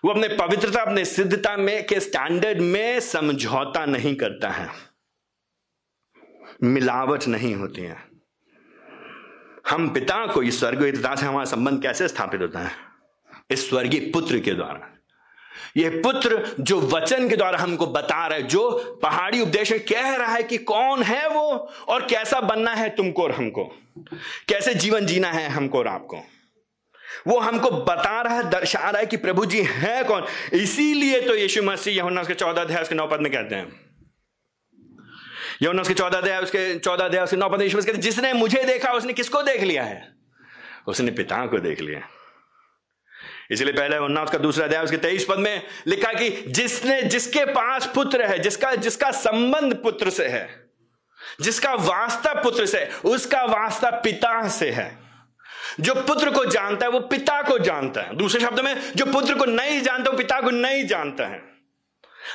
वो 0.05 0.11
अपने 0.11 0.27
पवित्रता, 0.27 0.81
अपने 0.81 1.05
सिद्धता 1.05 1.57
में, 1.57 1.87
के 1.87 1.99
स्टैंडर्ड 1.99 2.61
में 2.61 2.99
समझौता 2.99 3.85
नहीं 3.85 4.15
करता 4.15 4.49
है। 4.49 4.69
मिलावट 6.63 7.27
नहीं 7.27 7.55
होती 7.55 7.81
है। 7.81 7.97
हम 9.69 9.89
पिता 9.89 10.27
को 10.27 10.43
इस 10.43 10.59
स्वर्गीय 10.59 10.91
पिता 10.91 11.15
से 11.15 11.25
हमारा 11.25 11.45
संबंध 11.45 11.81
कैसे 11.81 12.07
स्थापित 12.07 12.41
होता 12.41 12.59
है? 12.59 12.71
इस 13.51 13.69
स्वर्गीय 13.69 13.99
पुत्र 13.99 14.39
के 14.39 14.51
द्वारा। 14.51 14.97
यह 15.77 16.01
पुत्र 16.03 16.55
जो 16.59 16.81
वचन 16.81 17.29
के 17.29 17.37
द्वारा 17.37 17.59
हमको 17.59 17.87
बता 17.87 18.27
रहा 18.27 18.37
है, 18.37 18.43
जो 18.43 18.71
पहाड़ी 19.03 19.41
उपदेश 19.41 19.71
में 19.71 19.85
कह 19.85 20.15
रहा 20.15 20.33
है 20.33 20.43
कि 20.43 20.57
कौन 20.57 21.03
है 21.03 21.29
वो 21.29 21.73
और 21.87 22.05
कैसा 22.05 22.41
बनना 22.41 22.73
है 22.73 22.89
तुमको 22.89 23.23
और 23.23 23.31
हमको। 23.31 23.63
कैसे 24.49 24.73
जीवन 24.73 25.05
जीना 25.05 25.31
है 25.31 25.49
हमको 25.49 25.79
और 25.79 25.87
आपको। 25.87 26.23
वो 27.27 27.39
हमको 27.39 27.71
बता 27.71 28.21
रहा 28.21 28.35
है, 28.35 28.49
दर्शा 28.49 28.79
रहा 28.79 28.99
है 28.99 29.05
कि 29.05 29.17
प्रभु 29.17 29.45
जी 29.45 29.61
है 29.61 30.03
कौन? 30.03 30.25
इसीलिए 30.53 31.21
तो 31.21 31.35
यीशु 31.35 31.63
मसीह 31.63 31.99
यमुना 31.99 32.23
के 32.23 32.33
चौदह 32.33 32.61
अध्याय 32.61 32.81
उसके 32.81 32.95
नौ 32.95 33.07
पद 33.07 33.21
में 33.21 33.31
कहते 33.31 33.55
हैं। 33.55 33.91
यमुना 35.61 35.81
उसके 35.81 35.93
चौदह 35.93 36.17
अध्याय 36.17 36.39
उसके 36.39 36.79
चौदह 36.79 37.05
अध्याय 37.05 37.23
उसके 37.23 37.37
नौ 37.37 37.49
पद 37.49 37.61
यीशु 37.61 37.77
कहते 37.77 37.93
जिसने 37.93 38.33
मुझे 38.33 38.63
देखा, 38.63 38.91
उसने 38.91 39.13
किसको 39.13 39.41
देख 39.43 39.61
लिया 39.61 39.83
है? 39.83 40.15
उसने 40.87 41.11
पिता 41.11 41.45
को 41.45 41.57
देख 41.57 41.81
लिया। 41.81 42.01
इसलिए 43.51 43.73
पहले 43.73 43.97
उन्ना 43.97 44.23
उसका 44.23 44.37
दूसरा 44.37 44.65
अध्याय 44.65 44.83
उसके 44.83 44.97
तेईस 44.97 45.25
पद 45.29 45.37
में 45.37 45.61
लिखा 45.87 46.13
कि 46.13 46.29
जिसने, 46.47 47.01
जिसके 47.01 47.45
पास 47.45 47.91
पुत्र 47.95 48.25
है, 48.25 48.39
जिसका 48.39 48.75
जिसका 48.75 49.11
संबंध 49.11 49.75
पुत्र 49.75 50.09
से 50.09 50.27
है, 50.27 50.69
जिसका 51.41 51.73
वास्ता 51.73 52.33
पुत्र 52.33 52.65
से 52.65 52.89
उसका 53.05 53.43
वास्ता 53.43 53.89
पिता 53.89 54.47
से 54.47 54.69
है। 54.71 55.00
जो 55.79 55.95
पुत्र 55.95 56.29
को 56.29 56.45
जानता 56.45 56.85
है, 56.85 56.91
वो 56.91 56.99
पिता 56.99 57.41
को 57.41 57.59
जानता 57.59 58.01
है। 58.01 58.15
दूसरे 58.15 58.41
शब्द 58.41 58.59
में, 58.59 58.75
जो 58.95 59.05
पुत्र 59.05 59.35
को 59.35 59.45
नहीं 59.45 59.81
जानता, 59.81 60.11
वो 60.11 60.17
पिता 60.17 60.41
को 60.41 60.49
नहीं 60.49 60.85
जानता 60.85 61.27
है। 61.27 61.41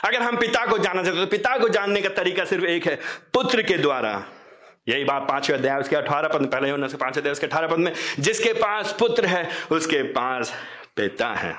अगर 0.05 0.23
हम 0.23 0.37
पिता 0.37 0.67
को 0.67 0.79
जानना 0.79 1.03
चाहते 1.03 1.21
तो 1.21 1.27
पिता 1.27 1.59
को 1.59 1.69
जानने 1.69 2.03
का 2.03 2.09
तरीका 2.09 2.45
सिर्फ़ 2.45 2.65
एक 2.65 2.87
है, 2.87 2.97
पुत्र 3.33 3.63
के 3.63 3.79
द्वारा। 3.79 4.25
यही 4.89 5.05
बात 5.05 5.23
पाँचवें 5.23 5.59
अध्याय, 5.59 5.81
उसके 5.81 5.97
अठारह 5.97 6.29
पद 6.29 6.47
पहले 6.47 6.71
होने 6.71 6.89
से 6.89 6.97
पाँच 6.97 7.19
अध्याय, 7.19 7.33
उसके 7.33 7.47
अठारह 7.47 7.69
पद 7.69 7.77
में, 7.77 7.93
जिसके 8.21 8.53
पास 8.53 8.97
पुत्र 8.99 9.27
है, 9.27 9.49
उसके 9.71 10.03
पास 10.03 10.55
पिता 10.97 11.29
है। 11.29 11.53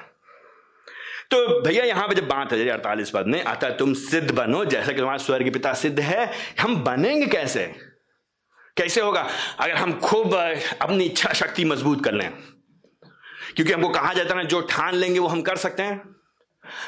तो 1.31 1.61
भैया, 1.61 1.85
यहाँ 1.85 2.07
पे 2.07 2.15
जब 2.15 2.27
बात 2.27 2.53
है, 2.53 2.69
अड़तालीस 2.69 3.09
पद 3.09 3.25
में 3.27 3.43
आता 3.43 3.69
तुम 3.69 3.93
सिद्ध 3.93 4.31
बनो, 4.31 4.65
जैसा 4.65 4.91
कि 4.91 4.97
तुम्हारा 4.97 5.17
स्वर्ग 5.17 5.53
पिता 5.53 5.73
सिद्ध 5.73 5.99
है, 5.99 6.31
हम 6.61 6.83
बनेंगे 6.83 7.25
कैसे? 7.25 7.86
कैसे 8.77 9.01
होगा? 9.01 9.27
अगर 9.59 9.75
हम 9.75 9.99
खूब 9.99 10.33
अपनी 10.33 11.03
इच्छा 11.03 11.33
शक्ति 11.35 11.65
मज़बूत 11.65 12.03
कर 12.03 12.13
लें, 12.13 12.29
क्योंकि 13.55 13.73
हमको 13.73 13.89
कहा 13.89 14.13
जाता 14.13 14.37
है 14.37 14.45
जो 14.45 14.61
ठान 14.61 14.95
लेंगे 14.95 15.19
वो 15.19 15.27
हम 15.27 15.41
कर 15.41 15.55
सकते 15.57 15.83
हैं। 15.83 16.01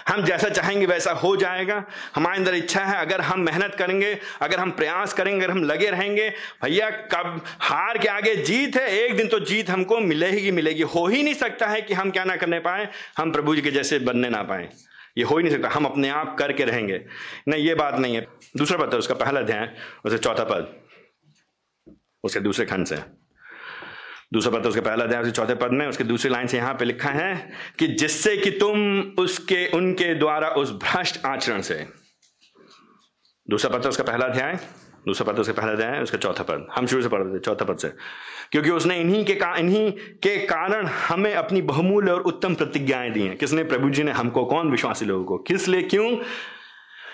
हम 0.07 0.23
जैसा 0.23 0.47
चाहेंगे 0.49 0.85
वैसा 0.85 1.11
हो 1.11 1.35
जाएगा। 1.37 1.83
हमारे 2.15 2.37
अंदर 2.37 2.55
इच्छा 2.55 2.83
है, 2.83 2.95
अगर 2.97 3.21
हम 3.21 3.39
मेहनत 3.39 3.75
करेंगे, 3.75 4.17
अगर 4.41 4.59
हम 4.59 4.71
प्रयास 4.71 5.13
करेंगे, 5.13 5.43
अगर 5.43 5.53
हम 5.53 5.63
लगे 5.63 5.89
रहेंगे, 5.89 6.27
भैया 6.63 6.89
कब 6.89 7.41
हार 7.59 7.97
के 7.97 8.07
आगे 8.07 8.35
जीत 8.35 8.75
है, 8.75 8.89
एक 8.93 9.15
दिन 9.17 9.27
तो 9.27 9.39
जीत 9.41 9.69
हमको 9.69 9.99
मिलेगी 9.99 10.51
मिलेगी। 10.51 10.81
हो 10.85 11.05
ही 11.07 11.21
नहीं 11.23 11.33
सकता 11.33 11.67
है 11.67 11.81
कि 11.81 11.93
हम 11.93 12.11
क्या 12.11 12.23
ना 12.23 12.35
करने 12.35 12.59
पाए, 12.59 12.87
हम 13.17 13.31
प्रभु 13.31 13.55
जी 13.55 13.61
के 13.61 13.71
जैसे 13.71 13.99
बनने 14.01 14.29
ना 14.29 14.41
पाए। 14.43 14.69
ये 15.17 15.23
हो 15.23 15.37
ही 15.37 15.43
नहीं 15.43 15.55
सकता, 15.55 15.69
हम 15.69 15.85
अपने 15.85 16.09
आप 16.09 16.35
करके 16.39 16.65
रहेंगे। 16.65 17.01
नहीं, 17.47 17.63
ये 17.63 17.75
बात 17.75 17.99
नहीं 17.99 18.15
है। 18.15 18.27
दूसरा 18.57 18.77
पद 18.77 18.93
है, 18.93 18.99
उसका 18.99 19.15
पहला 19.15 19.39
अध्याय, 19.39 19.73
उसे 20.05 20.17
चौथा 20.17 20.43
पद। 20.43 20.75
उसके 22.23 22.39
दूसरे 22.39 22.65
खंड 22.65 22.85
से। 22.85 22.95
दूसरा 24.33 24.59
पत्र 24.59 24.69
उसके 24.69 24.81
पहला 24.81 25.03
अध्याय 25.03 25.31
चौथे 25.31 25.55
पद 25.55 25.69
में 25.71 25.87
उसके 25.87 26.03
दूसरी 26.03 26.31
लाइन 26.31 26.47
से 26.47 26.57
यहाँ 26.57 26.73
पे 26.73 26.85
लिखा 26.85 27.09
है 27.09 27.51
कि 27.79 27.87
जिससे 27.87 28.37
कि 28.37 28.51
तुम 28.51 28.99
उसके 28.99 29.67
उनके 29.67 30.15
द्वारा 30.15 30.47
उस 30.47 30.71
भ्रष्ट 30.71 31.25
आचरण 31.25 31.61
से। 31.61 31.87
दूसरा 33.49 33.77
पत्र 33.77 33.89
उसका 33.89 34.03
पहला 34.03 34.25
अध्याय 34.25 34.59
दूसरा 35.07 35.31
पत्र 35.31 35.41
उसके 35.41 35.53
पहला 35.53 35.71
अध्याय 35.71 36.01
उसका 36.01 36.17
चौथा 36.17 36.43
पद। 36.43 36.67
हम 36.75 36.87
शुरू 36.87 37.01
से 37.01 37.09
पढ़ते 37.09 37.39
चौथा 37.39 37.65
पद 37.65 37.77
से। 37.77 37.89
क्योंकि 38.51 38.69
उसने 38.69 38.97
इन्हीं 38.97 39.25
के 39.25 39.35
का, 39.35 39.55
इन्हीं 39.55 39.91
के 39.91 40.37
कारण 40.37 40.85
हमें 40.85 41.33
अपनी 41.33 41.61
बहुमूल्य 41.61 42.11
और 42.11 42.21
उत्तम 42.21 42.55
प्रतिज्ञाएँ 42.55 43.11
दी 43.11 43.21
हैं। 43.21 43.37
किसने? 43.37 43.63
प्रभु 43.63 43.89
जी 43.89 44.03
ने 44.03 44.11
हमको। 44.11 44.45
कौन? 44.45 44.71
विश्वासी 44.71 45.05
लोगों 45.05 45.25
को। 45.25 45.37
किस 45.37 45.67
लिए? 45.67 45.81
क्यों? 45.81 46.17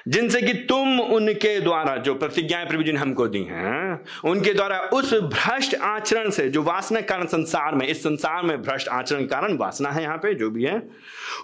जिनसे 0.07 0.41
कि 0.41 0.53
तुम 0.53 0.99
उनके 0.99 1.59
द्वारा 1.59 1.97
जो 1.97 2.15
प्रतिज्ञाएँ 2.15 2.67
प्रभु 2.67 2.83
जी 2.83 2.91
ने 2.91 2.99
हमको 2.99 3.27
दी 3.27 3.43
हैं, 3.43 4.05
उनके 4.25 4.53
द्वारा 4.53 4.79
उस 4.79 5.13
भ्रष्ट 5.13 5.75
आचरण 5.75 6.29
से, 6.29 6.49
जो 6.49 6.63
वासना 6.63 7.01
कारण 7.01 7.25
संसार 7.25 7.75
में, 7.75 7.87
इस 7.87 7.99
संसार 7.99 8.43
में 8.43 8.61
भ्रष्ट 8.61 8.87
आचरण 8.87 9.25
कारण 9.25 9.57
वासना 9.57 9.89
है 9.89 10.03
यहाँ 10.03 10.17
पे, 10.17 10.33
जो 10.33 10.49
भी 10.49 10.63
है, 10.63 10.89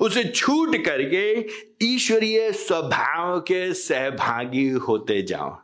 उसे 0.01 0.23
छूट 0.23 0.85
करके 0.85 1.47
ईश्वरीय 1.85 2.51
स्वभाव 2.51 3.39
के 3.39 3.73
सहभागी 3.73 4.69
होते 4.69 5.21
जाओ। 5.21 5.61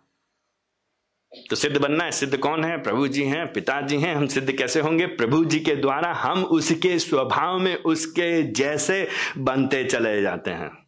तो 1.49 1.55
सिद्ध 1.55 1.77
बनना 1.77 2.03
है, 2.03 2.11
सिद्ध 2.11 2.37
कौन 2.37 2.63
है? 2.63 2.77
प्रभु 2.83 3.07
जी 3.07 3.23
हैं, 3.23 3.53
पिताजी 3.53 3.97
हैं, 3.97 4.15
हम 4.15 4.27
सिद्ध 4.27 4.51
कैसे 4.51 4.79
होंगे? 4.79 5.05
प्रभु 5.05 5.45
जी 5.45 5.59
के 5.59 5.75
द्वारा 5.75 6.13
हम 6.13 6.43
उसके 6.43 6.99
स्वभाव 6.99 7.59
में, 7.59 7.75
उसके 7.75 8.43
जैसे 8.43 9.07
बनते 9.37 9.83
चले 9.83 10.21
जाते 10.21 10.51
हैं। 10.51 10.86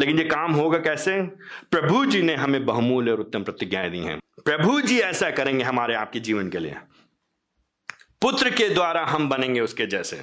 लेकिन 0.00 0.18
ये 0.18 0.24
काम 0.24 0.52
होगा 0.52 0.78
कैसे? 0.78 1.22
प्रभु 1.70 2.06
जी 2.06 2.22
ने 2.22 2.34
हमें 2.34 2.66
बहुमूल्य 2.66 3.10
और 3.10 3.20
उत्तम 3.20 3.42
प्रतिज्ञाएँ 3.42 3.90
दी 3.90 3.98
हैं। 3.98 4.20
प्रभु 4.44 4.80
जी 4.80 4.98
ऐसा 4.98 5.30
करेंगे 5.30 5.64
हमारे 5.64 5.94
आपके 5.94 6.20
जीवन 6.20 6.48
के 6.48 6.58
लिए। 6.58 6.76
पुत्र 8.22 8.50
के 8.50 8.68
द्वारा 8.68 9.04
हम 9.04 9.28
बनेंगे 9.28 9.60
उसके 9.60 9.86
जैसे। 9.86 10.22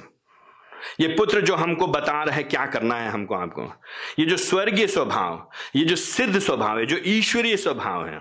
ये 1.00 1.08
पुत्र 1.08 1.40
जो 1.40 1.54
हमको 1.54 1.86
बता 1.86 2.22
रहा 2.22 2.36
है 2.36 2.42
क्या 2.42 2.66
करना 2.66 2.94
है 2.94 3.10
हमको 3.10 3.34
आपको। 3.34 3.72
ये 4.18 4.26
जो 4.26 4.36
स्वर्गीय 4.36 4.86
स्वभाव, 4.86 5.50
ये 5.76 5.84
जो 5.84 5.96
सिद्ध 5.96 6.38
स्वभाव 6.38 6.78
है, 6.78 6.86
जो 6.86 6.96
ईश्वरीय 7.06 7.56
स्वभाव 7.56 8.06
है। 8.06 8.20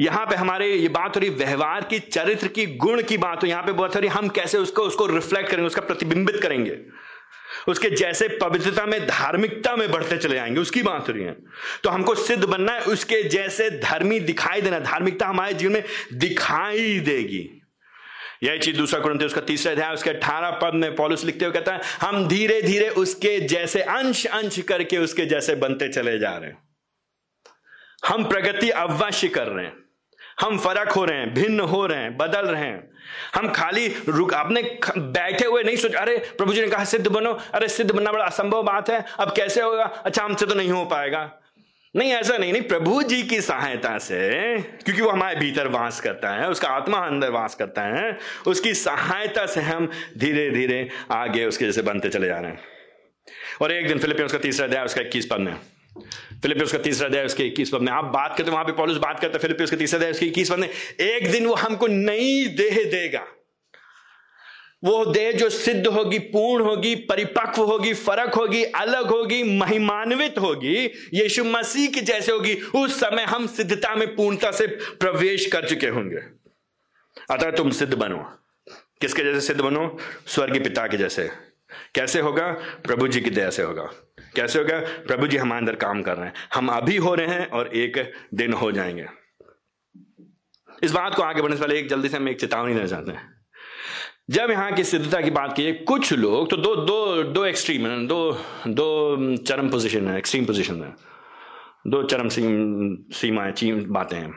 यहाँ 0.00 0.26
पे 0.26 0.34
हमारे 0.34 0.74
ये 0.74 0.88
बात 0.88 1.16
हो 1.16 1.20
रही 1.20 1.30
व्यवहार 1.30 1.84
की, 1.84 1.98
चरित्र 1.98 2.48
की, 2.48 2.66
गुण 2.66 3.02
की 3.02 3.18
बात 3.18 3.42
हो। 3.42 3.48
यहाँ 3.48 3.62
पे 3.62 3.72
बहुत 3.72 3.94
हो 3.94 4.00
रही 4.00 4.08
हम 4.08 4.28
कैसे 4.28 4.58
उसको 4.58 4.82
उसको 4.82 5.06
रिफ्लेक्ट 5.06 5.48
करेंगे, 5.48 5.66
उसका 5.66 5.82
प्रतिबिंबित 5.82 6.40
करेंगे। 6.42 6.78
उसके 7.68 7.90
जैसे 7.90 8.28
पवित्रता 8.28 8.86
में, 8.86 9.06
धार्मिकता 9.06 9.76
में 9.76 9.90
बढ़ते 9.90 10.16
चले 10.16 10.34
जाएँगे, 10.34 10.60
उसकी 10.60 10.82
बात 10.82 11.08
हो 11.08 11.12
रही 11.12 11.24
है। 11.24 11.36
तो 11.82 11.90
हमको 11.90 12.14
सिद्ध 12.14 12.44
बनना 12.44 12.72
है, 12.72 12.80
उसके 12.80 13.22
जैसे 13.22 13.70
धर्मी 13.70 14.20
दिखाई 14.20 14.60
देना, 14.60 14.78
धार्मिकता 14.78 15.26
हमारे 15.26 15.54
जीवन 15.54 15.72
में 15.72 15.84
दिखाई 16.12 17.00
देगी। 17.00 17.60
यही 18.42 18.58
चीज़ 18.58 18.76
दूसरा 18.76 19.00
कुरंती 19.00 19.24
उसका 19.24 19.40
तीसरा 19.40 19.72
अध्याय, 19.72 19.94
उसके 19.94 20.10
अठारह 20.10 20.50
पद 20.50 20.74
में 20.74 20.96
पॉलिस 20.96 21.24
लिखते 21.24 21.44
हुए 21.44 21.54
कहता 21.54 21.72
है, 21.72 21.80
हम 22.00 22.28
धीरे 22.28 22.62
धीरे 22.62 22.88
उसके 22.88 23.40
जैसे 23.40 23.82
अंश 23.82 24.26
अंश 24.26 24.60
करके 24.60 24.98
उसके 24.98 25.26
जैसे 25.26 25.54
बनते 25.54 25.88
चले 25.88 26.18
जा 26.18 26.36
रहे 26.36 26.50
हैं। 26.50 26.58
हम 28.08 28.24
प्रगति 28.24 28.70
अवश्य 28.70 29.28
कर 29.28 29.46
रहे 29.46 29.66
हैं। 29.66 29.76
हम 30.40 30.58
फ़र्क 30.58 30.88
हो 30.88 31.04
रहे 31.04 31.18
हैं, 31.18 31.34
भिन्न 31.34 31.60
हो 31.60 31.86
रहे 31.86 31.98
हैं, 31.98 32.16
बदल 32.16 32.46
रहे 32.46 32.62
हैं। 32.62 32.93
हम 33.34 33.48
खाली 33.48 33.96
रुक, 34.08 34.34
आपने 34.34 34.78
बैठे 34.98 35.46
हुए 35.46 35.62
नहीं 35.62 35.76
सोच, 35.76 35.94
अरे, 35.94 36.16
प्रभु 36.16 36.54
जी 36.54 36.60
ने 36.60 36.68
कहा, 36.68 36.84
सिद्ध 36.84 37.08
बनो। 37.08 37.38
अरे, 37.54 37.68
सिद्ध 37.68 37.90
बनना 37.90 38.12
बड़ा 38.12 38.24
असंभव 38.24 38.62
बात 38.62 38.90
है। 38.90 39.04
अब 39.20 39.32
कैसे 39.36 39.60
होगा? 39.62 39.84
अच्छा 39.84 40.24
हमसे 40.24 40.46
तो 40.46 40.54
नहीं 40.54 40.70
हो 40.70 40.84
पाएगा। 40.84 41.32
नहीं, 41.96 42.12
ऐसा 42.12 42.38
नहीं 42.38 42.52
नहीं, 42.52 42.62
प्रभु 42.62 43.02
जी 43.02 43.22
की 43.22 43.40
सहायता 43.40 43.98
से, 43.98 44.58
क्योंकि 44.62 45.02
वो 45.02 45.10
हमारे 45.10 45.36
भीतर 45.36 45.68
वास 45.68 46.00
करता 46.00 46.28
है, 46.28 46.48
उसका 46.48 46.68
आत्मा 46.68 46.98
अंदर 46.98 47.30
वास 47.30 47.54
करता 47.54 47.82
है, 47.82 48.18
उसकी 48.46 48.74
सहायता 48.74 49.46
से 49.46 49.60
हम 49.60 49.90
धीरे 50.18 50.50
धीरे 50.50 50.88
आगे 51.10 51.46
उसके 51.46 51.64
जैसे 51.64 51.82
बनते 51.82 52.08
चले 52.08 52.26
जा 52.26 52.38
रहे 52.38 52.50
हैं। 52.50 52.60
और 53.62 53.72
एक 53.72 53.88
दिन 53.88 53.98
फिलिपियंस 53.98 54.32
का 54.32 54.38
तीसरा 54.38 54.66
अध्याय, 54.66 54.84
उसका 54.84 55.00
इक्कीस 55.00 55.26
पद 55.26 55.38
में। 55.38 55.56
फिलिपियंस 56.42 56.72
का 56.72 56.78
तीसरा 56.78 57.06
अध्याय, 57.06 57.24
उसके 57.24 57.44
इक्कीस 57.44 57.70
पद 57.70 57.78
में 57.78 57.92
आप 57.92 58.04
बात 58.04 58.34
करते, 58.38 58.50
वहाँ 58.50 58.64
पे 58.64 58.72
पॉलिस 58.72 58.96
बात 58.96 59.20
करते 59.20 59.38
फिलिपियंस 59.38 59.70
का 59.70 59.76
तीसरा 59.76 59.96
अध्याय, 59.96 60.12
उसके 60.12 60.26
इक्कीस 60.26 60.50
पद 60.50 60.58
में, 60.58 60.68
एक 61.00 61.30
दिन 61.30 61.46
वो 61.46 61.54
हमको 61.54 61.86
नई 61.86 62.44
देह 62.44 62.84
देगा। 62.84 63.26
वो 64.84 65.06
देह 65.06 65.32
जो 65.32 65.50
सिद्ध 65.50 65.86
होगी, 65.86 66.18
पूर्ण 66.18 66.64
होगी, 66.64 66.94
परिपक्व 66.94 67.62
होगी, 67.62 67.94
फ़र्क 67.94 68.34
होगी, 68.34 68.64
अलग 68.64 69.06
होगी, 69.06 69.42
महिमान्वित 69.42 70.38
होगी, 70.38 70.84
यीशु 71.14 71.44
मसीह 71.44 71.90
की 71.90 72.00
जैसे 72.00 72.32
होगी, 72.32 72.54
उस 72.54 73.00
समय 73.00 73.22
हम 73.22 73.46
सिद्धता 73.46 73.94
में, 73.94 74.16
पूर्णता 74.16 74.50
से 74.50 74.66
प्रवेश 74.66 75.46
कर 75.46 75.68
चुके 75.68 75.86
होंगे। 75.86 76.18
अतः 77.30 77.50
तुम 77.50 77.70
सिद्ध 77.70 77.94
बनो। 77.94 78.38
किसके 79.00 79.22
जैसे 79.22 79.46
सिद्ध 79.46 79.60
बनो? 79.60 79.98
स्वर्गीय 80.26 80.60
पिता 80.60 80.86
के 80.86 80.96
जैसे। 80.96 81.30
कैसे 81.94 82.20
होगा? 82.20 82.52
प्रभु 82.84 83.08
जी 83.08 83.20
की 83.20 83.30
दया 83.30 83.50
से 83.50 83.62
होगा। 83.62 84.03
कैसे 84.36 84.58
होगा? 84.58 84.78
प्रभु 85.06 85.26
जी 85.26 85.36
हमारे 85.36 85.58
अंदर 85.58 85.74
काम 85.76 86.02
कर 86.02 86.16
रहे 86.16 86.26
हैं। 86.26 86.34
हम 86.54 86.68
अभी 86.68 86.96
हो 86.96 87.14
रहे 87.14 87.26
हैं 87.26 87.50
और 87.50 87.66
एक 87.66 88.12
दिन 88.34 88.52
हो 88.52 88.72
जाएँगे। 88.72 89.06
इस 90.82 90.92
बात 90.92 91.14
को 91.14 91.22
आगे 91.22 91.42
बढ़ने 91.42 91.56
से 91.56 91.62
पहले 91.62 91.78
एक 91.78 91.88
जल्दी 91.88 92.08
से 92.08 92.16
हम 92.16 92.28
एक 92.28 92.40
चेतावनी 92.40 92.74
देना 92.74 92.86
चाहते 92.86 93.12
हैं। 93.12 93.32
जब 94.30 94.50
यहाँ 94.50 94.72
की 94.72 94.84
सिद्धता 94.84 95.20
की 95.20 95.30
बात 95.30 95.52
की, 95.52 95.72
कुछ 95.72 96.12
लोग 96.12 96.50
तो 96.50 96.56
दो 96.56 96.74
दो 96.76 97.22
दो 97.22 97.44
एक्सट्रीम 97.44 97.86
है, 97.86 98.06
दो 98.06 98.32
दो 98.68 99.36
चरम 99.36 99.70
पोजीशन 99.70 100.08
है 100.08 100.18
एक्सट्रीम 100.18 100.44
पोजीशन 100.44 100.82
है। 100.82 100.94
दो 101.86 102.02
चरम 102.02 102.28
सीमाएँ, 102.28 103.52
चीम, 103.52 103.84
बातें 103.84 104.16
हैं। 104.16 104.32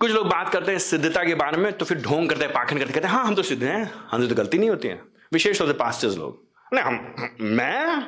कुछ 0.00 0.10
लोग 0.10 0.26
बात 0.26 0.48
करते 0.48 0.72
हैं 0.72 0.78
सिद्धता 0.78 1.24
के 1.24 1.34
बारे 1.34 1.58
में 1.58 1.72
तो 1.72 1.84
फिर 1.84 1.98
ढोंग 1.98 2.28
करते 2.28 2.44
हैं, 2.44 2.52
पाखंड 2.52 2.78
करते 2.78 2.92
कहते 2.92 3.06
हैं 3.08 3.14
हाँ 3.14 3.24
हम 3.24 3.34
तो 3.34 3.42
सिद्ध 3.42 3.62
हैं 3.62 3.92
हमसे 4.10 4.28
तो 4.28 4.34
गलती 4.34 4.58
नहीं 4.58 4.70
होती 4.70 4.88
है। 4.88 5.02
विशेष 5.32 5.58
तौर 5.58 5.68
से 5.68 5.74
पास्टर्स 5.74 6.16
लोग। 6.18 6.51
नहीं, 6.74 6.84
हम, 6.84 7.14
मैं? 7.40 8.04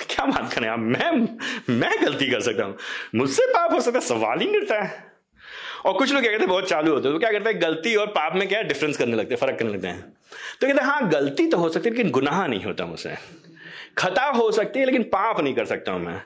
क्या 0.00 0.26
बात 0.26 0.52
करें 0.52 0.68
आप? 0.68 0.78
मैं 0.78 1.10
मैं 1.70 2.04
गलती 2.04 2.26
कर 2.30 2.40
सकता 2.40 2.64
हूँ। 2.64 2.78
मुझसे 3.14 3.42
पाप 3.46 3.72
हो 3.72 3.80
सकता 3.80 3.98
है, 3.98 4.04
सवाल 4.04 4.38
ही 4.38 4.46
नहीं 4.46 4.60
उठता 4.60 4.82
है। 4.82 5.12
और 5.86 5.92
कुछ 5.92 6.12
लोग 6.12 6.22
क्या 6.22 6.30
कहते 6.32 6.40
हैं, 6.40 6.48
बहुत 6.48 6.68
चालू 6.68 6.92
होते 6.92 7.08
हैं। 7.08 7.16
तो 7.16 7.18
क्या 7.18 7.32
करते 7.32 7.50
हैं, 7.50 7.62
गलती 7.62 7.96
और 7.96 8.06
पाप 8.06 8.34
में 8.34 8.48
क्या 8.48 8.62
डिफरेंस 8.62 8.96
करने 8.96 9.16
लगते 9.16 9.34
हैं, 9.34 9.40
फ़र्क 9.40 9.58
करने 9.58 9.72
लगते 9.72 9.88
हैं? 9.88 10.02
तो 10.60 10.66
कहते 10.66 10.80
हैं 10.80 10.86
हाँ 10.86 11.08
गलती 11.08 11.46
तो 11.46 11.56
हो 11.56 11.68
सकती 11.68 11.88
है, 11.88 11.96
लेकिन 11.96 12.12
गुनाह 12.12 12.46
नहीं 12.46 12.64
होता 12.64 12.86
मुझसे। 12.86 13.14
खता 13.98 14.24
हो 14.24 14.52
सकती 14.52 14.78
है, 14.78 14.86
लेकिन 14.86 15.02
पाप 15.02 15.40
नहीं 15.40 15.54
कर 15.54 15.64
सकता 15.64 15.92
हूँ 15.92 16.00
मैं। 16.00 16.22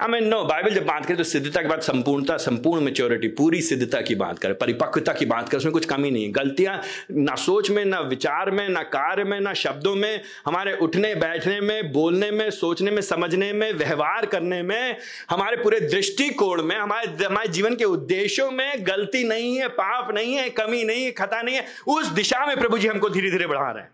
आई 0.00 0.08
मीन 0.08 0.24
नो 0.24 0.44
बाइबल 0.44 0.70
जब 0.70 0.86
बात 0.86 1.06
करें 1.06 1.16
तो 1.16 1.24
सिद्धता 1.24 1.62
के 1.62 1.68
बाद 1.68 1.80
संपूर्णता, 1.80 2.36
संपूर्ण 2.36 2.82
मेच्योरिटी 2.82 3.28
पूरी 3.28 3.62
सिद्धता 3.62 4.00
की 4.00 4.14
बात 4.14 4.38
करें, 4.38 4.54
परिपक्वता 4.54 5.12
की 5.12 5.26
बात 5.26 5.48
करें, 5.48 5.58
उसमें 5.58 5.72
कुछ 5.72 5.84
कमी 5.84 6.10
नहीं 6.10 6.24
है। 6.24 6.32
गलतियाँ 6.32 6.82
ना 7.10 7.34
सोच 7.34 7.70
में, 7.70 7.84
ना 7.84 8.00
विचार 8.00 8.50
में, 8.50 8.68
ना 8.68 8.82
कार्य 8.82 9.24
में, 9.24 9.40
ना 9.40 9.54
शब्दों 9.54 9.94
में, 9.94 10.22
हमारे 10.46 10.76
उठने, 10.76 11.14
बैठने 11.14 11.60
में, 11.60 11.92
बोलने 11.92 12.30
में, 12.30 12.50
सोचने 12.50 12.90
में, 12.90 13.02
समझने 13.02 13.52
में, 13.52 13.72
व्यवहार 13.72 14.26
करने 14.26 14.62
में, 14.62 14.96
हमारे 15.30 15.56
पूरे 15.56 15.80
दृष्टिकोण 15.80 16.62
में, 16.62 16.76
हमारे 16.76 17.24
हमारे 17.24 17.48
जीवन 17.48 17.76
के 17.76 17.84
उद्देश्यों 17.84 18.50
में 18.50 18.86
गलती 18.86 19.24
नहीं 19.24 19.58
है, 19.58 19.68
पाप 19.68 20.14
नहीं 20.14 20.34
है, 20.34 20.50
कमी 20.50 20.84
नहीं 20.84 21.04
है, 21.04 21.10
खता 21.10 21.42
नहीं 21.42 21.56
है, 21.56 21.66
उस 21.86 22.06
दिशा 22.06 22.46
में 22.46 22.56
प्रभु 22.56 22.78
जी 22.78 22.88
हमको 22.88 23.08
धीरे 23.08 23.30
धीरे 23.30 23.46
बढ़ा 23.46 23.70
रहे 23.70 23.82
हैं। 23.82 23.90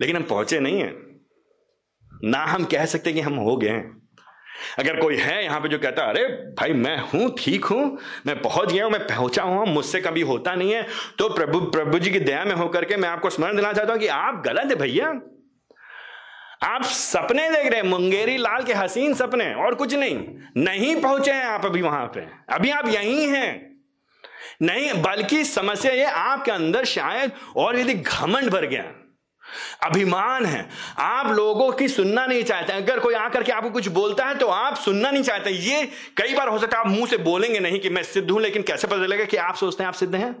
लेकिन 0.00 0.16
हम 0.16 0.22
पहुँचे 0.22 0.60
नहीं 0.60 0.80
है। 0.80 0.94
ना 2.24 2.38
हम 2.38 2.64
कह 2.64 2.84
सकते 2.84 3.12
कि 3.12 3.20
हम 3.20 3.34
हो 3.34 3.56
गए 3.56 3.68
हैं। 3.68 3.99
अगर 4.78 5.00
कोई 5.00 5.16
है 5.16 5.44
यहाँ 5.44 5.60
पे 5.60 5.68
जो 5.68 5.78
कहता 5.78 6.02
है, 6.02 6.08
अरे 6.08 6.26
भाई, 6.26 6.72
मैं 6.72 6.98
हूँ, 6.98 7.34
ठीक 7.38 7.64
हूँ, 7.64 7.98
मैं 8.26 8.42
पहुँच 8.42 8.72
गया 8.72 8.84
हूँ, 8.84 8.92
मैं 8.92 9.06
पहुँचा 9.06 9.42
हूँ, 9.42 9.66
मुझसे 9.66 10.00
कभी 10.00 10.20
होता 10.20 10.54
नहीं 10.54 10.72
है। 10.72 10.86
तो 11.18 11.28
प्रभु 11.28 11.60
प्रभु 11.60 11.98
जी 11.98 12.10
की 12.10 12.20
दया 12.20 12.44
में 12.44 12.54
होकर 12.54 12.84
के 12.84 12.96
मैं 12.96 13.08
आपको 13.08 13.30
स्मरण 13.30 13.56
देना 13.56 13.72
चाहता 13.72 13.92
हूँ 13.92 14.00
कि 14.00 14.06
आप 14.06 14.42
गलत 14.46 14.70
है 14.70 14.74
भैया। 14.74 15.20
आप 16.64 16.82
सपने 16.82 17.50
देख 17.50 17.66
रहे 17.66 17.80
हैं, 17.80 17.88
मुंगेरी 17.88 18.36
लाल 18.36 18.62
के 18.62 18.72
हसीन 18.72 19.14
सपने, 19.14 19.54
और 19.54 19.74
कुछ 19.74 19.94
नहीं। 19.94 20.18
नहीं 20.56 20.96
पहुँचे 20.96 21.30
हैं 21.30 21.44
आप 21.44 21.64
अभी 21.66 21.82
वहाँ 21.82 22.06
पे। 22.06 22.20
अभी 22.54 22.70
आप 22.70 22.88
यहीं 22.88 23.28
हैं। 23.28 23.70
नहीं, 24.62 24.92
बल्कि 24.92 25.44
समस्या 25.44 25.92
ये 25.92 26.04
आपके 26.04 26.50
अंदर 26.50 26.84
शायद 26.84 27.32
और 27.56 27.78
यदि 27.78 27.94
घमंड 27.94 28.50
भर 28.50 28.66
गया। 28.66 28.82
अभिमान 29.82 30.46
है। 30.46 30.68
आप 30.98 31.26
लोगों 31.28 31.70
की 31.72 31.88
सुनना 31.88 32.26
नहीं 32.26 32.42
चाहते। 32.44 32.72
अगर 32.72 32.98
कोई 32.98 33.14
आकर 33.16 33.42
के 33.42 33.52
आपको 33.52 33.70
कुछ 33.70 33.88
बोलता 33.90 34.26
है 34.26 34.34
तो 34.34 34.46
आप 34.46 34.76
सुनना 34.76 35.10
नहीं 35.10 35.22
चाहते। 35.22 35.50
ये 35.50 35.84
कई 36.16 36.34
बार 36.34 36.48
हो 36.48 36.58
सकता 36.58 36.78
है 36.78 36.84
आप 36.84 36.90
मुँह 36.90 37.06
से 37.06 37.16
बोलेंगे 37.18 37.60
नहीं 37.60 37.80
कि 37.80 37.90
मैं 37.90 38.02
सिद्ध 38.02 38.30
हूँ, 38.30 38.40
लेकिन 38.40 38.62
कैसे 38.62 38.86
पता 38.86 39.04
चलेगा 39.06 39.24
कि 39.24 39.36
आप 39.38 39.54
सोचते 39.54 39.82
हैं 39.82 39.88
आप 39.88 39.94
सिद्ध 39.94 40.14
हैं? 40.14 40.34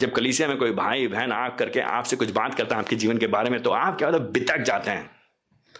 जब 0.00 0.12
कलीसिया 0.12 0.48
में 0.48 0.56
कोई 0.56 0.70
भाई, 0.72 1.06
बहन 1.06 1.32
आ 1.32 1.48
करके 1.48 1.80
आपसे 1.80 2.16
कुछ 2.16 2.30
बात 2.30 2.54
करता 2.54 2.74
है 2.74 2.82
आपके 2.82 2.96
जीवन 2.96 3.18
के 3.18 3.26
बारे 3.26 3.50
में 3.50 3.62
तो 3.62 3.70
आप 3.70 3.98
क्या 3.98 4.08
होता 4.08 4.18
बितक 4.30 4.62
जाते 4.62 4.90
हैं? 4.90 5.10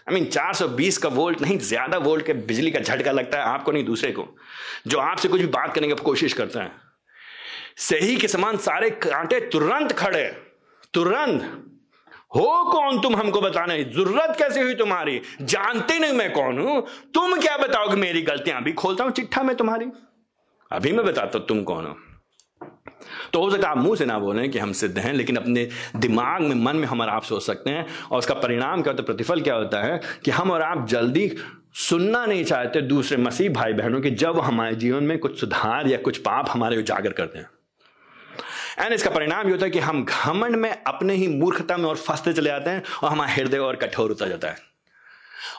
आई 0.09 0.13
मीन 0.13 0.25
420 0.25 0.97
का 0.97 1.09
वोल्ट 1.09 1.41
नहीं, 1.41 1.57
ज़्यादा 1.57 1.97
वोल्ट 1.97 2.25
के 2.25 2.33
बिजली 2.33 2.71
का 2.71 2.79
झटका 2.79 3.11
लगता 3.11 3.37
है 3.37 3.43
आपको 3.43 3.71
नहीं, 3.71 3.83
दूसरे 3.85 4.11
को। 4.11 4.27
जो 4.87 4.99
आपसे 4.99 5.27
कुछ 5.27 5.41
भी 5.41 5.47
बात 5.47 5.73
करने 5.75 5.87
की 5.87 5.93
कोशिश 5.93 6.33
करता 6.33 6.63
है। 6.63 6.71
सही 7.79 8.15
के 8.17 8.27
समान 8.27 8.57
सारे 8.57 8.89
कांटे 8.89 9.39
तुरंत 9.49 9.91
खड़े। 9.91 10.23
तुरंत। 10.93 11.70
हो 12.35 12.71
कौन 12.71 12.99
तुम 13.01 13.15
हमको 13.15 13.41
बताना? 13.41 13.73
है 13.73 13.91
ज़रूरत 13.91 14.35
कैसे 14.39 14.61
हुई 14.61 14.73
तुम्हारी? 14.73 15.21
जानते 15.41 15.99
नहीं 15.99 16.13
मैं 16.13 16.33
कौन 16.33 16.59
हूँ। 16.59 16.85
तुम 17.13 17.37
क्या 17.39 17.57
बताओगे? 17.57 17.95
मेरी 17.95 18.21
गलतियाँ 18.21 18.61
अभी 18.61 18.73
खोलता 18.73 19.03
हूँ 19.03 19.11
चिट्ठा 19.11 19.43
मैं 19.43 19.55
तुम्हारी। 19.55 19.85
अभी 20.71 20.91
मैं 20.91 21.05
बताता 21.05 21.37
हूँ 21.37 21.47
तुम 21.47 21.63
कौन 21.63 21.85
हो। 21.85 21.97
तो 23.33 23.41
हो 23.41 23.51
सकता 23.51 23.69
है 23.69 23.71
आप 23.71 23.77
मुँह 23.77 23.95
से 23.95 24.05
ना 24.05 24.19
बोलें 24.19 24.51
कि 24.51 24.59
हम 24.59 24.71
सिद्ध 24.71 24.99
हैं, 24.99 25.13
लेकिन 25.13 25.35
अपने 25.35 25.69
दिमाग 25.95 26.41
में, 26.41 26.55
मन 26.55 26.75
में 26.75 26.87
हम 26.87 27.01
और 27.01 27.09
आप 27.09 27.23
सोच 27.23 27.43
सकते 27.43 27.69
हैं, 27.69 27.85
और 28.11 28.17
उसका 28.17 28.33
परिणाम 28.33 28.81
क्या 28.81 28.93
होता 28.93 29.01
है? 29.01 29.05
प्रतिफल 29.05 29.41
क्या 29.41 29.55
होता 29.55 29.83
है? 29.83 30.01
कि 30.25 30.31
हम 30.31 30.51
और 30.51 30.61
आप 30.61 30.87
जल्दी 30.87 31.35
सुनना 31.73 32.25
नहीं 32.25 32.43
चाहते 32.43 32.81
दूसरे 32.81 33.17
मसीह 33.17 33.49
भाई 33.49 33.73
बहनों 33.73 34.01
के, 34.01 34.09
जब 34.09 34.39
हमारे 34.39 34.75
जीवन 34.75 35.03
में 35.03 35.17
कुछ 35.19 35.39
सुधार 35.39 35.87
या 35.87 35.97
कुछ 35.97 36.17
पाप 36.17 36.45
हमारे 36.49 36.77
उजागर 36.77 37.11
करते 37.11 37.39
हैं 37.39 37.49
एंड 38.81 38.93
इसका 38.93 39.09
परिणाम 39.09 39.45
ये 39.45 39.51
होता 39.51 39.65
है 39.65 39.71
कि 39.71 39.79
हम 39.79 40.03
घमंड 40.05 40.55
में 40.55 40.71
अपने 40.71 41.13
ही 41.13 41.27
मूर्खता 41.27 41.77
में 41.77 41.85
और 41.85 41.95
फंसते 41.97 42.33
चले 42.33 42.49
जाते 42.49 42.69
हैं 42.69 42.83
और 43.03 43.09
हमारा 43.09 43.31
हृदय 43.31 43.57
और 43.57 43.75
कठोर 43.75 44.09
होता 44.09 44.27
जाता 44.27 44.47
है। 44.47 44.69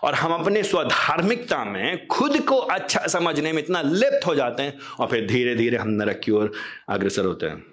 और 0.04 0.14
हम 0.14 0.32
अपने 0.32 0.62
स्वधार्मिकता 0.62 1.64
में 1.64 2.06
खुद 2.06 2.38
को 2.40 2.56
अच्छा 2.56 3.06
समझने 3.06 3.52
में 3.52 3.62
इतना 3.62 3.82
लिप्त 3.82 4.26
हो 4.26 4.34
जाते 4.34 4.62
हैं 4.62 4.78
और 5.00 5.06
फिर 5.06 5.26
धीरे 5.26 5.54
धीरे 5.54 5.76
हम 5.76 5.88
नरक 5.88 6.20
की 6.24 6.32
ओर 6.32 6.52
अग्रसर 6.88 7.24
होते 7.24 7.46
हैं। 7.46 7.64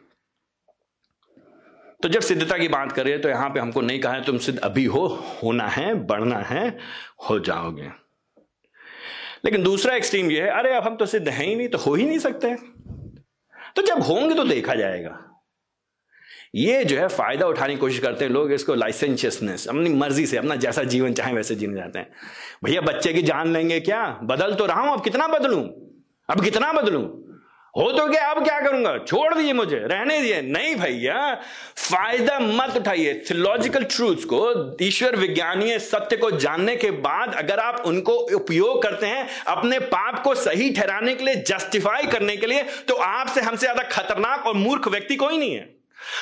तो 2.03 2.09
जब 2.09 2.21
सिद्धता 2.21 2.57
की 2.57 2.67
बात 2.67 2.91
करें 2.91 3.21
तो 3.21 3.29
यहाँ 3.29 3.49
पे 3.49 3.59
हमको 3.59 3.81
नहीं 3.81 3.99
कहा 3.99 4.13
है, 4.13 4.23
तुम 4.23 4.37
सिद्ध 4.37 4.59
अभी 4.59 4.85
हो, 4.85 5.05
होना 5.43 5.67
है, 5.67 5.93
बढ़ना 6.05 6.37
है, 6.39 6.77
हो 7.29 7.39
जाओगे। 7.39 7.89
लेकिन 9.45 9.63
दूसरा 9.63 9.95
एक्सट्रीम 9.95 10.31
ये 10.31 10.41
है, 10.41 10.49
अरे 10.49 10.73
अब 10.75 10.83
हम 10.83 10.95
तो 10.95 11.05
सिद्ध 11.05 11.27
हैं 11.29 11.45
ही 11.45 11.55
नहीं 11.55 11.67
तो 11.69 11.77
हो 11.77 11.95
ही 11.95 12.05
नहीं 12.05 12.19
सकते। 12.19 12.55
तो 13.75 13.81
जब 13.81 14.01
होंगे 14.01 14.35
तो 14.35 14.43
देखा 14.43 14.75
जाएगा। 14.75 15.17
ये 16.53 16.83
जो 16.83 16.97
है 16.97 17.07
फ़ायदा 17.07 17.45
उठाने 17.47 17.73
की 17.73 17.79
कोशिश 17.79 17.99
करते 17.99 18.25
हैं 18.25 18.31
लोग 18.31 18.51
इसको 18.51 18.75
लाइसेंशियसनेस 18.75 19.67
अपनी 19.67 19.89
मर्ज़ी 19.91 20.25
से, 20.25 20.37
अपना 20.37 20.55
जैसा 20.57 20.83
जीवन 20.85 21.13
चाहे 21.13 21.33
वैसे 21.33 21.55
जीने 21.55 21.75
जाते 21.75 21.99
हैं। 21.99 22.11
भैया, 22.65 22.81
बच्चे 22.81 23.13
की 23.13 23.21
जान 23.21 23.53
लेंगे 23.53 23.79
क्या? 23.79 24.19
बदल 24.23 24.53
तो 24.53 24.65
रहा 24.65 24.81
हूँ, 24.81 24.93
अब 24.93 25.03
कितना 25.03 25.27
बदलूं? 25.29 25.63
अब 26.29 26.43
कितना 26.43 26.71
बदलूं? 26.73 27.07
हो 27.73 27.91
तो 27.91 28.07
क्या 28.07 28.25
अब 28.25 28.43
क्या 28.43 28.59
करूँगा? 28.59 28.97
छोड़ 28.99 29.33
दिए 29.33 29.53
मुझे, 29.53 29.77
रहने 29.77 30.19
दिए। 30.21 30.41
नहीं 30.41 30.75
भैया, 30.75 31.35
फ़ायदा 31.79 32.39
मत 32.39 32.77
उठाइए। 32.77 33.13
थियोलॉजिकल 33.29 33.83
ट्रूथ 33.85 34.25
को, 34.25 34.77
ईश्वर 34.81 35.15
विज्ञानीय 35.15 35.79
सत्य 35.79 36.17
को 36.17 36.31
जानने 36.33 36.75
के 36.75 36.91
बाद 36.99 37.33
अगर 37.35 37.59
आप 37.59 37.83
उनको 37.85 38.13
उपयोग 38.35 38.81
करते 38.83 39.05
हैं, 39.05 39.27
अपने 39.47 39.79
पाप 39.87 40.21
को 40.23 40.35
सही 40.37 40.69
ठहराने 40.71 41.15
के 41.15 41.23
लिए 41.23 41.35
जस्टिफाई 41.47 42.07
करने 42.07 42.37
के 42.37 42.47
लिए 42.47 42.63
तो 42.87 42.95
आपसे 42.95 43.41
हमसे 43.41 43.65
ज़्यादा 43.65 43.83
खतरनाक 43.83 44.47
और 44.47 44.53
मूर्ख 44.55 44.87
व्यक्ति 44.87 45.15
कोई 45.15 45.37
नहीं 45.37 45.53
है। 45.53 45.78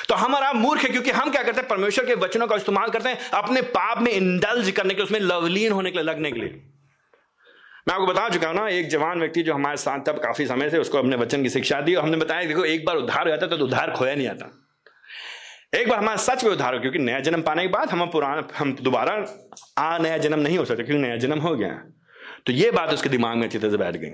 तो 0.10 0.16
हम 0.16 0.36
और 0.36 0.44
आप 0.44 0.56
मूर्ख 0.56 0.84
है, 0.84 0.90
क्योंकि 0.90 1.12
हम 1.12 1.32
क्या 1.32 1.44
करते 1.44 1.62
हैं? 1.62 1.68
परमेश्वर 1.68 2.06
के 2.06 2.16
वचनों 2.16 2.48
का 2.48 2.56
इस्तेमाल 2.56 2.90
करते 2.90 3.10
हैं 3.10 3.30
अपने 3.30 3.62
पाप 3.62 4.02
में 4.02 4.12
इंडल्ज 4.12 4.72
करने 4.72 4.94
के 4.94 5.02
उसमें 5.02 5.20
लवलीन 5.20 5.72
होने 5.72 5.92
के 5.92 5.98
लिए, 5.98 6.06
लगने 6.06 6.32
के 6.32 6.40
लिए। 6.40 6.50
मैं 7.88 7.94
आपको 7.96 8.08
बता 8.08 8.30
चुका 8.30 8.48
हूँ 8.48 8.56
ना, 8.56 8.68
एक 8.68 8.88
जवान 8.88 9.20
व्यक्ति 9.20 9.44
जो 9.44 9.54
हमारे 9.54 9.78
साथ 9.78 10.00
तब 10.00 10.18
काफ़ी 10.18 10.46
समय 10.48 10.70
से 10.70 10.78
उसको 10.78 10.98
अपने 10.98 11.16
वचन 11.16 11.44
की 11.44 11.50
शिक्षा 11.50 11.82
दी, 11.82 11.96
और 11.96 12.04
हमने 12.04 12.18
बताया, 12.18 12.48
देखो, 12.48 12.66
एक 12.66 12.86
बार 12.86 12.96
उद्धार 12.96 13.30
हो 13.30 13.30
जाता 13.30 13.58
तो 13.58 13.64
उद्धार 13.66 13.92
खोया 13.92 14.16
नहीं 14.16 14.28
आता 14.28 14.64
एक 15.76 15.90
बार 15.90 16.00
हमारा 16.00 16.18
सच 16.18 16.44
में 16.44 16.52
उद्धार 16.52 16.76
हो, 16.76 16.80
क्योंकि 16.80 17.00
नया 17.00 17.20
जन्म 17.20 17.42
पाने 17.42 17.62
के 17.62 17.68
बाद 17.68 17.90
हम 17.90 18.06
पुराना, 18.06 18.48
हम 18.58 18.74
दोबारा, 18.74 19.14
आ, 19.78 19.98
नया 19.98 20.18
जन्म 20.18 20.40
नहीं 20.40 20.58
हो 20.58 20.66
सकते, 20.66 20.84
क्योंकि 20.84 21.02
नया 21.04 21.18
जन्म 21.18 21.40
हो 21.40 21.56
गया। 21.56 21.70
तो 22.46 22.54
ये 22.54 22.72
बात 22.72 22.94
उसके 22.94 23.10
दिमाग 23.10 23.38
में 23.38 23.44
अच्छी 23.44 23.60
तरह 23.60 23.72
से 23.72 23.78
बैठ 23.78 23.96
गई। 23.96 24.10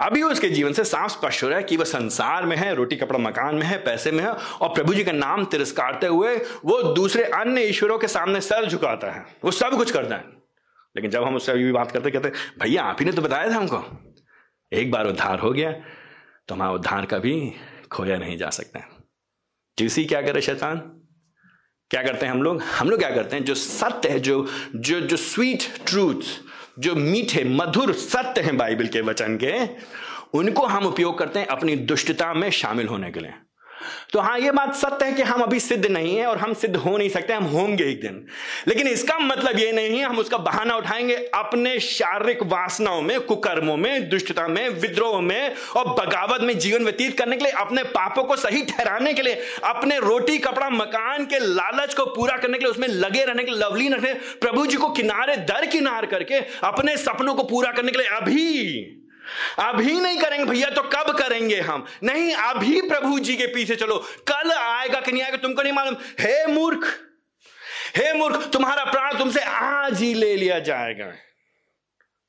अभी 0.00 0.22
उसके 0.22 0.48
जीवन 0.48 0.72
से 0.72 0.84
साफ़ 0.84 1.12
स्पष्ट 1.12 1.42
हो 1.42 1.48
रहा 1.48 1.58
है 1.58 1.64
कि 1.64 1.76
वह 1.76 1.84
संसार 1.84 2.46
में 2.46 2.56
है, 2.56 2.74
रोटी 2.74 2.96
कपड़ा 2.96 3.18
मकान 3.18 3.54
में 3.54 3.62
है, 3.62 3.78
पैसे 3.78 4.10
में 4.10 4.24
है, 4.24 4.30
और 4.30 4.68
प्रभु 4.68 4.94
जी 4.94 5.04
का 5.04 5.12
नाम 5.12 5.44
तिरस्कारते 5.44 6.06
हुए 6.06 6.36
वो 6.36 6.82
दूसरे 6.94 7.24
अन्य 7.24 7.62
ईश्वरों 7.62 7.98
के 7.98 8.08
सामने 8.08 8.40
सर 8.40 8.66
झुकाता 8.66 9.12
है। 9.12 9.26
वो 9.44 9.50
सब 9.50 9.76
कुछ 9.76 9.90
करता 9.90 10.14
है। 10.14 10.24
लेकिन 10.96 11.10
जब 11.10 11.24
हम 11.24 11.36
उससे 11.36 11.52
अभी 11.52 11.64
भी 11.64 11.72
बात 11.72 11.90
करते, 11.90 12.10
कहते, 12.10 12.28
भैया, 12.28 12.82
आप 12.82 12.96
ही 13.00 13.06
ने 13.06 13.12
तो 13.12 13.22
बताया 13.22 13.50
था 13.50 13.56
हमको। 13.56 13.84
एक 14.72 14.90
बार 14.90 15.06
उद्धार 15.06 15.38
हो 15.38 15.52
गया 15.52 15.72
तो 16.48 16.54
हमारा 16.54 16.72
उद्धार 16.72 17.06
कभी 17.06 17.52
खोया 17.92 18.16
नहीं 18.16 18.38
जा 18.38 18.50
सकता 18.50 18.80
जीसी 19.78 20.04
क्या 20.04 20.22
करे 20.22 20.40
शैतान? 20.40 20.76
क्या 21.90 22.02
करते 22.02 22.26
हैं 22.26 22.32
हम 22.32 22.42
लोग? 22.42 22.62
हम 22.62 22.90
लोग 22.90 22.98
क्या 22.98 23.10
करते 23.10 23.36
हैं? 23.36 23.44
जो 23.44 23.54
सत्य 23.54 24.08
है, 24.08 24.20
जो 24.20 24.46
जो 24.76 25.00
जो 25.00 25.16
स्वीट 25.16 25.60
ट्रूथ 25.86 26.22
जो 26.78 26.94
मीठे, 26.94 27.44
मधुर 27.44 27.92
सत्य 27.92 28.40
हैं 28.40 28.56
बाइबल 28.56 28.86
के 28.86 29.00
वचन 29.00 29.36
के, 29.36 29.52
उनको 30.38 30.66
हम 30.66 30.86
उपयोग 30.86 31.18
करते 31.18 31.38
हैं 31.38 31.46
अपनी 31.46 31.76
दुष्टता 31.76 32.34
में 32.34 32.50
शामिल 32.50 32.88
होने 32.88 33.10
के 33.10 33.20
लिए। 33.20 33.32
तो 34.12 34.18
हाँ 34.18 34.38
ये 34.38 34.50
बात 34.50 34.74
सत्य 34.74 35.04
है 35.04 35.12
कि 35.12 35.22
हम 35.22 35.40
अभी 35.40 35.60
सिद्ध 35.60 35.86
नहीं 35.86 36.16
है 36.16 36.26
और 36.26 36.38
हम 36.38 36.54
सिद्ध 36.54 36.76
हो 36.76 36.96
नहीं 36.98 37.08
सकते, 37.08 37.32
हम 37.32 37.44
होंगे 37.44 37.84
एक 37.84 38.00
दिन। 38.00 38.26
लेकिन 38.68 38.86
इसका 38.86 39.18
मतलब 39.18 39.58
ये 39.58 39.72
नहीं 39.72 39.98
है, 39.98 40.04
हम 40.04 40.18
उसका 40.18 40.38
बहाना 40.38 40.76
उठाएँगे 40.76 41.14
अपने 41.34 41.80
शारीरिक 41.80 42.42
वासनाओं 42.42 43.02
में, 43.02 43.20
कुकर्मों 43.20 43.76
में, 43.76 44.08
दुष्टता 44.08 44.48
में, 44.48 44.68
विद्रोह 44.68 45.20
में 45.20 45.54
और 45.76 45.88
बगावत 45.88 46.40
में 46.40 46.58
जीवन 46.58 46.84
व्यतीत 46.84 47.18
करने 47.18 47.36
के 47.36 47.44
लिए, 47.44 47.52
अपने 47.52 47.82
पापों 47.82 48.24
को 48.24 48.36
सही 48.36 48.64
ठहराने 48.64 49.14
के 49.14 49.22
लिए, 49.22 49.34
अपने 49.64 49.98
रोटी, 49.98 50.38
कपड़ा, 50.38 50.70
मकान 50.70 51.24
के 51.24 51.38
लालच 51.38 51.94
को 51.94 52.04
पूरा 52.04 52.36
करने 52.36 52.58
के 52.58 52.64
लिए, 52.64 52.70
उसमें 52.70 52.88
लगे 52.88 53.24
रहने 53.24 53.44
के 53.44 53.50
लिए 53.50 53.60
लवली 53.60 53.88
रखने 53.88 54.14
प्रभु 54.14 54.66
जी 54.66 54.76
को 54.76 54.88
किनारे, 54.88 55.36
दर 55.36 55.66
किनार 55.66 56.06
करके 56.06 56.34
अपने 56.64 56.96
सपनों 56.96 57.34
को 57.34 57.42
पूरा 57.42 57.72
करने 57.72 57.92
के 57.92 57.98
लिए 57.98 58.06
अभी 58.06 59.02
अभी 59.58 60.00
नहीं 60.00 60.18
करेंगे 60.18 60.44
भैया 60.44 60.70
तो 60.70 60.82
कब 60.82 61.18
करेंगे 61.18 61.60
हम? 61.60 61.86
नहीं 62.02 62.34
अभी 62.34 62.80
प्रभु 62.80 63.18
जी 63.18 63.36
के 63.36 63.46
पीछे 63.46 63.76
चलो। 63.76 63.98
कल 64.28 64.52
आएगा 64.52 65.00
कि 65.00 65.12
नहीं 65.12 65.22
आएगा, 65.22 65.36
तुमको 65.36 65.62
नहीं 65.62 65.72
मालूम। 65.72 65.96
हे 66.20 66.46
मूर्ख! 66.46 67.00
हे 67.96 68.12
मूर्ख! 68.12 68.50
तुम्हारा 68.52 68.84
प्राण 68.84 69.18
तुमसे 69.18 69.40
आज 69.40 70.00
ही 70.00 70.14
ले 70.14 70.36
लिया 70.36 70.58
जाएगा। 70.58 71.12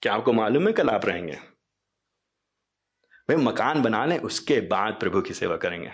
क्या 0.02 0.14
आपको 0.14 0.34
मालूम 0.34 0.68
है 0.68 0.74
कल 0.74 0.90
आप 0.90 1.06
रहेंगे? 1.06 1.34
भाई 3.30 3.36
मकान 3.36 3.82
बना 3.82 4.06
लें 4.06 4.20
उसके 4.20 4.62
बाद 4.62 4.94
प्रभु 4.94 5.22
की 5.22 5.34
सेवा 5.34 5.58
करेंगे। 5.58 5.90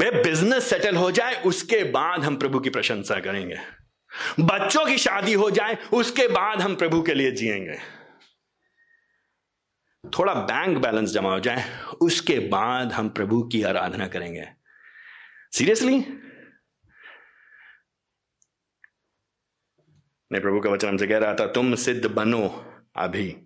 भाई 0.00 0.10
बिज़नेस 0.10 0.70
सेटल 0.70 0.96
हो 0.96 1.10
जाए, 1.10 1.42
उसके 1.42 1.84
बाद 1.84 2.24
हम 2.24 2.36
प्रभु 2.36 2.60
की 2.60 2.70
प्रशंसा 2.70 3.20
करेंगे। 3.20 3.58
बच्चों 4.40 4.86
की 4.86 4.98
शादी 4.98 5.32
हो 5.32 5.50
जाए, 5.50 5.78
उसके 5.92 6.28
बाद 6.28 6.60
हम 6.60 6.76
प्रभु 6.76 7.02
के 7.02 7.14
लिए 7.14 7.30
जिएँगे। 7.30 7.99
थोड़ा 10.18 10.34
बैंक 10.34 10.78
बैलेंस 10.78 11.10
जमा 11.10 11.32
हो 11.32 11.40
जाए, 11.40 11.64
उसके 12.00 12.38
बाद 12.38 12.92
हम 12.92 13.08
प्रभु 13.08 13.42
की 13.42 13.62
आराधना 13.62 14.08
करेंगे। 14.08 14.48
सीरियसली 15.52 15.98
नहीं 20.32 20.42
प्रभु 20.42 20.60
का 20.60 20.70
वचन 20.70 20.88
हमसे 20.88 21.06
कह 21.06 21.18
रहा 21.18 21.34
था, 21.34 21.46
तुम 21.46 21.74
सिद्ध 21.74 22.06
बनो 22.06 22.48
अभी, 22.96 23.36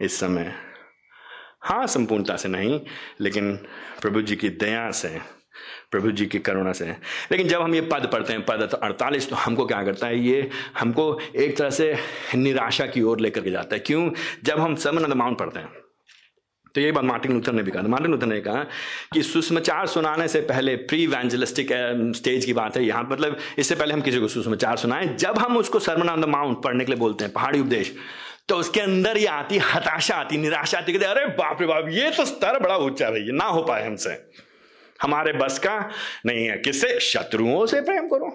इस 0.00 0.20
समय। 0.20 0.54
हाँ, 1.62 1.86
संपूर्णता 1.86 2.36
से 2.36 2.48
नहीं, 2.48 2.80
लेकिन 3.20 3.56
प्रभु 4.00 4.22
जी 4.22 4.36
की 4.36 4.48
दया 4.48 4.90
से। 4.90 5.20
प्रभु 5.90 6.10
जी 6.10 6.26
की 6.26 6.38
करुणा 6.40 6.72
से। 6.72 6.86
लेकिन 7.32 7.48
जब 7.48 7.62
हम 7.62 7.74
ये 7.74 7.80
पद 7.82 8.08
पढ़ते 8.12 8.32
हैं, 8.32 8.42
पद 8.42 8.78
अड़तालीस 8.82 9.28
तो 9.30 9.36
हमको 9.36 9.66
क्या 9.66 9.82
करता 9.82 10.06
है? 10.06 10.18
ये 10.20 10.48
हमको 10.78 11.18
एक 11.36 11.56
तरह 11.56 11.70
से 11.70 11.94
निराशा 12.34 12.86
की 12.86 13.02
ओर 13.02 13.20
लेकर 13.20 13.40
के 13.40 13.50
जाता 13.50 13.74
है। 13.76 13.80
क्यों? 13.80 14.10
जब 14.44 14.60
हम 14.60 14.74
समन 14.76 15.12
माउंट 15.14 15.38
पढ़ते 15.38 15.60
हैं 15.60 15.82
तो 16.74 16.80
ये 16.80 16.92
बात 16.92 17.04
मार्टिन 17.04 17.32
लूथर 17.32 17.52
ने 17.52 17.62
भी 17.62 17.70
कहा। 17.70 17.82
मार्टिन 17.84 18.10
लूथर 18.10 18.26
ने 18.26 18.40
कहा 18.40 18.62
कि 19.12 19.22
सुषमाचार 19.22 19.86
सुनाने 19.86 20.26
से 20.28 20.40
पहले 20.42 20.74
प्री 20.84 21.06
वैंजलिस्टिक 21.06 21.68
स्टेज 22.16 22.44
की 22.44 22.52
बात 22.52 22.76
है। 22.76 22.84
यहाँ 22.84 23.06
मतलब 23.10 23.36
इससे 23.58 23.74
पहले 23.74 23.94
हम 23.94 24.00
किसी 24.00 24.20
को 24.20 24.28
सुषमाचार 24.28 24.76
सुनाएँ। 24.76 25.06
जब 25.16 25.38
हम 25.38 25.56
उसको 25.56 25.78
सरमन 25.80 26.08
ऑन 26.08 26.20
द 26.20 26.24
माउंट 26.26 26.62
पढ़ने 26.62 26.84
के 26.84 26.92
लिए 26.92 26.98
बोलते 27.00 27.24
हैं, 27.24 27.32
पहाड़ी 27.32 27.60
उपदेश 27.60 27.94
तो 28.48 28.56
उसके 28.56 28.80
अंदर 28.80 29.18
ये 29.18 29.26
आती, 29.26 29.58
हताशा 29.64 30.14
आती, 30.14 30.38
निराशा 30.38 30.78
आती, 30.78 30.92
कहते 30.92 31.04
अरे 31.04 31.26
बाप 31.28 31.60
रे 31.60 31.66
बाप, 31.66 31.88
ये 31.90 32.10
तो 32.10 32.24
स्तर 32.24 32.58
बड़ा 32.60 32.76
ऊँचा 32.78 33.10
भैया 33.10 33.34
ना 33.34 33.44
हो 33.46 33.62
पाए 33.62 33.86
हमसे। 33.86 34.14
हमारे 35.02 35.32
बस 35.32 35.58
का 35.58 35.78
नहीं 36.26 36.46
है। 36.46 36.56
किससे? 36.58 36.98
शत्रुओं 37.00 37.66
से 37.66 37.80
प्रेम 37.80 38.08
करो। 38.08 38.28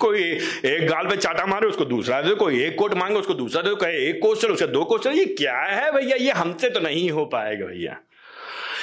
कोई 0.00 0.22
एक 0.64 0.86
गाल 0.88 1.06
पे 1.06 1.16
चाटा 1.16 1.44
मारे, 1.46 1.66
उसको 1.66 1.84
दूसरा 1.84 2.20
दे 2.22 2.34
कोई 2.34 2.62
एक 2.64 2.76
कोट 2.78 2.94
मांगे, 2.94 3.14
उसको 3.14 3.34
दूसरा 3.34 3.62
दे 3.62 3.74
कहे 3.74 4.08
एक 4.08 4.20
चलो, 4.36 4.54
उसका 4.54 4.66
दो 4.66 4.98
चलो। 4.98 5.12
ये 5.12 5.24
क्या 5.24 5.56
है 5.56 5.90
भैया? 5.92 6.16
ये 6.16 6.30
हमसे 6.32 6.70
तो 6.70 6.80
नहीं 6.80 7.10
हो 7.10 7.24
पाएगा 7.26 7.66
भैया। 7.66 7.96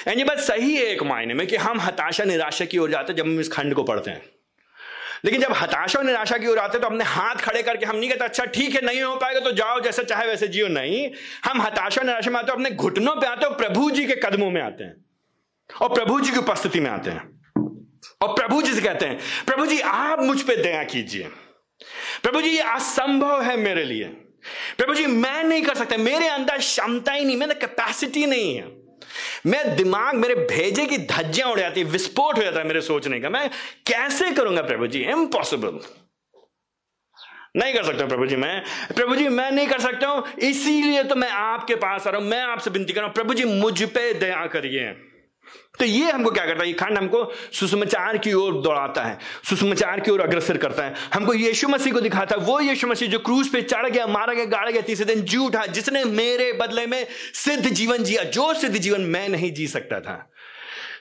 ये 0.08 0.24
बात 0.24 0.40
सही 0.40 0.76
है 0.76 0.84
एक 0.84 1.04
मायने 1.04 1.34
में 1.34 1.46
कि 1.48 1.56
हम 1.56 1.80
हताशा 1.80 2.24
निराशा 2.24 2.66
की 2.66 2.78
ओर 2.78 2.92
जाते 2.92 3.14
जब 3.14 3.26
हम 3.26 3.40
इस 3.40 3.52
खंड 3.52 3.74
को 3.74 3.84
पढ़ते 3.84 4.12
हैं। 4.12 4.22
लेकिन 5.26 5.42
जब 5.42 5.54
हताशा 5.54 6.00
और 6.00 6.06
निराशा 6.06 6.38
की 6.38 6.48
ओर 6.48 6.58
आते 6.58 6.80
तो 6.80 6.88
अपने 6.88 7.04
हाथ 7.04 7.36
खड़े 7.36 7.64
करके 7.64 7.86
हम 7.86 7.96
नहीं 7.96 8.10
कहते 8.10 8.26
अच्छा 8.26 8.46
ठीक 8.46 8.76
है, 8.76 8.86
नहीं 8.86 9.02
हो 9.02 9.16
पाएगा 9.16 9.40
तो 9.40 9.52
जाओ, 9.52 9.80
जैसे 9.80 10.04
चाहे 10.04 10.28
वैसे 10.28 10.48
जियो। 10.48 10.68
नहीं, 10.68 11.10
हम 11.46 11.62
हताशा 11.62 12.02
निराशा 12.02 12.32
में 12.32 12.40
आते 12.40 12.52
अपने 12.52 12.72
घुटनों 12.72 13.16
पे 13.16 13.28
आते 13.28 13.46
और 13.46 13.56
प्रभु 13.56 13.90
जी 13.92 14.06
के 14.06 14.16
कदमों 14.16 14.50
में 14.52 14.62
आते 14.62 14.84
हैं। 14.84 15.07
और 15.82 15.90
प्रभु 15.90 16.20
जी 16.22 16.32
की 16.32 16.38
उपस्थिति 16.38 16.80
में 16.80 16.90
आते 16.90 17.10
हैं। 17.10 17.42
और 18.22 18.34
प्रभु 18.34 18.62
जी 18.62 18.74
से 18.74 18.82
कहते 18.82 19.06
हैं, 19.06 19.20
प्रभु 19.46 19.66
जी, 19.66 19.80
आप 19.80 20.20
मुझ 20.20 20.42
पे 20.42 20.56
दया 20.56 20.84
कीजिए। 20.84 21.24
प्रभु 22.24 22.42
जी, 22.42 22.50
ये 22.50 22.62
असंभव 22.62 23.42
है 23.42 23.58
मेरे 23.58 23.84
लिए। 23.84 24.06
प्रभु 24.78 24.94
जी, 24.94 25.06
मैं 25.06 25.44
नहीं 25.44 25.64
कर 25.64 25.76
सकता। 25.76 25.98
मेरे 25.98 26.28
अंदर 26.28 26.58
क्षमता 26.58 27.12
ही 27.12 27.26
नहीं, 27.26 27.38
मेरे 27.38 27.54
कैपेसिटी 27.54 28.26
नहीं 28.26 28.56
है। 28.56 28.78
मैं 29.46 29.76
दिमाग, 29.76 30.16
मेरे 30.16 30.36
भेजे 30.36 30.86
की 30.86 30.98
धज्जियाँ 30.98 31.50
उड़ 31.50 31.60
जाती 31.60 31.82
है, 31.82 31.88
विस्फोट 31.88 32.38
हो 32.38 32.44
जाता 32.44 32.60
है 32.60 32.68
मेरे 32.68 32.82
सोचने 32.82 33.20
का। 33.20 33.30
मैं 33.30 33.50
कैसे 33.88 34.32
करूँगा 34.32 34.62
प्रभु 34.62 34.88
जी? 34.88 35.00
इम्पॉसिबल 35.00 35.80
नहीं 37.58 37.74
कर 37.74 37.84
सकता 37.84 38.06
प्रभु 38.06 38.26
जी 38.26 38.36
मैं। 38.36 38.64
प्रभु 38.96 39.16
जी, 39.16 39.28
मैं 39.28 39.52
नहीं 39.52 39.68
कर 39.68 39.80
सकता 39.80 40.08
हूँ। 40.08 40.24
इसीलिए 40.34 41.04
तो 41.04 41.16
मैं 41.16 41.30
आपके 41.30 41.76
पास 41.76 42.08
आ 42.08 42.10
रहा 42.10 42.22
हूँ। 42.22 42.30
मैं 42.30 42.42
आपसे 42.42 42.70
विनती 42.70 42.94
कर 42.94 43.00
रहा 43.00 43.08
हूँ, 43.08 43.14
प्रभु 43.16 43.34
जी, 43.34 43.44
मुझ 43.44 43.84
पे 43.84 44.14
दया 44.14 44.46
करिए। 44.46 44.96
तो 45.80 45.86
ये 45.86 46.12
हमको 46.12 46.32
क्या 46.32 46.46
करता 46.46 46.62
है? 46.62 46.68
ये 46.68 46.74
खंड 46.74 46.98
हमको 46.98 47.34
सुषमाचार 47.54 48.18
की 48.18 48.34
ओर 48.34 48.54
दौड़ाता 48.54 49.04
है। 49.04 49.20
सुषमाचार 49.50 50.00
की 50.00 50.12
ओर 50.12 50.22
अग्रसर 50.22 50.58
करता 50.58 50.84
है। 50.84 50.94
हमको 51.14 51.34
यीशु 51.34 51.68
मसीह 51.68 51.94
को 51.94 52.02
दिखाता 52.02 52.36
है। 52.36 52.42
वो 52.42 52.60
यीशु 52.60 52.88
मसीह 52.88 53.10
जो 53.10 53.20
क्रूज 53.20 53.48
पे 53.48 53.62
चढ़ 53.62 53.90
गया, 53.90 54.08
मारा 54.08 54.34
गया, 54.34 54.46
गाड़ा 54.46 54.72
गया, 54.72 54.82
तीसरे 54.82 55.06
दिन 55.06 55.24
जी 55.24 55.38
उठा, 55.38 55.66
जिसने 55.66 56.04
मेरे 56.04 56.54
बदले 56.54 56.86
में 56.86 57.08
सिद्ध 57.34 57.70
जीवन 57.70 58.04
जिया, 58.04 58.24
जो 58.24 58.54
सिद्ध 58.54 58.78
जीवन 58.78 59.02
मैं 59.02 59.30
नहीं 59.30 59.54
जी 59.54 59.68
सकता 59.68 60.00
था। 60.00 60.32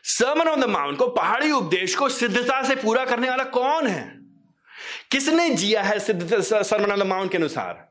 सर्मन 0.05 0.49
ऑन 0.49 0.61
द 0.61 0.65
माउंट 0.65 0.99
को, 0.99 1.07
पहाड़ी 1.07 1.51
उपदेश 1.51 1.95
को 1.95 2.09
सिद्धता 2.09 2.63
से 2.63 2.75
पूरा 2.75 3.05
करने 3.05 3.31
वाला 3.31 3.45
कौन 3.45 3.87
है? 3.87 4.21
किसने 5.11 5.51
जिया 5.51 5.83
है 5.83 5.99
सिद्ध 5.99 6.41
सर्मन 6.41 6.93
ऑन 6.93 7.01
द 7.01 7.03
माउंट 7.03 7.31
के 7.31 7.39
अनुसार? 7.39 7.86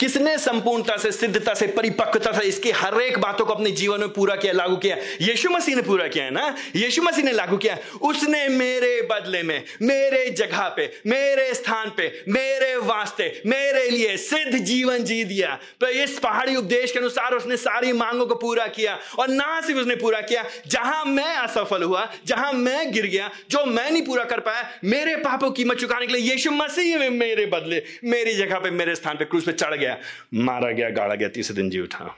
किसने 0.00 0.36
संपूर्णता 0.38 0.96
से, 0.96 1.10
सिद्धता 1.12 1.54
से, 1.54 1.66
परिपक्वता 1.66 2.32
से 2.32 2.46
इसकी 2.46 2.70
हर 2.70 3.00
एक 3.02 3.18
बातों 3.18 3.44
को 3.46 3.52
अपने 3.52 3.70
जीवन 3.70 4.00
में 4.00 4.08
पूरा 4.08 4.34
किया, 4.36 4.52
लागू 4.52 4.76
किया? 4.76 4.96
यीशु 5.20 5.50
मसीह 5.50 5.76
ने 5.76 5.82
पूरा 5.82 6.06
किया 6.08 6.24
है 6.24 6.30
ना? 6.30 6.54
यीशु 6.76 7.02
मसीह 7.02 7.24
ने 7.24 7.32
लागू 7.32 7.56
किया 7.56 7.76
उसने 8.02 8.46
मेरे 8.48 9.00
बदले 9.02 9.42
में, 9.42 9.64
मेरे 9.82 10.30
जगह 10.30 10.68
पे, 10.68 10.86
मेरे 11.06 11.54
स्थान 11.54 11.90
पे, 11.96 12.06
मेरे 12.28 12.76
वास्ते, 12.76 13.42
मेरे 13.46 13.88
लिए 13.90 14.16
सिद्ध 14.16 14.58
जीवन 14.58 15.04
जी 15.04 15.24
दिया। 15.24 15.58
तो 15.80 15.88
इस 15.88 16.18
पहाड़ी 16.18 16.56
उपदेश 16.56 16.92
के 16.92 16.98
अनुसार 16.98 17.34
उसने 17.34 17.56
सारी 17.56 17.92
मांगों 17.92 18.26
को 18.26 18.34
पूरा 18.34 18.66
किया 18.66 18.98
और 19.18 19.28
ना 19.28 19.60
सिर्फ़ 19.60 19.80
उसने 19.80 19.96
पूरा 19.96 20.20
किया, 20.20 20.44
जहाँ 20.66 21.04
मैं 21.04 21.34
असफल 21.36 21.82
हुआ, 21.82 22.08
जहाँ 22.26 22.52
मैं 22.52 22.92
गिर 22.92 23.06
गया, 23.06 23.30
जो 23.50 23.64
मैं 23.66 23.90
नहीं 23.90 24.02
पूरा 24.02 24.24
कर 24.24 24.40
पाया, 24.40 24.68
मेरे 24.84 25.16
पापों 25.18 25.50
की 25.50 25.62
कीमत 25.62 25.78
चुकाने 25.78 26.06
के 26.06 26.12
लिए 26.12 26.30
यीशु 26.30 26.50
मसीह 26.50 27.08
मेरे 27.10 27.46
बदले, 27.46 27.82
मेरी 28.04 28.34
जगह 28.34 28.58
पे, 28.58 28.70
मेरे 28.70 28.94
स्थान 28.94 29.16
पे 29.16 29.24
क्रूस 29.24 29.47
पे 29.48 29.52
चढ़ 29.52 29.74
गया, 29.74 29.98
मारा 30.34 30.70
गया, 30.70 30.90
गाड़ा 30.90 31.14
गया, 31.14 31.28
तीसरे 31.28 31.56
दिन 31.56 31.70
जी 31.70 31.80
उठा। 31.80 32.16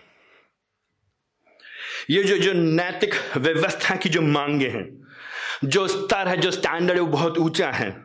ये 2.10 2.22
जो 2.22 2.38
जो 2.38 2.52
नैतिक 2.52 3.14
व्यवस्था 3.36 3.96
की 3.96 4.08
जो 4.08 4.22
मांगे 4.22 4.68
हैं, 4.68 4.86
जो 5.64 5.88
स्तर 5.88 6.28
है, 6.28 6.36
जो 6.36 6.50
स्टैंडर्ड 6.50 6.98
है, 6.98 7.02
वो 7.02 7.06
बहुत 7.06 7.38
ऊँचा 7.38 7.70
है, 7.70 8.04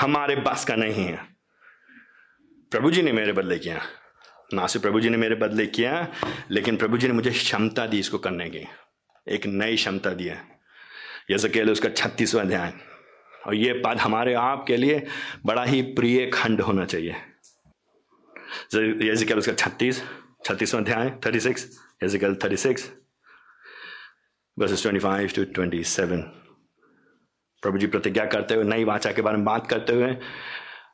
हमारे 0.00 0.36
बस 0.36 0.64
का 0.64 0.76
नहीं 0.76 1.04
है। 1.04 1.36
प्रभु 2.70 2.90
जी 2.90 3.02
ने 3.02 3.12
मेरे 3.12 3.32
बदले 3.32 3.58
किया। 3.58 3.82
ना 4.54 4.66
सिर्फ़ 4.66 4.82
प्रभु 4.82 5.00
जी 5.00 5.08
ने 5.08 5.16
मेरे 5.16 5.34
बदले 5.34 5.66
किया, 5.66 6.14
लेकिन 6.50 6.76
प्रभु 6.76 6.98
जी 6.98 7.06
ने 7.06 7.12
मुझे 7.12 7.30
क्षमता 7.30 7.86
दी 7.86 7.98
इसको 7.98 8.18
करने 8.18 8.50
की। 8.50 8.66
एक 9.28 9.46
नई 9.46 9.76
क्षमता 9.76 10.10
दिया 10.10 10.44
जैसे 11.30 11.48
कह 11.48 11.62
लो 11.62 11.72
उसका 11.72 11.88
छत्तीसवा 11.88 12.42
अध्याय। 12.42 12.72
और 13.46 13.54
ये 13.54 13.72
पद 13.72 13.98
हमारे 13.98 14.34
आप 14.34 14.64
के 14.68 14.76
लिए 14.76 15.06
बड़ा 15.46 15.64
ही 15.64 15.82
प्रिय 15.82 16.26
खंड 16.26 16.60
होना 16.60 16.84
चाहिए। 16.84 17.14
यजिकल 18.74 19.38
उसका 19.38 19.52
छत्तीस 19.54 20.02
छत्तीसवां 20.46 20.82
अध्याय 20.84 21.10
thirty 21.26 21.40
six 21.40 21.66
Ezekiel 22.04 22.34
thirty 22.44 22.56
six 22.56 22.90
verses 24.56 24.82
twenty 24.82 25.00
five 25.00 25.30
to 25.36 25.44
twenty 25.54 25.82
seven 25.84 26.20
प्रभु 27.62 27.78
जी 27.78 27.86
प्रतिज्ञा 27.86 28.24
करते 28.24 28.54
हुए, 28.54 28.64
नई 28.64 28.84
वाचा 28.84 29.12
के 29.12 29.22
बारे 29.22 29.36
में 29.36 29.44
बात 29.44 29.66
करते 29.66 29.92
हुए, 29.92 30.16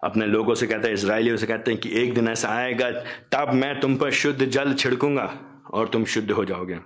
अपने 0.05 0.27
लोगों 0.27 0.55
से 0.55 0.67
कहते 0.67 0.89
हैं 0.89 0.95
इसराइलियों 0.95 1.37
से 1.37 1.47
कहते 1.47 1.71
हैं 1.71 1.81
कि 1.81 1.91
एक 2.03 2.15
दिन 2.15 2.29
ऐसा 2.29 2.49
आएगा, 2.49 2.91
तब 3.33 3.53
मैं 3.55 3.81
तुम 3.81 3.97
पर 3.97 4.11
शुद्ध 4.11 4.45
जल 4.45 4.73
छिड़कूँगा 4.75 5.27
और 5.73 5.89
तुम 5.89 6.05
शुद्ध 6.05 6.31
हो 6.31 6.45
जाओगे। 6.45 6.79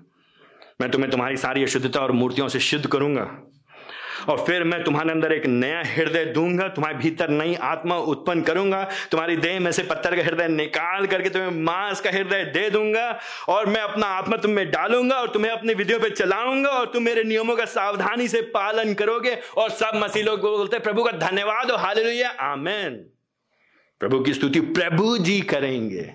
मैं 0.80 0.90
तुम्हें 0.90 1.10
तुम्हारी 1.10 1.36
सारी 1.36 1.62
अशुद्धता 1.62 2.00
और 2.00 2.12
मूर्तियों 2.12 2.48
से 2.48 2.60
शुद्ध 2.60 2.86
करूँगा। 2.86 3.24
और 4.28 4.44
फिर 4.46 4.64
मैं 4.64 4.82
तुम्हारे 4.84 5.10
अंदर 5.10 5.32
एक 5.32 5.46
नया 5.46 5.82
हृदय 5.86 6.24
दूँगा, 6.24 6.68
तुम्हारे 6.68 6.96
भीतर 6.96 7.28
नई 7.28 7.54
आत्मा 7.54 7.96
उत्पन्न 7.96 8.42
करूँगा, 8.42 8.82
तुम्हारी 9.10 9.36
देह 9.36 9.60
में 9.60 9.70
से 9.72 9.82
पत्थर 9.82 10.16
का 10.16 10.22
हृदय 10.22 10.48
निकाल 10.48 11.06
करके 11.06 11.30
तुम्हें 11.30 11.62
मांस 11.62 12.00
का 12.00 12.10
हृदय 12.10 12.44
दे 12.44 12.68
दूँगा 12.70 13.08
और 13.48 13.66
मैं 13.66 13.80
अपना 13.80 14.06
आत्मा 14.06 14.36
तुम 14.36 14.50
में 14.50 14.70
डालूँगा 14.70 15.16
और 15.16 15.28
तुम्हें 15.28 15.52
अपने 15.52 15.74
विधियों 15.74 16.00
पर 16.00 16.10
चलाऊँगा 16.10 16.70
और 16.70 16.86
तुम 16.86 17.02
मेरे 17.02 17.24
नियमों 17.24 17.56
का 17.56 17.64
सावधानी 17.64 18.28
से 18.28 18.42
पालन 18.54 18.94
करोगे 18.94 19.38
और 19.56 19.70
सब 19.70 19.92
मसीह 19.94 20.24
लोग 20.24 20.40
बोलते 20.40 20.78
प्रभु 20.78 21.04
का 21.04 21.12
धन्यवाद 21.18 21.70
और 21.70 21.78
हाल 21.78 22.04
आमेन। 22.40 22.94
प्रभु 24.00 24.18
की 24.20 24.32
स्तुति 24.34 24.60
प्रभु 24.60 25.16
जी 25.18 25.40
करेंगे। 25.40 26.12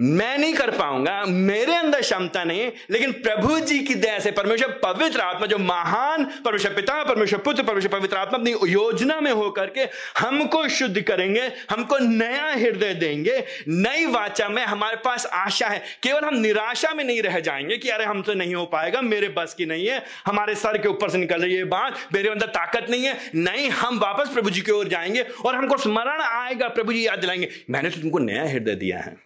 मैं 0.00 0.36
नहीं 0.38 0.54
कर 0.54 0.70
पाऊँगा, 0.70 1.24
मेरे 1.26 1.74
अंदर 1.74 2.00
क्षमता 2.00 2.42
नहीं 2.44 2.70
लेकिन 2.90 3.12
प्रभु 3.12 3.58
जी 3.60 3.78
की 3.78 3.94
दया 3.94 4.18
से 4.18 4.30
परमेश्वर 4.30 4.78
पवित्र 4.82 5.20
आत्मा, 5.20 5.46
जो 5.46 5.58
महान 5.58 6.24
परमेश्वर 6.44 6.72
पिता, 6.72 7.02
परमेश्वर 7.04 7.38
पुत्र, 7.38 7.62
परमेश्वर 7.62 7.98
पवित्र 7.98 8.16
आत्मा 8.16 8.38
अपनी 8.38 8.54
योजना 8.72 9.20
में 9.20 9.30
होकर 9.32 9.70
के 9.70 9.88
हमको 10.18 10.68
शुद्ध 10.68 11.00
करेंगे, 11.00 11.50
हमको 11.70 11.98
नया 11.98 12.52
हृदय 12.52 12.94
देंगे, 12.94 13.42
नई 13.68 14.06
वाचा 14.06 14.48
में 14.48 14.62
हमारे 14.64 14.96
पास 14.96 15.26
आशा 15.26 15.68
है। 15.68 15.82
केवल 16.02 16.24
हम 16.24 16.36
निराशा 16.36 16.92
में 16.94 17.04
नहीं 17.04 17.22
रह 17.22 17.40
जाएँगे 17.40 17.76
कि 17.76 17.88
अरे 17.88 18.04
हमसे 18.04 18.34
नहीं 18.34 18.54
हो 18.54 18.64
पाएगा, 18.66 19.00
मेरे 19.00 19.28
बस 19.28 19.54
की 19.54 19.66
नहीं 19.66 19.86
है, 19.86 20.02
हमारे 20.26 20.54
सर 20.54 20.78
के 20.78 20.88
ऊपर 20.88 21.10
से 21.10 21.18
निकल 21.18 21.42
रही 21.42 21.54
है 21.54 21.64
बात, 21.64 21.98
मेरे 22.14 22.28
अंदर 22.28 22.46
ताकत 22.46 22.86
नहीं 22.90 23.04
है, 23.04 23.18
नहीं, 23.34 23.68
हम 23.70 23.98
वापस 23.98 24.28
प्रभु 24.28 24.50
जी 24.50 24.60
की 24.60 24.72
ओर 24.72 24.88
जाएँगे 24.88 25.26
और 25.46 25.54
हमको 25.54 25.76
स्मरण 25.76 26.20
आएगा, 26.20 26.68
प्रभु 26.68 26.92
जी 26.92 27.06
याद 27.06 27.18
दिलाएँगे, 27.18 27.48
मैंने 27.70 27.90
तो 27.90 28.00
तुमको 28.00 28.18
नया 28.18 28.44
हृदय 28.44 28.74
दिया 28.74 28.98
है। 28.98 29.25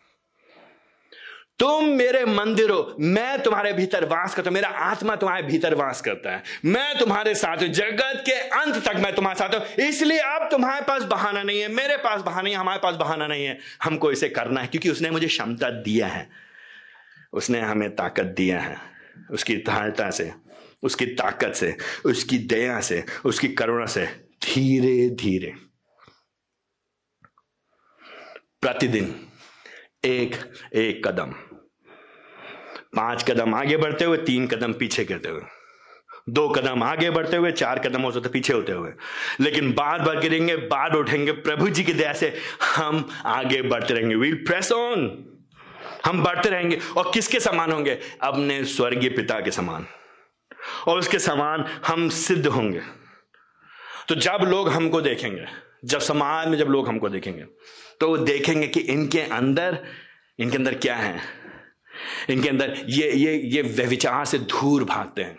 तुम 1.60 1.84
मेरे 1.86 2.24
मंदिर 2.24 2.70
हो 2.70 2.96
मैं 3.00 3.42
तुम्हारे 3.42 3.72
भीतर 3.72 4.04
वास 4.04 4.34
करता 4.34 4.48
हूँ, 4.48 4.54
मेरा 4.54 4.68
आत्मा 4.68 5.16
तुम्हारे 5.16 5.42
भीतर 5.42 5.74
वास 5.74 6.00
करता 6.00 6.30
है। 6.30 6.42
मैं 6.66 6.98
तुम्हारे 6.98 7.34
साथ 7.34 7.56
हूँ, 7.56 7.68
जगत 7.70 8.22
के 8.26 8.32
अंत 8.32 8.76
तक 8.86 8.96
मैं 8.96 9.14
तुम्हारे 9.14 9.38
साथ 9.38 9.54
हूँ। 9.54 9.86
इसलिए 9.86 10.18
अब 10.18 10.48
तुम्हारे 10.50 10.84
पास 10.84 11.02
बहाना 11.04 11.42
नहीं 11.42 11.60
है, 11.60 11.68
मेरे 11.70 11.96
पास 11.96 12.22
बहाना 12.22 12.42
नहीं 12.42 12.54
है, 12.54 12.60
हमारे 12.60 12.80
पास 12.82 12.96
बहाना 12.96 13.26
नहीं 13.26 13.44
है। 13.44 13.58
हमको 13.82 14.12
इसे 14.12 14.28
करना 14.30 14.60
है, 14.60 14.66
क्योंकि 14.66 14.90
उसने 14.90 15.10
मुझे 15.10 15.26
क्षमता 15.26 15.70
दिया 15.70 16.06
है। 16.06 16.28
उसने 17.32 17.60
हमें 17.60 17.88
ताकत 17.96 18.34
दिया 18.36 18.60
है, 18.60 18.76
उसकी 19.30 19.56
सहायता 19.58 20.10
से, 20.10 20.32
उसकी 20.82 21.06
ताकत 21.14 21.54
से, 21.54 21.76
उसकी 22.04 22.38
दया 22.48 22.80
से, 22.80 23.04
उसकी 23.24 23.48
करुणा 23.50 23.86
से 23.86 24.06
धीरे 24.44 25.08
धीरे 25.16 25.54
प्रतिदिन 28.62 29.14
एक 30.04 30.52
एक 30.74 31.08
कदम। 31.08 31.32
पाँच 32.96 33.30
कदम 33.30 33.54
आगे 33.54 33.76
बढ़ते 33.76 34.04
हुए, 34.04 34.16
तीन 34.16 34.46
कदम 34.46 34.72
पीछे 34.72 35.04
गिरते 35.04 35.28
हुए। 35.28 35.42
दो 36.28 36.48
कदम 36.48 36.82
आगे 36.82 37.10
बढ़ते 37.10 37.36
हुए, 37.36 37.52
चार 37.52 37.78
कदम 37.78 38.02
हो 38.02 38.10
सकते 38.10 38.28
पीछे 38.28 38.52
होते 38.52 38.72
हुए। 38.72 38.92
लेकिन 39.40 39.72
बार 39.72 40.02
बार 40.02 40.20
गिरेंगे, 40.20 40.56
बार 40.56 40.92
उठेंगे, 40.92 41.32
प्रभु 41.32 41.68
जी 41.68 41.84
की 41.84 41.92
दया 41.92 42.12
से 42.12 42.40
हम 42.76 43.08
आगे 43.26 43.62
बढ़ते 43.62 43.94
रहेंगे। 43.94 44.14
वील 44.14 44.34
प्रेस 44.34 44.72
ऑन 44.72 45.24
हम 46.04 46.24
बढ़ते 46.24 46.48
रहेंगे। 46.48 46.78
और 46.96 47.10
किसके 47.14 47.40
समान 47.40 47.72
होंगे? 47.72 47.98
अपने 48.22 48.64
स्वर्गीय 48.64 49.10
पिता 49.10 49.40
के 49.40 49.50
समान। 49.50 49.86
और 50.86 50.98
उसके 50.98 51.18
समान 51.18 51.64
हम 51.86 52.08
सिद्ध 52.08 52.46
होंगे। 52.46 52.80
तो 54.08 54.14
जब 54.14 54.38
लोग 54.42 54.68
हमको 54.68 55.00
देखेंगे 55.00 55.69
जब 55.84 55.98
समाज 55.98 56.48
में 56.48 56.58
जब 56.58 56.66
लोग 56.66 56.88
हमको 56.88 57.08
देखेंगे 57.08 57.44
तो 58.00 58.08
वो 58.08 58.18
देखेंगे 58.18 58.68
कि 58.68 58.80
इनके 58.80 59.20
अंदर 59.20 59.78
इनके 60.38 60.56
अंदर 60.56 60.74
क्या 60.74 60.96
है? 60.96 61.20
इनके 62.30 62.48
अंदर 62.48 62.84
ये 62.88 63.10
ये 63.12 63.36
ये 63.46 63.62
व्यविचार 63.62 64.24
से 64.24 64.38
दूर 64.38 64.84
भागते 64.84 65.22
हैं। 65.22 65.38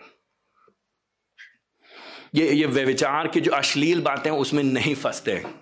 ये 2.34 2.52
ये 2.52 2.66
व्यविचार 2.66 3.28
की 3.28 3.40
जो 3.40 3.52
अश्लील 3.52 4.00
बातें 4.00 4.30
हैं, 4.30 4.38
उसमें 4.38 4.62
नहीं 4.62 4.94
फंसते 4.94 5.32
हैं। 5.32 5.54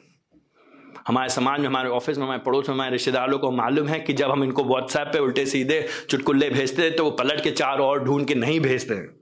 हमारे 1.07 1.29
समाज 1.31 1.61
में, 1.61 1.67
हमारे 1.67 1.89
ऑफ़िस 1.89 2.19
में, 2.19 2.25
हमारे 2.25 2.41
पड़ोस 2.47 2.69
में, 2.69 2.75
हमारे 2.75 2.91
रिश्तेदारों 2.91 3.39
को 3.39 3.51
मालूम 3.51 3.89
है 3.89 4.01
कि 4.01 4.13
जब 4.13 4.31
हम 4.31 4.45
इनको 4.45 4.65
व्हाट्सएप 4.65 5.07
पे 5.07 5.19
उल्टे 5.19 5.47
सीधे 5.47 5.89
चुटकुल्ले 6.11 6.51
भेजते 6.51 6.83
हैं 6.83 6.97
तो 6.97 7.05
वो 7.05 7.11
पलट 7.11 7.43
के 7.45 7.51
चार 7.51 7.79
और 7.79 8.05
ढूंढ 8.05 8.27
के 8.27 8.35
नहीं 8.35 8.61
भेजते 8.61 8.95
हैं। 8.95 9.20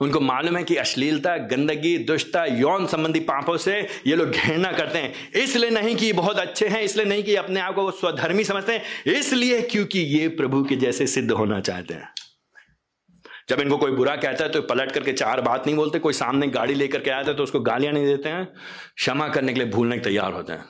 उनको 0.00 0.20
मालूम 0.20 0.56
है 0.56 0.62
कि 0.64 0.76
अश्लीलता, 0.76 1.36
गंदगी, 1.46 1.96
दुष्टता, 1.98 2.44
यौन 2.46 2.86
संबंधी 2.86 3.20
पापों 3.22 3.56
से 3.56 3.76
ये 4.06 4.16
लोग 4.16 4.30
घृणा 4.30 4.72
करते 4.72 4.98
हैं। 4.98 5.32
इसलिए 5.34 5.70
नहीं 5.70 5.94
कि 5.96 6.12
बहुत 6.12 6.38
अच्छे 6.38 6.68
हैं, 6.68 6.82
इसलिए 6.82 7.06
नहीं 7.06 7.22
कि 7.22 7.34
अपने 7.36 7.60
आप 7.60 7.74
को 7.74 7.82
वो 7.82 7.90
स्वधर्मी 7.92 8.44
समझते 8.44 8.72
हैं, 8.72 9.12
इसलिए 9.12 9.60
क्योंकि 9.62 9.98
ये 9.98 10.28
प्रभु 10.28 10.62
के 10.64 10.76
जैसे 10.76 11.06
सिद्ध 11.06 11.30
होना 11.32 11.60
चाहते 11.60 11.94
हैं। 11.94 12.08
जब 13.48 13.60
इनको 13.60 13.76
कोई 13.78 13.92
बुरा 13.92 14.14
कहता 14.16 14.44
है 14.44 14.50
तो 14.50 14.60
पलट 14.64 14.92
करके 14.92 15.12
चार 15.12 15.40
बात 15.40 15.66
नहीं 15.66 15.76
बोलते, 15.76 15.98
कोई 15.98 16.12
सामने 16.12 16.46
गाड़ी 16.48 16.74
लेकर 16.74 17.00
के 17.00 17.10
आता 17.10 17.30
है 17.30 17.36
तो 17.36 17.42
उसको 17.42 17.60
गालियाँ 17.60 17.92
नहीं 17.92 18.06
देते 18.06 18.28
हैं, 18.28 18.46
क्षमा 18.96 19.28
करने 19.28 19.52
के 19.52 19.60
लिए 19.60 19.68
भूलने 19.70 19.98
तैयार 19.98 20.32
होते 20.32 20.52
हैं। 20.52 20.64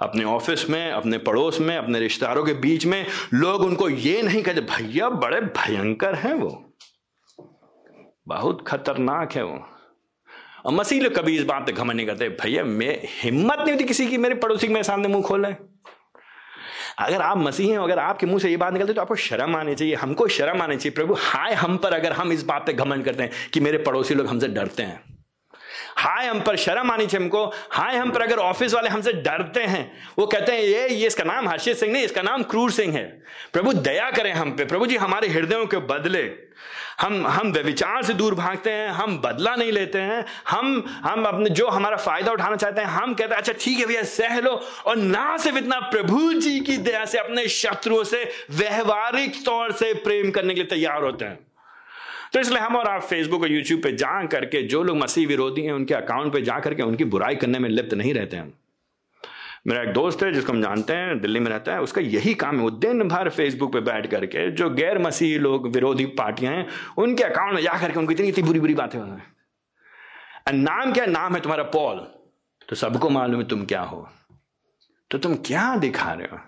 अपने 0.00 0.24
ऑफ़िस 0.24 0.68
में, 0.70 0.90
अपने 0.90 1.18
पड़ोस 1.18 1.60
में, 1.60 1.76
अपने 1.76 2.00
रिश्तेदारों 2.00 2.44
के 2.44 2.54
बीच 2.56 2.86
में 2.86 3.04
लोग 3.34 3.62
उनको 3.62 3.88
ये 3.88 4.22
नहीं 4.22 4.42
कहते, 4.42 4.60
भैया, 4.62 5.08
बड़े 5.10 5.40
भयंकर 5.40 6.14
हैं 6.14 6.34
वो। 6.34 6.50
बहुत 8.30 8.64
खतरनाक 8.68 9.32
है 9.32 9.42
वो। 9.44 9.58
और 10.66 10.72
मसीह 10.72 11.02
लोग 11.02 11.14
कभी 11.14 11.36
इस 11.36 11.44
बात 11.44 11.66
पे 11.66 11.72
घमन 11.72 11.96
नहीं 11.96 12.06
करते, 12.06 12.28
भैया, 12.28 12.64
मैं 12.64 12.98
हिम्मत 13.22 13.58
नहीं 13.58 13.72
होती 13.72 13.84
किसी 13.84 14.06
की, 14.06 14.18
मेरे 14.18 14.34
पड़ोसी 14.34 14.66
के 14.66 14.72
मेरे 14.72 14.84
सामने 14.84 15.08
मुँह 15.08 15.22
खोले 15.22 15.48
अगर 16.98 17.22
आप 17.22 17.38
मसीह 17.38 17.70
हैं, 17.70 17.78
अगर 17.78 17.98
आपके 17.98 18.26
मुँह 18.26 18.38
से 18.38 18.50
ये 18.50 18.56
बात 18.56 18.72
निकलती 18.72 18.90
है 18.90 18.94
तो 18.94 19.00
आपको 19.00 19.14
शर्म 19.16 19.56
आनी 19.56 19.74
चाहिए। 19.74 19.94
हमको 19.94 20.26
शर्म 20.28 20.62
आनी 20.62 20.76
चाहिए। 20.76 20.94
प्रभु, 20.94 21.14
हाय 21.18 21.54
हम 21.54 21.76
पर 21.76 21.94
अगर 21.94 22.12
हम 22.12 22.32
इस 22.32 22.42
बात 22.44 22.66
पे 22.66 22.72
घमन 22.72 23.02
करते 23.02 23.22
हैं 23.22 23.30
कि 23.52 23.60
मेरे 23.60 23.78
पड़ोसी 23.78 24.14
लोग 24.14 24.26
हमसे 24.26 24.48
डरते 24.48 24.82
हैं। 24.82 25.02
हाय 25.96 26.26
हम 26.26 26.40
पर 26.40 26.56
शर्म 26.56 26.90
आनी 26.90 27.06
चाहिए 27.06 27.24
हमको। 27.24 27.44
हाय 27.70 27.96
हम 27.96 28.10
पर 28.10 28.22
अगर 28.22 28.36
ऑफ़िस 28.36 28.74
वाले 28.74 28.88
हमसे 28.88 29.12
डरते 29.12 29.60
हैं, 29.60 29.90
वो 30.18 30.26
कहते 30.26 30.52
हैं, 30.52 30.60
ये 30.60 30.88
ये 30.88 31.06
इसका 31.06 31.24
नाम 31.24 31.48
हर्षित 31.48 31.76
सिंह 31.76 31.92
नहीं, 31.92 32.04
इसका 32.04 32.22
नाम 32.22 32.42
क्रूर 32.42 32.70
सिंह 32.70 32.94
है। 32.94 33.04
प्रभु, 33.52 33.72
दया 33.72 34.10
करें 34.10 34.32
हम 34.32 34.52
पे। 34.52 34.64
प्रभु 34.64 34.86
जी, 34.86 34.96
हमारे 34.96 35.28
हृदयों 35.28 35.66
के 35.66 35.76
बदले 35.76 36.22
हम 37.00 37.26
हम 37.26 37.52
व्यविचार 37.52 38.02
से 38.02 38.14
दूर 38.14 38.34
भागते 38.34 38.70
हैं, 38.70 38.88
हम 38.88 39.18
बदला 39.18 39.54
नहीं 39.56 39.72
लेते 39.72 39.98
हैं, 39.98 40.24
हम 40.48 40.84
हम 41.04 41.24
अपने 41.24 41.50
जो 41.50 41.68
हमारा 41.68 41.96
फ़ायदा 41.96 42.32
उठाना 42.32 42.56
चाहते 42.56 42.80
हैं, 42.80 42.88
हम 42.88 43.14
कहते 43.14 43.34
हैं 43.34 43.40
अच्छा 43.40 43.52
ठीक 43.60 43.78
है 43.78 43.86
भैया, 43.86 44.02
सह 44.02 44.40
लो। 44.40 44.60
और 44.86 44.96
ना 44.96 45.36
सिर्फ़ 45.36 45.58
इतना, 45.58 45.80
प्रभु 45.80 46.32
जी 46.32 46.60
की 46.60 46.76
दया 46.76 47.04
से, 47.04 47.18
अपने 47.18 47.48
शत्रुओं 47.48 48.04
से, 48.04 48.24
व्यवहारिक 48.50 49.44
तौर 49.44 49.72
से 49.72 49.92
प्रेम 49.94 50.30
करने 50.30 50.54
के 50.54 50.60
लिए 50.60 50.70
तैयार 50.70 51.02
होते 51.02 51.24
हैं। 51.24 51.38
तो 52.32 52.40
इसलिए 52.40 52.58
हम 52.58 52.76
और 52.76 52.88
आप 52.88 53.02
फेसबुक 53.02 53.42
और 53.42 53.52
यूट्यूब 53.52 53.82
पे 53.82 53.92
जा 53.92 54.26
करके, 54.26 54.62
जो 54.62 54.82
लोग 54.82 54.96
मसीह 54.96 55.28
विरोधी 55.28 55.62
हैं, 55.62 55.72
उनके 55.72 55.94
अकाउंट 55.94 56.32
पे 56.32 56.42
जा 56.42 56.58
करके, 56.58 56.82
उनकी 56.82 57.04
बुराई 57.04 57.36
करने 57.36 57.58
में 57.58 57.68
लिप्त 57.68 57.94
नहीं 57.94 58.14
रहते 58.14 58.36
हैं 58.36 58.52
मेरा 59.66 59.82
एक 59.82 59.92
दोस्त 59.92 60.22
है, 60.22 60.32
जिसको 60.32 60.52
हम 60.52 60.62
जानते 60.62 60.92
हैं, 60.92 61.20
दिल्ली 61.20 61.40
में 61.40 61.50
रहता 61.50 61.72
है, 61.72 61.80
उसका 61.80 62.00
यही 62.00 62.34
काम 62.34 62.56
है। 62.56 62.62
वो 62.62 62.70
दिन 62.70 63.02
भर 63.08 63.28
फेसबुक 63.28 63.72
पे 63.72 63.80
बैठ 63.80 64.06
करके, 64.06 64.50
जो 64.50 64.70
गैर 64.70 64.98
मसीह 64.98 65.38
लोग, 65.38 65.66
विरोधी 65.72 66.06
पार्टियाँ 66.18 66.54
हैं, 66.54 66.66
उनके 66.98 67.24
अकाउंट 67.24 67.54
में 67.54 67.62
जा 67.62 67.78
करके 67.80 67.98
उनकी 67.98 68.14
इतनी 68.14 68.28
इतनी 68.28 68.44
बुरी 68.44 68.60
बुरी 68.60 68.74
बातें 68.74 68.98
हो 68.98 69.18
नाम 70.52 70.92
क्या? 70.92 71.06
नाम 71.06 71.34
है 71.34 71.40
तुम्हारा 71.40 71.64
पॉल 71.64 71.98
तो 72.68 72.76
सबको 72.76 73.08
मालूम 73.10 73.40
है 73.40 73.46
तुम 73.48 73.64
क्या 73.64 73.80
हो। 73.80 74.08
तो 75.10 75.18
तुम 75.18 75.34
क्या 75.34 75.76
दिखा 75.76 76.12
रहे 76.12 76.28
हो? 76.32 76.38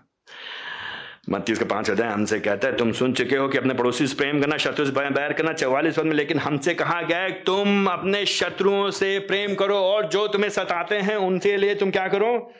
मत्तीस 1.31 1.59
उसका 1.59 1.67
पाँच 1.75 1.91
अध्याय 1.91 2.11
हमसे 2.11 2.39
कहता 2.41 2.69
है, 2.69 2.77
तुम 2.77 2.93
सुन 2.93 3.13
चुके 3.13 3.37
हो 3.37 3.49
कि 3.49 3.59
अपने 3.59 3.75
पड़ोसी 3.75 4.07
से 4.07 4.17
प्रेम 4.17 4.41
करना 4.41 4.57
शत्रु 4.57 4.87
से 4.87 4.93
बैर 4.93 5.33
करना, 5.33 5.53
चौवालीस 5.53 5.99
पद 5.99 6.05
में, 6.05 6.15
लेकिन 6.15 6.39
हमसे 6.39 6.75
कहा 6.75 7.01
गया 7.03 7.19
है, 7.19 7.31
तुम 7.31 7.87
अपने 7.87 8.25
शत्रुओं 8.27 8.91
से 8.91 9.19
प्रेम 9.19 9.55
करो 9.55 9.77
और 9.77 10.09
जो 10.09 10.27
तुम्हें 10.29 10.51
सताते 10.51 10.97
हैं, 10.97 11.17
उनके 11.17 11.57
लिए 11.57 11.75
तुम 11.75 11.91
क्या 11.91 12.09
करो? 12.09 12.53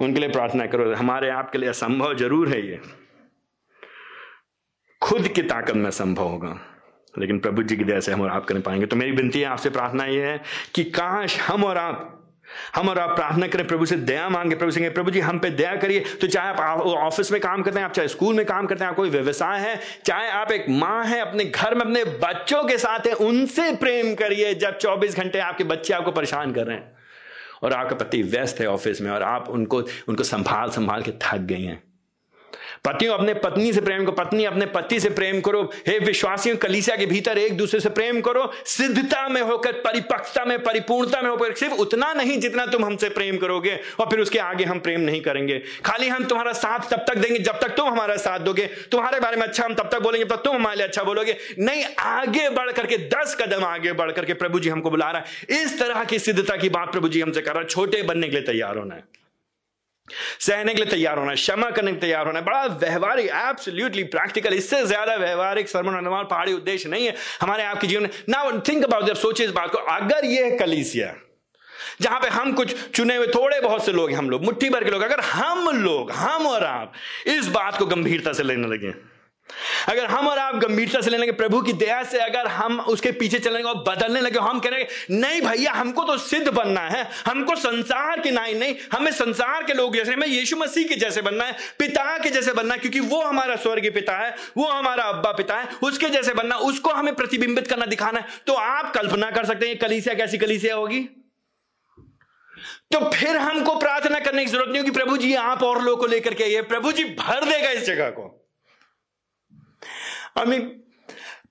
उनके 0.00 0.20
लिए 0.20 0.28
प्रार्थना 0.28 0.66
करो, 0.66 0.92
हमारे 0.94 1.30
आपके 1.30 1.58
लिए 1.58 1.68
असंभव 1.68 2.14
ज़रूर 2.16 2.48
है 2.48 2.66
ये। 2.66 2.80
खुद 5.02 5.28
की 5.28 5.42
ताकत 5.44 5.74
में 5.74 5.90
संभव 5.92 6.24
होगा, 6.24 6.58
लेकिन 7.14 7.38
प्रभु 7.38 7.62
जी 7.62 7.76
की 7.76 7.84
दया 7.84 8.00
से 8.00 8.12
हम 8.12 8.20
और 8.20 8.30
आप 8.30 8.44
कर 8.44 8.60
पाएँगे। 8.60 8.86
तो 8.86 8.96
मेरी 8.96 9.12
विनती 9.12 9.40
है, 9.40 9.46
आपसे 9.46 9.70
प्रार्थना 9.70 10.04
ये 10.06 10.26
है 10.26 10.40
कि 10.74 10.84
काश 10.84 11.38
हम 11.40 11.64
और 11.64 11.78
आप, 11.78 12.16
हम 12.76 12.88
और 12.88 12.98
आप 12.98 13.14
प्रार्थना 13.16 13.46
करें, 13.46 13.66
प्रभु 13.66 13.86
से 13.86 13.96
दया 13.96 14.28
मांगे, 14.28 14.56
प्रभु 14.56 14.70
से 14.70 14.88
प्रभु 14.90 15.10
जी, 15.10 15.20
हम 15.20 15.38
पे 15.38 15.50
दया 15.50 15.74
करिए। 15.76 16.00
तो 16.20 16.26
चाहे 16.26 16.48
आप 16.50 16.80
ऑफ़िस 16.80 17.32
में 17.32 17.40
काम 17.40 17.62
करते 17.62 17.78
हैं, 17.78 17.86
आप 17.86 17.92
चाहे 17.92 18.08
स्कूल 18.08 18.34
में 18.36 18.44
काम 18.46 18.66
करते 18.66 18.84
हैं, 18.84 18.90
आप 18.90 18.96
कोई 18.96 19.10
व्यवसाय 19.10 19.60
है, 19.60 19.78
चाहे 20.06 20.28
आप 20.30 20.52
एक 20.52 20.68
माँ 20.70 21.04
है, 21.04 21.20
अपने 21.20 21.44
घर 21.44 21.74
में 21.74 21.82
अपने 21.82 22.04
बच्चों 22.04 22.62
के 22.64 22.78
साथ 22.78 23.06
है, 23.06 23.12
उनसे 23.12 23.70
प्रेम 23.76 24.14
करिए, 24.14 24.54
जब 24.56 24.78
24 24.78 25.16
घंटे 25.16 25.38
आपके 25.40 25.64
बच्चे 25.64 25.94
आपको 25.94 26.12
परेशान 26.12 26.52
कर 26.52 26.66
रहे 26.66 26.76
हैं। 26.76 26.98
और 27.62 27.72
आपका 27.72 27.96
पति 27.96 28.22
व्यस्त 28.22 28.60
है 28.60 28.66
ऑफ़िस 28.66 29.00
में 29.00 29.10
और 29.10 29.22
आप 29.22 29.48
उनको 29.48 29.82
उनको 30.08 30.22
संभाल 30.22 30.70
संभाल 30.70 31.02
के 31.02 31.12
थक 31.22 31.38
गए 31.38 31.60
हैं। 31.60 31.89
पतियों, 32.84 33.14
अपने 33.14 33.34
पत्नी 33.34 33.72
से 33.72 33.80
प्रेम 33.80 34.04
करो 34.04 34.12
पत्नी 34.12 34.44
अपने 34.44 34.66
पति 34.66 35.00
से 35.00 35.10
प्रेम 35.10 35.40
करो। 35.40 35.62
हे 35.88 35.98
विश्वासियों, 35.98 36.56
कलीसिया 36.56 36.96
के 36.96 37.06
भीतर 37.06 37.38
एक 37.38 37.56
दूसरे 37.56 37.80
से 37.80 37.88
प्रेम 37.88 38.20
करो। 38.20 38.52
सिद्धता 38.66 39.28
में 39.28 39.40
होकर, 39.42 39.72
परिपक्वता 39.72 40.44
में, 40.44 40.58
परिपूर्णता 40.62 41.20
में 41.22 41.30
होकर, 41.30 41.54
सिर्फ़ 41.54 41.74
उतना 41.74 42.12
नहीं 42.12 42.38
जितना 42.38 42.66
तुम 42.66 42.84
हमसे 42.84 43.08
प्रेम 43.08 43.36
करोगे 43.36 43.78
और 44.00 44.06
फिर 44.06 44.20
उसके 44.20 44.38
आगे 44.38 44.64
हम 44.64 44.80
प्रेम 44.80 45.00
नहीं 45.00 45.20
करेंगे। 45.20 45.58
खाली 45.84 46.08
हम 46.08 46.24
तुम्हारा 46.24 46.52
साथ 46.52 46.90
तब 46.90 47.04
तक 47.08 47.14
देंगे 47.14 47.38
जब 47.38 47.60
तक 47.60 47.68
तुम 47.68 47.88
हमारा 47.88 48.16
साथ 48.16 48.40
दोगे। 48.40 48.66
तुम्हारे 48.90 49.20
बारे 49.20 49.36
में 49.36 49.42
अच्छा 49.42 49.64
हम 49.64 49.74
तब 49.74 49.88
तक 49.92 50.00
बोलेंगे 50.00 50.24
तब 50.24 50.42
तुम 50.44 50.56
हमारे 50.56 50.76
लिए 50.76 50.86
अच्छा 50.86 51.02
बोलोगे। 51.02 51.36
नहीं, 51.58 51.84
आगे 51.98 52.48
बढ़ 52.48 52.72
करके 52.72 52.96
दस 52.96 53.36
कदम 53.40 53.64
आगे 53.64 53.92
बढ़ 53.92 54.12
करके 54.12 54.34
प्रभु 54.34 54.60
जी 54.60 54.68
हमको 54.68 54.90
बुला 54.90 55.10
रहा 55.10 55.22
है। 55.22 55.62
इस 55.62 55.78
तरह 55.78 56.04
की 56.04 56.18
सिद्धता 56.18 56.56
की 56.56 56.68
बात 56.68 56.92
प्रभु 56.92 57.08
जी 57.08 57.20
हमसे 57.20 57.40
कर 57.40 57.52
रहा 57.52 57.60
है। 57.60 57.66
छोटे 57.66 58.02
बनने 58.02 58.28
के 58.28 58.36
लिए 58.36 58.42
तैयार 58.42 58.78
होना 58.78 58.94
है। 58.94 59.19
सहने 60.40 60.74
के 60.74 60.82
लिए 60.82 60.90
तैयार 60.90 61.18
होना, 61.18 61.34
क्षमा 61.34 61.70
करने 61.70 61.90
के 61.90 61.92
लिए 61.92 62.00
तैयार 62.00 62.26
होना, 62.26 62.40
बड़ा 62.40 62.64
व्यवहारिक 62.66 63.30
एब्सोल्युटली 63.36 64.04
प्रैक्टिकल 64.10 64.54
इससे 64.54 64.84
ज़्यादा 64.86 65.14
व्यवहारिक 65.16 65.68
सरमन 65.68 65.96
अनुमान 65.96 66.24
पहाड़ी 66.26 66.52
उद्देश्य 66.52 66.88
नहीं 66.88 67.06
है 67.06 67.14
हमारे 67.40 67.64
आपके 67.64 67.86
जीवन 67.86 68.02
में। 68.02 68.10
ना 68.28 68.62
थिंक 68.68 68.84
अबाउट 68.84 69.04
जब 69.04 69.16
सोचिए 69.16 69.46
इस 69.46 69.52
बात 69.52 69.70
को, 69.70 69.78
अगर 69.78 70.24
यह 70.26 70.56
कलीसिया, 70.60 71.14
जहाँ 72.00 72.18
पे 72.20 72.28
हम 72.28 72.52
कुछ 72.52 72.74
चुने 72.90 73.16
हुए 73.16 73.26
थोड़े 73.26 73.60
बहुत 73.60 73.84
से 73.84 73.92
लोग 73.92 74.12
हम 74.12 74.30
लोग, 74.30 74.44
मुट्ठी 74.44 74.68
भर 74.70 74.84
के 74.84 74.90
लोग, 74.90 75.02
अगर 75.02 75.20
हम 75.22 75.68
लोग, 75.76 76.10
हम 76.12 76.46
और 76.46 76.64
आप 76.64 76.92
इस 77.28 77.48
बात 77.50 77.78
को 77.78 77.86
गंभीरता 77.86 78.32
से 78.32 78.42
लेने 78.42 78.68
लगे 78.68 78.92
अगर 79.88 80.06
हम 80.06 80.28
और 80.28 80.38
आप 80.38 80.56
गंभीरता 80.56 81.00
से 81.00 81.10
लेने 81.10 81.22
लगे, 81.22 81.32
प्रभु 81.32 81.60
की 81.62 81.72
दया 81.72 82.02
से 82.02 82.18
अगर 82.18 82.46
हम 82.46 82.80
उसके 82.80 83.12
पीछे 83.12 83.38
चलने 83.38 83.62
और 83.62 83.74
बदलने 83.88 84.20
लगे, 84.20 84.38
हम 84.38 84.60
कह 84.60 84.68
रहे 84.68 84.86
नहीं 85.10 85.40
भैया, 85.42 85.72
हमको 85.72 86.04
तो 86.04 86.18
सिद्ध 86.18 86.48
बनना 86.48 86.80
है, 86.80 87.10
हमको 87.26 87.56
संसार 87.56 88.20
के 88.20 88.30
नाई 88.30 88.54
नहीं, 88.54 88.74
हमें 88.92 89.12
संसार 89.12 89.64
के 89.64 89.72
लोग 89.72 89.96
जैसे, 89.96 90.12
हमें 90.12 90.26
यीशु 90.26 90.56
मसीह 90.56 90.88
के 90.88 90.94
जैसे 90.94 91.22
बनना 91.22 91.44
है, 91.44 91.56
पिता 91.78 92.18
के 92.18 92.30
जैसे 92.30 92.52
बनना 92.52 92.74
है, 92.74 92.80
क्योंकि 92.80 93.00
वो 93.00 93.22
हमारा 93.22 93.56
स्वर्गीय 93.56 93.90
पिता 93.90 94.16
है, 94.16 94.36
वो 94.56 94.66
हमारा 94.66 95.04
अब्बा 95.04 95.32
पिता 95.32 95.56
है, 95.56 95.68
उसके 95.82 96.08
जैसे 96.08 96.34
बनना 96.34 96.56
उसको 96.56 96.90
हमें 96.90 97.14
प्रतिबिंबित 97.14 97.66
करना, 97.66 97.86
दिखाना 97.86 98.18
है। 98.18 98.26
तो 98.46 98.52
आप 98.52 98.94
कल्पना 98.94 99.30
कर 99.30 99.44
सकते 99.44 99.66
हैं 99.66 99.78
कलीसिया 99.78 100.14
कैसी 100.14 100.38
कलीसिया 100.38 100.74
होगी? 100.74 101.00
तो 102.92 103.10
फिर 103.10 103.36
हमको 103.36 103.74
प्रार्थना 103.74 104.18
करने 104.18 104.44
की 104.44 104.50
ज़रूरत 104.50 104.68
नहीं 104.68 104.78
होगी, 104.78 104.90
प्रभु 104.90 105.16
जी, 105.16 105.34
आप 105.34 105.62
और 105.62 105.82
लोगों 105.82 105.96
को 105.96 106.06
लेकर 106.06 106.34
के 106.34 106.44
आइए, 106.44 106.62
प्रभु 106.62 106.92
जी, 106.92 107.04
भर 107.04 107.44
देगा 107.44 107.70
इस 107.70 107.84
जगह 107.84 108.10
को। 108.10 108.39
आई 110.40 110.58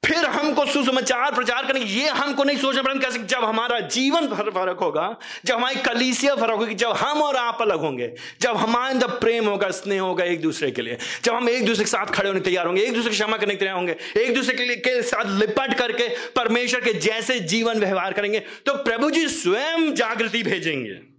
फिर 0.05 0.25
हमको 0.25 0.65
सुसमाचार 0.65 1.35
प्रचार 1.35 1.65
करने 1.65 1.79
ये 1.79 2.09
हमको 2.09 2.43
नहीं 2.43 2.57
सोचना 2.57 2.81
पड़ेगा 2.81 3.09
कैसे 3.09 3.19
जब 3.19 3.43
हमारा 3.43 3.79
जीवन 3.79 4.27
फ़र्क 4.27 4.77
होगा 4.81 5.17
जब 5.45 5.55
हमारी 5.55 5.75
कलीसिया 5.75 6.35
फ़र्क 6.35 6.51
होगी 6.51 6.75
जब 6.75 6.89
हम 6.89 7.21
और 7.21 7.35
आप 7.35 7.57
अलग 7.61 7.79
होंगे 7.79 8.13
जब 8.41 8.57
हमारे 8.57 8.93
अंदर 8.93 9.07
प्रेम 9.07 9.45
होगा 9.45 9.69
स्नेह 9.69 10.01
होगा 10.01 10.23
एक 10.23 10.41
दूसरे 10.41 10.71
के 10.71 10.81
लिए 10.81 10.97
जब 11.23 11.33
हम 11.33 11.49
एक 11.49 11.65
दूसरे 11.65 11.83
के 11.83 11.91
साथ 11.91 12.05
खड़े 12.05 12.27
होने 12.29 12.41
तैयार 12.41 12.67
होंगे 12.67 12.81
एक 12.81 12.93
दूसरे 12.93 13.09
की 13.09 13.15
क्षमा 13.15 13.37
करने 13.37 13.55
तैयार 13.55 13.75
होंगे 13.75 13.95
एक 14.17 14.35
दूसरे 14.35 14.55
के, 14.57 14.63
लिए 14.63 14.75
के 14.75 15.01
साथ 15.01 15.25
लिपट 15.39 15.73
करके 15.73 16.09
परमेश्वर 16.09 16.81
के 16.81 16.93
जैसे 16.93 17.39
जीवन 17.39 17.79
व्यवहार 17.79 18.13
करेंगे 18.13 18.39
तो 18.39 18.73
प्रभु 18.73 19.11
जी 19.11 19.27
स्वयं 19.27 19.93
जागृति 19.93 20.43
भेजेंगे। 20.43 21.18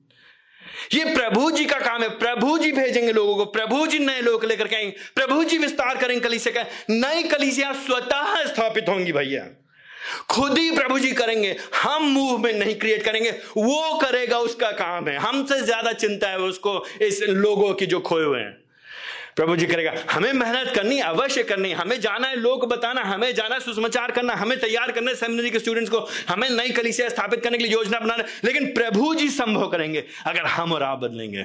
ये 0.95 1.05
प्रभु 1.05 1.51
जी 1.51 1.65
का 1.65 1.79
काम 1.79 2.03
है। 2.03 2.09
प्रभु 2.09 2.59
जी 2.59 2.73
भेजेंगे 2.73 3.13
लोगों 3.13 3.37
को। 3.37 3.45
प्रभु 3.45 3.87
जी 3.87 3.99
नए 3.99 4.21
लोग 4.21 4.45
लेकर 4.45 4.69
के 4.69 4.77
आएँगे। 4.77 4.97
प्रभु 5.15 5.45
जी 5.45 5.59
विस्तार 5.59 5.97
करेंगे 5.97 6.29
कलीसिया 6.29 6.63
का। 6.63 6.71
नई 6.91 7.23
कलीसिया 7.23 7.73
स्वतः 7.73 8.45
स्थापित 8.47 8.89
होंगी 8.89 9.13
भैया। 9.13 9.47
खुद 10.31 10.59
ही 10.59 10.71
प्रभु 10.71 10.99
जी 10.99 11.13
करेंगे। 11.13 11.57
हम 11.83 12.03
मूवमेंट 12.03 12.57
नहीं 12.57 12.75
क्रिएट 12.75 13.03
करेंगे। 13.03 13.31
वो 13.57 13.99
करेगा 13.99 14.39
उसका 14.39 14.71
काम 14.71 15.09
है। 15.09 15.17
हमसे 15.17 15.61
ज़्यादा 15.61 15.93
चिंता 15.93 16.29
है 16.29 16.39
उसको, 16.39 16.87
इस 17.03 17.23
लोगों 17.23 17.75
की 17.75 17.87
जो 17.87 18.01
खोए 18.01 18.25
हुए 18.25 18.41
हैं। 18.41 18.60
प्रभु 19.41 19.55
जी 19.57 19.67
करेगा, 19.67 19.93
हमें 20.11 20.33
मेहनत 20.35 20.73
करनी 20.75 20.99
अवश्य 21.03 21.43
करनी 21.43 21.71
हमें 21.75 22.01
जाना 22.01 22.29
है 22.29 22.37
लोग 22.37 22.69
बताना 22.69 23.03
हमें 23.05 23.35
जाना 23.35 23.55
है, 23.55 23.61
सुसमाचार 23.61 24.11
करना 24.11 24.35
हमें 24.37 24.59
तैयार 24.61 24.91
करना 24.93 25.11
है 25.11 25.17
सेमिनरी 25.17 25.51
के 25.51 25.59
स्टूडेंट्स 25.59 25.91
को, 25.91 25.99
हमें 26.29 26.49
नई 26.51 26.71
कलिसिया 26.73 27.09
स्थापित 27.09 27.43
करने 27.45 27.59
के 27.59 27.65
लिए 27.65 27.73
योजना 27.73 28.01
बनाना 28.01 28.25
लेकिन 28.45 28.67
प्रभु 28.75 29.15
जी 29.15 29.29
संभव 29.31 29.69
करेंगे, 29.71 30.05
अगर 30.27 30.47
हम 30.49 30.73
और 30.73 30.83
आप 30.83 30.99
बदलेंगे 30.99 31.45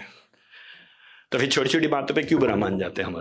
तो 1.32 1.40
फिर 1.40 1.50
छोटी 1.50 1.70
छोटी 1.70 1.88
बातों 1.88 2.16
पर 2.16 2.22
क्यों 2.24 2.40
बुरा 2.40 2.56
मान 2.58 2.80
जाते 2.80 3.02
हैं 3.02 3.10
हम 3.10 3.16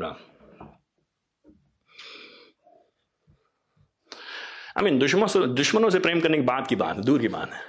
आई 4.77 4.85
मीन 4.85 4.99
दुश्मनों 4.99 5.55
दुश्मनों 5.55 5.91
से 5.91 5.99
प्रेम 6.01 6.21
करने 6.21 6.37
की 6.39 6.45
बात 6.45 6.67
की 6.67 6.77
बात 6.77 6.97
है, 6.97 7.03
दूर 7.03 7.21
की 7.21 7.29
बात 7.29 7.53
है। 7.53 7.61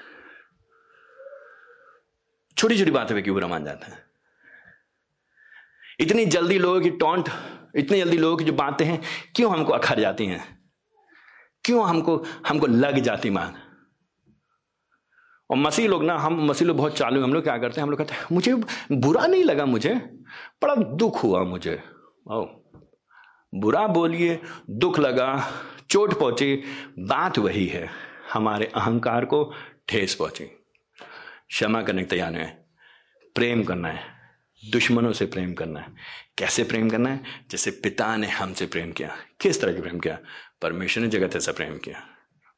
छोटी 2.57 2.77
छोटी 2.77 2.91
बातों 2.91 3.15
पे 3.15 3.21
क्यों 3.21 3.33
बुरा 3.35 3.47
मान 3.47 3.65
जाते 3.65 3.91
हैं? 3.91 4.04
इतनी 5.99 6.25
जल्दी 6.25 6.59
लोगों 6.59 6.81
की 6.81 6.89
टोंट, 6.89 7.29
इतनी 7.75 7.97
जल्दी 7.97 8.17
लोगों 8.17 8.37
की 8.37 8.43
जो 8.43 8.53
बातें 8.53 8.85
हैं, 8.85 9.01
क्यों 9.35 9.53
हमको 9.53 9.73
अखर 9.73 9.99
जाती 9.99 10.25
हैं? 10.25 10.59
क्यों 11.63 11.87
हमको 11.87 12.25
हमको 12.47 12.67
लग 12.67 12.99
जाती 12.99 13.29
मान? 13.29 13.55
और 15.49 15.57
मसीह 15.57 15.87
लोग 15.87 16.03
ना, 16.03 16.17
हम 16.17 16.45
मसीह 16.45 16.67
लोग 16.67 16.77
बहुत 16.77 16.97
चालू 16.97 17.23
हम 17.23 17.33
लोग 17.33 17.43
क्या 17.43 17.57
करते 17.57 17.75
हैं? 17.75 17.83
हम 17.83 17.89
लोग 17.89 17.99
कहते 17.99 18.13
हैं, 18.13 18.23
मुझे 18.31 18.53
बुरा 18.91 19.27
नहीं 19.27 19.43
लगा 19.43 19.65
मुझे, 19.65 19.95
बड़ा 20.61 20.75
दुख 20.75 21.23
हुआ 21.23 21.43
मुझे। 21.43 21.83
ओ, 22.31 22.45
बुरा 23.55 23.87
बोलिए, 23.87 24.41
दुख 24.69 24.99
लगा, 24.99 25.51
चोट 25.89 26.19
पहुँची, 26.19 26.63
बात 26.99 27.39
वही 27.39 27.67
है। 27.67 27.89
हमारे 28.33 28.65
अहंकार 28.65 29.25
को 29.25 29.53
ठेस 29.87 30.15
पहुँची। 30.15 30.45
क्षमा 31.47 31.81
करने 31.81 32.03
के 32.03 32.07
तैयार 32.07 32.33
है। 32.33 32.65
प्रेम 33.35 33.63
करना 33.63 33.87
है। 33.87 34.14
दुश्मनों 34.71 35.13
से 35.13 35.25
प्रेम 35.25 35.53
करना 35.53 35.79
है। 35.79 35.93
कैसे 36.37 36.63
प्रेम 36.63 36.89
करना 36.89 37.09
है? 37.09 37.23
जैसे 37.51 37.71
पिता 37.71 38.15
ने 38.15 38.27
हमसे 38.27 38.65
प्रेम 38.65 38.91
किया। 38.91 39.17
किस 39.41 39.61
तरह 39.61 39.73
की 39.73 39.81
प्रेम 39.81 39.99
किया? 39.99 40.19
परमेश्वर 40.61 41.03
ने 41.03 41.09
जगत 41.09 41.35
ऐसा 41.35 41.51
प्रेम 41.51 41.77
किया। 41.77 42.07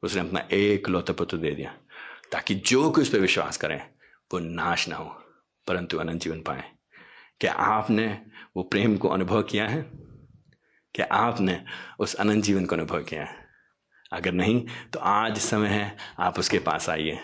उसने 0.02 0.20
अपना 0.20 0.48
एक 0.52 0.88
लौता 0.88 1.12
पुत्र 1.12 1.36
दे 1.36 1.50
दिया, 1.50 1.74
ताकि 2.32 2.54
जो 2.54 2.90
कोई 2.90 3.02
उस 3.02 3.08
पर 3.08 3.18
विश्वास 3.18 3.56
करें, 3.56 3.90
वो 4.32 4.38
नाश 4.38 4.88
ना 4.88 4.96
हो, 4.96 5.22
परंतु 5.66 5.98
अनंत 5.98 6.22
जीवन 6.22 6.40
पाए। 6.40 6.64
क्या 7.40 7.52
आपने 7.52 8.22
वो 8.56 8.62
प्रेम 8.62 8.96
को 8.96 9.08
अनुभव 9.08 9.42
किया 9.42 9.68
है? 9.68 9.82
क्या 10.94 11.06
आपने 11.12 11.64
उस 11.98 12.14
अनंत 12.14 12.44
जीवन 12.44 12.66
को 12.66 12.74
अनुभव 12.74 13.02
किया 13.02 13.24
है? 13.24 13.48
अगर 14.12 14.32
नहीं 14.32 14.66
तो 14.92 14.98
आज 14.98 15.38
समय 15.38 15.68
है, 15.68 15.96
आप 16.18 16.38
उसके 16.38 16.58
पास 16.58 16.88
आइए। 16.88 17.18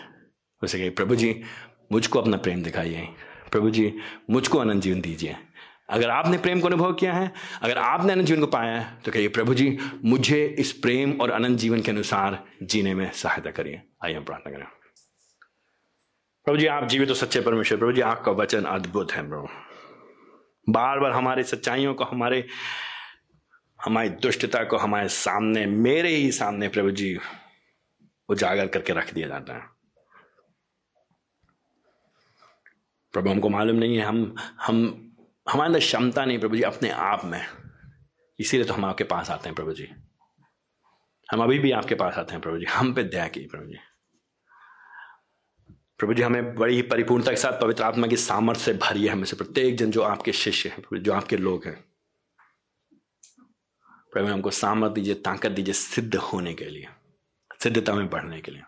उसे 0.63 0.77
कहिए, 0.77 0.89
प्रभु 0.89 1.15
जी, 1.15 1.43
मुझको 1.91 2.21
अपना 2.21 2.37
प्रेम 2.37 2.63
दिखाइए। 2.63 3.09
प्रभु 3.55 3.69
जी, 3.69 3.97
मुझको 4.29 4.57
अनंत 4.57 4.83
जीवन 4.83 5.01
दीजिए। 5.01 5.35
अगर 5.89 6.09
आपने 6.09 6.37
प्रेम 6.37 6.59
को 6.59 6.67
अनुभव 6.67 6.93
किया 6.93 7.13
है, 7.13 7.31
अगर 7.61 7.77
आपने 7.77 8.13
अनंत 8.13 8.25
जीवन 8.25 8.39
को 8.39 8.47
पाया 8.47 8.81
है 8.81 9.01
तो 9.05 9.11
कहिए, 9.11 9.27
प्रभु 9.27 9.53
जी, 9.53 9.77
मुझे 10.05 10.55
इस 10.59 10.71
प्रेम 10.71 11.21
और 11.21 11.31
अनंत 11.31 11.59
जीवन 11.59 11.81
के 11.81 11.91
अनुसार 11.91 12.43
जीने 12.63 12.93
में 12.93 13.11
सहायता 13.11 13.51
करिए। 13.51 13.81
आइए 14.05 14.15
हम 14.15 14.23
प्रार्थना 14.23 14.53
करें। 14.53 14.65
प्रभु 16.45 16.57
जी, 16.57 16.65
आप 16.65 16.87
जीवित 16.87 17.07
तो 17.07 17.13
सच्चे 17.13 17.41
परमेश्वर, 17.41 17.77
प्रभु 17.77 17.91
जी, 17.91 18.01
आपका 18.01 18.31
वचन 18.31 18.63
अद्भुत 18.63 19.11
है, 19.11 19.29
प्रभु। 19.29 19.47
बार 20.69 20.99
बार 20.99 21.11
हमारे 21.11 21.43
सच्चाइयों 21.43 21.93
को, 21.93 22.03
हमारे, 22.03 22.47
हमारी 23.85 24.09
दुष्टता 24.09 24.63
को 24.63 24.77
हमारे 24.77 25.09
सामने, 25.09 25.65
मेरे 25.65 26.09
ही 26.09 26.31
सामने 26.31 26.67
प्रभु 26.67 26.91
जी, 26.91 27.17
उजागर 28.29 28.67
करके 28.67 28.93
रख 28.93 29.13
दिया 29.13 29.27
जाता 29.27 29.53
है। 29.53 29.74
प्रभु, 33.15 33.29
हमको 33.29 33.49
मालूम 33.49 33.75
नहीं 33.75 33.97
है, 33.97 34.03
हम 34.03 34.35
हम, 34.61 34.77
हमारे 35.49 35.67
अंदर 35.67 35.79
क्षमता 35.79 36.25
नहीं 36.25 36.39
प्रभु 36.39 36.55
जी, 36.55 36.61
अपने 36.61 36.89
आप 36.89 37.25
में। 37.25 37.45
इसीलिए 38.39 38.65
तो 38.65 38.73
हम 38.73 38.85
आपके 38.85 39.03
पास 39.03 39.29
आते 39.29 39.49
हैं 39.49 39.55
प्रभु 39.55 39.73
जी। 39.73 39.87
हम 41.31 41.43
अभी 41.43 41.59
भी 41.59 41.71
आपके 41.71 41.95
पास 41.95 42.15
आते 42.15 42.33
हैं 42.33 42.41
प्रभु 42.41 42.57
जी, 42.57 42.65
हम 42.65 42.93
पे 42.93 43.03
दया 43.03 43.27
की 43.27 43.39
प्रभु 43.39 43.65
जी। 43.65 43.77
प्रभु 45.97 46.13
जी, 46.13 46.21
हमें 46.21 46.55
बड़ी 46.55 46.75
ही 46.75 46.81
परिपूर्णता 46.81 47.31
के 47.31 47.37
साथ 47.37 47.61
पवित्र 47.61 47.83
आत्मा 47.83 48.07
की 48.07 48.17
सामर्थ्य 48.17 48.63
से 48.63 48.73
भरी 48.73 49.05
है 49.05 49.11
हमें 49.11 49.25
से, 49.25 49.35
प्रत्येक 49.35 49.77
जन 49.77 49.91
जो 49.91 50.01
आपके 50.01 50.33
शिष्य 50.33 50.69
हैं 50.69 50.99
जो 50.99 51.13
आपके 51.13 51.37
लोग 51.37 51.65
हैं। 51.65 51.85
प्रभु 54.13 54.27
हमको 54.27 54.51
सामर्थ्य 54.51 54.95
दीजिए, 54.95 55.13
ताकत 55.13 55.51
दीजिए 55.51 55.73
सिद्ध 55.73 56.15
होने 56.15 56.53
के 56.53 56.65
लिए, 56.65 56.87
सिद्धता 57.63 57.93
में 57.93 58.09
बढ़ने 58.09 58.41
के 58.41 58.51
लिए। 58.51 58.61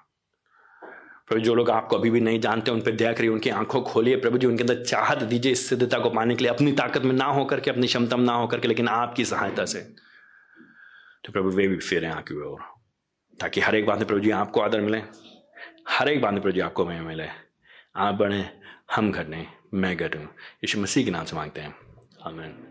प्रभु, 1.28 1.42
जो 1.42 1.56
लोग 1.56 1.70
आपको 1.70 1.98
अभी 1.98 2.10
भी 2.10 2.20
नहीं 2.22 2.40
जानते, 2.40 2.72
उन 2.72 2.82
पर 2.82 2.92
दया 2.92 3.14
करिए, 3.14 3.30
उनकी 3.30 3.50
आँखों 3.50 3.82
खोलिए। 3.82 4.16
प्रभु 4.16 4.38
जी, 4.38 4.48
उनके 4.48 4.64
अंदर 4.64 4.84
चाहत 4.84 5.24
दीजिए 5.24 5.52
इस 5.52 5.70
सिद्धता 5.70 6.00
को 6.00 6.10
पाने 6.10 6.36
के 6.36 6.44
लिए, 6.44 6.54
अपनी 6.54 6.72
ताकत 6.72 7.02
में 7.02 7.14
ना 7.14 7.26
होकर 7.26 7.60
के 7.60 7.72
अपनी 7.72 7.88
क्षमता 7.88 8.18
में 8.18 8.26
ना 8.26 8.34
होकर 8.34 8.60
के 8.60 8.68
लेकिन 8.68 8.88
आपकी 8.88 9.26
सहायता 9.26 9.66
से। 9.66 9.82
तो 11.26 11.32
प्रभु, 11.32 11.50
वे 11.50 11.68
भी 11.68 11.78
फेरे 11.78 12.08
आँखें 12.08 12.36
और 12.36 12.62
ताकि 13.40 13.62
हर 13.62 13.76
एक 13.76 13.86
बात 13.86 14.04
प्रभु 14.04 14.20
जी 14.20 14.32
आपको 14.32 14.62
आदर 14.62 14.82
मिले, 14.82 15.02
हर 15.90 16.10
एक 16.10 16.22
बात 16.22 16.34
प्रभु 16.34 16.52
जी 16.52 16.60
आपको 16.60 16.86
मैं 16.86 17.02
मिले। 17.02 17.28
आप 17.96 18.16
बढ़े 18.16 18.46
हम 18.96 19.12
घटने, 19.12 19.48
मैं 19.74 19.96
घटूँ। 19.98 20.24
यीशु 20.24 20.80
मसीह 20.80 21.06
के 21.06 21.12
नाम 21.12 21.26
से 21.26 21.36
मांगते 21.36 21.62
हैं। 21.62 21.76
आमीन। 22.24 22.67